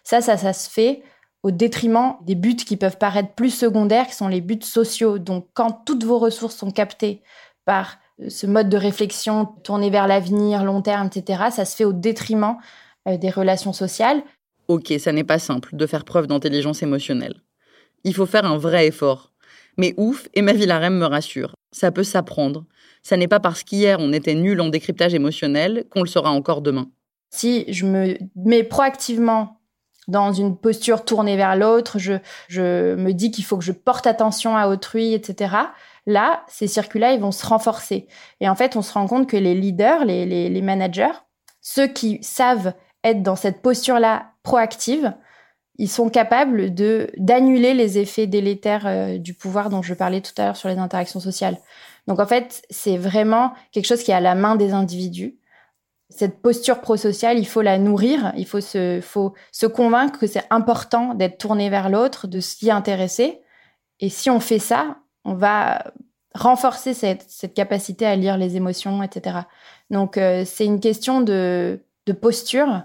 Ça, 0.02 0.20
ça, 0.20 0.36
ça 0.36 0.52
se 0.52 0.68
fait 0.68 1.02
au 1.44 1.52
détriment 1.52 2.16
des 2.22 2.34
buts 2.34 2.56
qui 2.56 2.76
peuvent 2.76 2.98
paraître 2.98 3.34
plus 3.34 3.50
secondaires, 3.50 4.08
qui 4.08 4.16
sont 4.16 4.26
les 4.26 4.40
buts 4.40 4.58
sociaux. 4.62 5.18
Donc, 5.18 5.46
quand 5.54 5.70
toutes 5.86 6.02
vos 6.02 6.18
ressources 6.18 6.56
sont 6.56 6.72
captées 6.72 7.22
par 7.66 7.98
ce 8.28 8.46
mode 8.46 8.70
de 8.70 8.78
réflexion 8.78 9.44
tourné 9.62 9.90
vers 9.90 10.06
l'avenir, 10.06 10.64
long 10.64 10.80
terme, 10.80 11.08
etc., 11.08 11.44
ça 11.50 11.66
se 11.66 11.76
fait 11.76 11.84
au 11.84 11.92
détriment 11.92 12.56
euh, 13.06 13.18
des 13.18 13.28
relations 13.28 13.74
sociales. 13.74 14.22
Ok, 14.68 14.94
ça 14.98 15.12
n'est 15.12 15.24
pas 15.24 15.38
simple 15.38 15.76
de 15.76 15.86
faire 15.86 16.04
preuve 16.04 16.26
d'intelligence 16.26 16.82
émotionnelle. 16.82 17.42
Il 18.04 18.14
faut 18.14 18.26
faire 18.26 18.46
un 18.46 18.56
vrai 18.56 18.86
effort. 18.86 19.32
Mais 19.76 19.92
ouf, 19.98 20.28
Emma 20.32 20.54
Villarem 20.54 20.96
me 20.96 21.04
rassure, 21.04 21.54
ça 21.70 21.92
peut 21.92 22.04
s'apprendre. 22.04 22.64
Ça 23.02 23.16
n'est 23.16 23.28
pas 23.28 23.40
parce 23.40 23.62
qu'hier 23.62 23.98
on 24.00 24.12
était 24.12 24.34
nul 24.34 24.60
en 24.60 24.68
décryptage 24.68 25.14
émotionnel 25.14 25.84
qu'on 25.90 26.02
le 26.02 26.08
sera 26.08 26.30
encore 26.30 26.62
demain. 26.62 26.90
Si 27.30 27.70
je 27.70 27.84
me 27.84 28.16
mets 28.34 28.62
proactivement 28.62 29.55
dans 30.08 30.32
une 30.32 30.56
posture 30.56 31.04
tournée 31.04 31.36
vers 31.36 31.56
l'autre, 31.56 31.98
je, 31.98 32.14
je 32.48 32.94
me 32.94 33.12
dis 33.12 33.30
qu'il 33.30 33.44
faut 33.44 33.56
que 33.56 33.64
je 33.64 33.72
porte 33.72 34.06
attention 34.06 34.56
à 34.56 34.68
autrui, 34.68 35.14
etc. 35.14 35.54
Là, 36.06 36.44
ces 36.48 36.68
circuits-là, 36.68 37.12
ils 37.12 37.20
vont 37.20 37.32
se 37.32 37.44
renforcer. 37.44 38.06
Et 38.40 38.48
en 38.48 38.54
fait, 38.54 38.76
on 38.76 38.82
se 38.82 38.92
rend 38.92 39.06
compte 39.06 39.28
que 39.28 39.36
les 39.36 39.54
leaders, 39.54 40.04
les, 40.04 40.24
les, 40.24 40.48
les 40.48 40.62
managers, 40.62 41.12
ceux 41.60 41.88
qui 41.88 42.22
savent 42.22 42.74
être 43.02 43.22
dans 43.22 43.36
cette 43.36 43.62
posture-là 43.62 44.32
proactive, 44.42 45.14
ils 45.78 45.90
sont 45.90 46.08
capables 46.08 46.74
de 46.74 47.10
d'annuler 47.16 47.74
les 47.74 47.98
effets 47.98 48.26
délétères 48.26 48.86
euh, 48.86 49.18
du 49.18 49.34
pouvoir 49.34 49.68
dont 49.68 49.82
je 49.82 49.94
parlais 49.94 50.20
tout 50.20 50.32
à 50.38 50.46
l'heure 50.46 50.56
sur 50.56 50.68
les 50.68 50.78
interactions 50.78 51.20
sociales. 51.20 51.58
Donc 52.06 52.20
en 52.20 52.26
fait, 52.26 52.62
c'est 52.70 52.96
vraiment 52.96 53.52
quelque 53.72 53.86
chose 53.86 54.02
qui 54.02 54.10
est 54.10 54.14
à 54.14 54.20
la 54.20 54.34
main 54.34 54.56
des 54.56 54.72
individus. 54.72 55.36
Cette 56.08 56.40
posture 56.40 56.80
prosociale, 56.80 57.38
il 57.38 57.46
faut 57.46 57.62
la 57.62 57.78
nourrir, 57.78 58.32
il 58.36 58.46
faut 58.46 58.60
se, 58.60 59.66
convaincre 59.66 60.18
que 60.20 60.26
c'est 60.26 60.44
important 60.50 61.14
d'être 61.14 61.38
tourné 61.38 61.68
vers 61.68 61.90
l'autre, 61.90 62.28
de 62.28 62.40
s'y 62.40 62.70
intéresser. 62.70 63.40
Et 63.98 64.08
si 64.08 64.30
on 64.30 64.38
fait 64.38 64.60
ça, 64.60 64.98
on 65.24 65.34
va 65.34 65.92
renforcer 66.34 66.94
cette, 66.94 67.54
capacité 67.54 68.06
à 68.06 68.14
lire 68.14 68.36
les 68.36 68.56
émotions, 68.56 69.02
etc. 69.02 69.38
Donc 69.90 70.16
euh, 70.16 70.44
c'est 70.44 70.64
une 70.64 70.80
question 70.80 71.22
de, 71.22 71.80
de 72.06 72.12
posture 72.12 72.82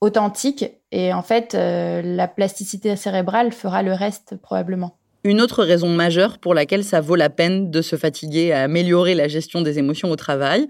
authentique 0.00 0.64
et 0.92 1.12
en 1.12 1.22
fait 1.22 1.54
euh, 1.54 2.02
la 2.02 2.28
plasticité 2.28 2.94
cérébrale 2.96 3.52
fera 3.52 3.82
le 3.82 3.92
reste 3.92 4.36
probablement. 4.36 4.96
Une 5.24 5.40
autre 5.40 5.64
raison 5.64 5.88
majeure 5.88 6.38
pour 6.38 6.54
laquelle 6.54 6.84
ça 6.84 7.00
vaut 7.00 7.16
la 7.16 7.28
peine 7.28 7.70
de 7.70 7.82
se 7.82 7.96
fatiguer 7.96 8.52
à 8.52 8.62
améliorer 8.62 9.14
la 9.14 9.28
gestion 9.28 9.62
des 9.62 9.78
émotions 9.78 10.10
au 10.10 10.16
travail, 10.16 10.68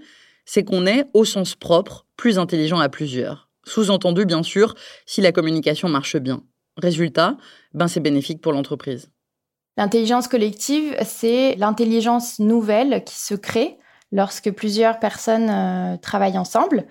c'est 0.51 0.63
qu'on 0.63 0.87
est, 0.87 1.05
au 1.13 1.25
sens 1.25 1.53
propre, 1.53 2.07
plus 2.17 2.39
intelligent 2.39 2.79
à 2.79 2.89
plusieurs. 2.89 3.49
Sous-entendu, 3.65 4.25
bien 4.25 4.41
sûr, 4.41 4.73
si 5.05 5.21
la 5.21 5.31
communication 5.31 5.89
marche 5.89 6.17
bien. 6.17 6.41
Résultat, 6.75 7.37
ben 7.75 7.87
c'est 7.87 7.99
bénéfique 7.99 8.41
pour 8.41 8.51
l'entreprise. 8.51 9.11
L'intelligence 9.77 10.27
collective, 10.27 10.95
c'est 11.05 11.53
l'intelligence 11.57 12.39
nouvelle 12.39 13.03
qui 13.03 13.13
se 13.13 13.35
crée 13.35 13.77
lorsque 14.11 14.49
plusieurs 14.49 14.97
personnes 14.97 15.51
euh, 15.51 15.97
travaillent 15.97 16.39
ensemble. 16.39 16.87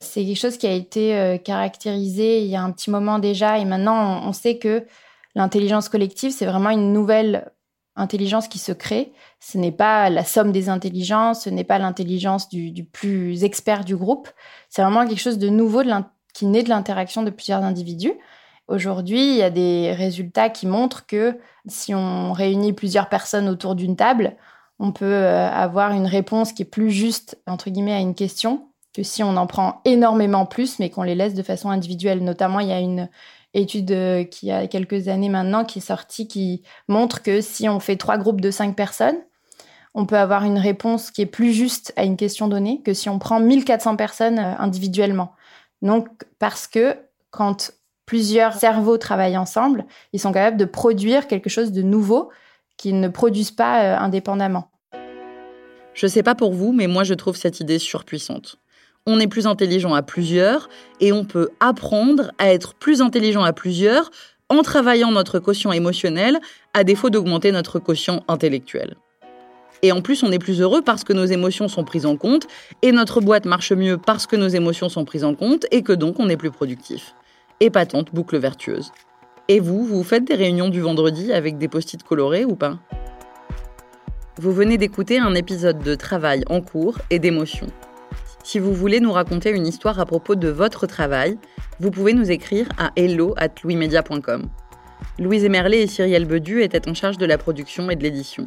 C'est 0.00 0.24
quelque 0.24 0.40
chose 0.40 0.56
qui 0.56 0.66
a 0.66 0.72
été 0.72 1.16
euh, 1.16 1.38
caractérisé 1.38 2.40
il 2.40 2.48
y 2.48 2.56
a 2.56 2.62
un 2.62 2.72
petit 2.72 2.90
moment 2.90 3.20
déjà 3.20 3.58
et 3.58 3.64
maintenant 3.64 4.26
on, 4.26 4.32
sait 4.32 4.58
que 4.58 4.84
l'intelligence 5.36 5.88
collective, 5.88 6.32
c'est 6.32 6.44
vraiment 6.44 6.70
une 6.70 6.92
nouvelle 6.92 7.52
intelligence 7.96 8.48
qui 8.48 8.58
se 8.58 8.72
crée. 8.72 9.12
Ce 9.40 9.58
n'est 9.58 9.72
pas 9.72 10.10
la 10.10 10.24
somme 10.24 10.52
des 10.52 10.68
intelligences, 10.68 11.42
ce 11.44 11.50
n'est 11.50 11.64
pas 11.64 11.78
l'intelligence 11.78 12.48
du, 12.48 12.84
plus 12.84 13.44
expert 13.44 13.84
du 13.84 13.96
groupe. 13.96 14.28
C'est 14.68 14.82
vraiment 14.82 15.06
quelque 15.06 15.20
chose 15.20 15.38
de 15.38 15.48
nouveau 15.48 15.82
qui 16.32 16.46
naît 16.46 16.62
de 16.62 16.68
l'interaction 16.68 17.22
de 17.22 17.30
plusieurs 17.30 17.62
individus. 17.62 18.12
Aujourd'hui, 18.68 19.20
il 19.20 19.36
y 19.36 19.42
a 19.42 19.50
des 19.50 19.92
résultats 19.92 20.50
qui 20.50 20.66
montrent 20.66 21.06
que 21.06 21.38
si 21.66 21.94
on 21.94 22.32
réunit 22.32 22.72
plusieurs 22.72 23.08
personnes 23.08 23.48
autour 23.48 23.74
d'une 23.74 23.96
table, 23.96 24.36
on 24.78 24.92
peut 24.92 25.04
euh, 25.04 25.48
avoir 25.48 25.92
une 25.92 26.06
réponse 26.06 26.52
qui 26.52 26.62
est 26.62 26.66
plus 26.66 26.90
juste, 26.90 27.40
entre 27.46 27.70
guillemets, 27.70 27.94
à 27.94 28.00
une 28.00 28.14
question 28.14 28.68
que 28.92 29.02
si 29.02 29.22
on 29.22 29.36
en 29.36 29.46
prend 29.46 29.80
énormément 29.84 30.46
plus, 30.46 30.78
mais 30.78 30.90
qu'on 30.90 31.02
les 31.02 31.14
laisse 31.14 31.34
de 31.34 31.42
façon 31.42 31.70
individuelle. 31.70 32.24
Notamment, 32.24 32.60
il 32.60 32.68
y 32.68 32.72
a 32.72 32.80
une 32.80 33.08
étude 33.56 33.90
euh, 33.90 34.24
qui 34.24 34.50
a 34.50 34.66
quelques 34.66 35.08
années 35.08 35.28
maintenant 35.28 35.64
qui 35.64 35.78
est 35.78 35.82
sortie 35.82 36.28
qui 36.28 36.62
montre 36.88 37.22
que 37.22 37.40
si 37.40 37.68
on 37.68 37.80
fait 37.80 37.96
trois 37.96 38.18
groupes 38.18 38.40
de 38.40 38.50
cinq 38.50 38.76
personnes, 38.76 39.16
on 39.94 40.06
peut 40.06 40.18
avoir 40.18 40.44
une 40.44 40.58
réponse 40.58 41.10
qui 41.10 41.22
est 41.22 41.26
plus 41.26 41.52
juste 41.52 41.92
à 41.96 42.04
une 42.04 42.16
question 42.16 42.48
donnée 42.48 42.82
que 42.84 42.92
si 42.92 43.08
on 43.08 43.18
prend 43.18 43.40
1400 43.40 43.96
personnes 43.96 44.38
euh, 44.38 44.54
individuellement. 44.58 45.32
Donc, 45.82 46.08
parce 46.38 46.66
que 46.66 46.96
quand 47.30 47.72
plusieurs 48.04 48.54
cerveaux 48.54 48.98
travaillent 48.98 49.38
ensemble, 49.38 49.84
ils 50.12 50.20
sont 50.20 50.32
capables 50.32 50.56
de 50.56 50.64
produire 50.64 51.26
quelque 51.26 51.50
chose 51.50 51.72
de 51.72 51.82
nouveau 51.82 52.30
qu'ils 52.76 53.00
ne 53.00 53.08
produisent 53.08 53.50
pas 53.50 53.82
euh, 53.82 53.98
indépendamment. 53.98 54.70
Je 55.94 56.06
sais 56.06 56.22
pas 56.22 56.34
pour 56.34 56.52
vous, 56.52 56.72
mais 56.72 56.86
moi 56.88 57.04
je 57.04 57.14
trouve 57.14 57.36
cette 57.36 57.60
idée 57.60 57.78
surpuissante 57.78 58.58
on 59.06 59.20
est 59.20 59.28
plus 59.28 59.46
intelligent 59.46 59.94
à 59.94 60.02
plusieurs 60.02 60.68
et 61.00 61.12
on 61.12 61.24
peut 61.24 61.50
apprendre 61.60 62.32
à 62.38 62.52
être 62.52 62.74
plus 62.74 63.00
intelligent 63.00 63.42
à 63.42 63.52
plusieurs 63.52 64.10
en 64.48 64.62
travaillant 64.62 65.10
notre 65.12 65.38
quotient 65.38 65.72
émotionnel 65.72 66.38
à 66.74 66.84
défaut 66.84 67.10
d'augmenter 67.10 67.52
notre 67.52 67.78
quotient 67.78 68.24
intellectuel. 68.28 68.96
Et 69.82 69.92
en 69.92 70.00
plus, 70.00 70.22
on 70.22 70.32
est 70.32 70.38
plus 70.38 70.60
heureux 70.60 70.82
parce 70.82 71.04
que 71.04 71.12
nos 71.12 71.26
émotions 71.26 71.68
sont 71.68 71.84
prises 71.84 72.06
en 72.06 72.16
compte 72.16 72.46
et 72.82 72.92
notre 72.92 73.20
boîte 73.20 73.44
marche 73.44 73.72
mieux 73.72 73.98
parce 73.98 74.26
que 74.26 74.36
nos 74.36 74.48
émotions 74.48 74.88
sont 74.88 75.04
prises 75.04 75.24
en 75.24 75.34
compte 75.34 75.66
et 75.70 75.82
que 75.82 75.92
donc 75.92 76.18
on 76.18 76.28
est 76.28 76.36
plus 76.36 76.50
productif. 76.50 77.14
Épatante 77.60 78.12
boucle 78.12 78.38
vertueuse. 78.38 78.90
Et 79.48 79.60
vous, 79.60 79.84
vous 79.84 80.02
faites 80.02 80.24
des 80.24 80.34
réunions 80.34 80.68
du 80.68 80.80
vendredi 80.80 81.32
avec 81.32 81.58
des 81.58 81.68
post-it 81.68 82.02
colorés 82.02 82.44
ou 82.44 82.56
pas? 82.56 82.78
Vous 84.38 84.52
venez 84.52 84.76
d'écouter 84.76 85.18
un 85.18 85.34
épisode 85.34 85.78
de 85.78 85.94
Travail 85.94 86.42
en 86.48 86.60
cours 86.60 86.98
et 87.10 87.18
d'émotion. 87.18 87.66
Si 88.46 88.60
vous 88.60 88.72
voulez 88.72 89.00
nous 89.00 89.10
raconter 89.10 89.50
une 89.50 89.66
histoire 89.66 89.98
à 89.98 90.06
propos 90.06 90.36
de 90.36 90.46
votre 90.46 90.86
travail, 90.86 91.36
vous 91.80 91.90
pouvez 91.90 92.12
nous 92.12 92.30
écrire 92.30 92.68
à 92.78 92.92
hello@louismedia.com. 92.94 94.48
Louise 95.18 95.44
Emerlet 95.44 95.82
et 95.82 95.86
Cyrielle 95.88 96.26
Bedu 96.26 96.62
étaient 96.62 96.88
en 96.88 96.94
charge 96.94 97.18
de 97.18 97.26
la 97.26 97.38
production 97.38 97.90
et 97.90 97.96
de 97.96 98.04
l'édition. 98.04 98.46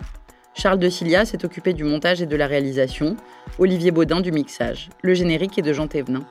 Charles 0.53 0.79
de 0.79 0.87
Cilia 0.87 1.25
s'est 1.25 1.43
occupé 1.43 1.73
du 1.73 1.83
montage 1.83 2.21
et 2.21 2.27
de 2.27 2.35
la 2.37 2.47
réalisation, 2.47 3.17
Olivier 3.57 3.91
Baudin 3.91 4.21
du 4.21 4.31
mixage. 4.31 4.89
Le 5.01 5.13
générique 5.13 5.59
est 5.59 5.63
de 5.63 5.73
Jean 5.73 5.87
Thévenin. 5.87 6.23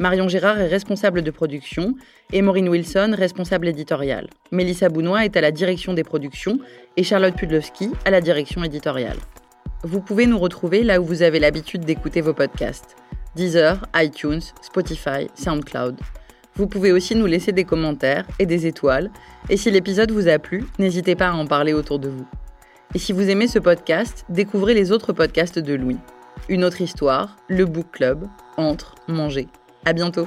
Marion 0.00 0.26
Gérard 0.26 0.60
est 0.60 0.66
responsable 0.66 1.22
de 1.22 1.30
production 1.30 1.94
et 2.32 2.42
Maureen 2.42 2.68
Wilson 2.68 3.14
responsable 3.16 3.68
éditoriale. 3.68 4.26
Mélissa 4.50 4.88
Bounois 4.88 5.24
est 5.24 5.36
à 5.36 5.40
la 5.40 5.52
direction 5.52 5.94
des 5.94 6.02
productions 6.02 6.58
et 6.96 7.04
Charlotte 7.04 7.36
Pudlowski 7.36 7.88
à 8.04 8.10
la 8.10 8.20
direction 8.20 8.64
éditoriale. 8.64 9.18
Vous 9.82 10.00
pouvez 10.00 10.26
nous 10.26 10.38
retrouver 10.38 10.82
là 10.82 11.00
où 11.00 11.04
vous 11.04 11.22
avez 11.22 11.38
l'habitude 11.38 11.84
d'écouter 11.84 12.20
vos 12.20 12.32
podcasts. 12.32 12.96
Deezer, 13.34 13.86
iTunes, 13.94 14.40
Spotify, 14.62 15.28
SoundCloud. 15.34 16.00
Vous 16.54 16.66
pouvez 16.66 16.90
aussi 16.90 17.14
nous 17.14 17.26
laisser 17.26 17.52
des 17.52 17.64
commentaires 17.64 18.26
et 18.38 18.46
des 18.46 18.66
étoiles. 18.66 19.10
Et 19.50 19.58
si 19.58 19.70
l'épisode 19.70 20.10
vous 20.10 20.28
a 20.28 20.38
plu, 20.38 20.64
n'hésitez 20.78 21.14
pas 21.14 21.28
à 21.28 21.34
en 21.34 21.46
parler 21.46 21.74
autour 21.74 21.98
de 21.98 22.08
vous. 22.08 22.26
Et 22.94 22.98
si 22.98 23.12
vous 23.12 23.28
aimez 23.28 23.46
ce 23.46 23.58
podcast, 23.58 24.24
découvrez 24.30 24.72
les 24.72 24.90
autres 24.90 25.12
podcasts 25.12 25.58
de 25.58 25.74
Louis. 25.74 25.98
Une 26.48 26.64
autre 26.64 26.80
histoire, 26.80 27.36
le 27.48 27.66
Book 27.66 27.86
Club, 27.92 28.26
Entre, 28.56 28.94
Manger. 29.06 29.48
À 29.84 29.92
bientôt! 29.92 30.26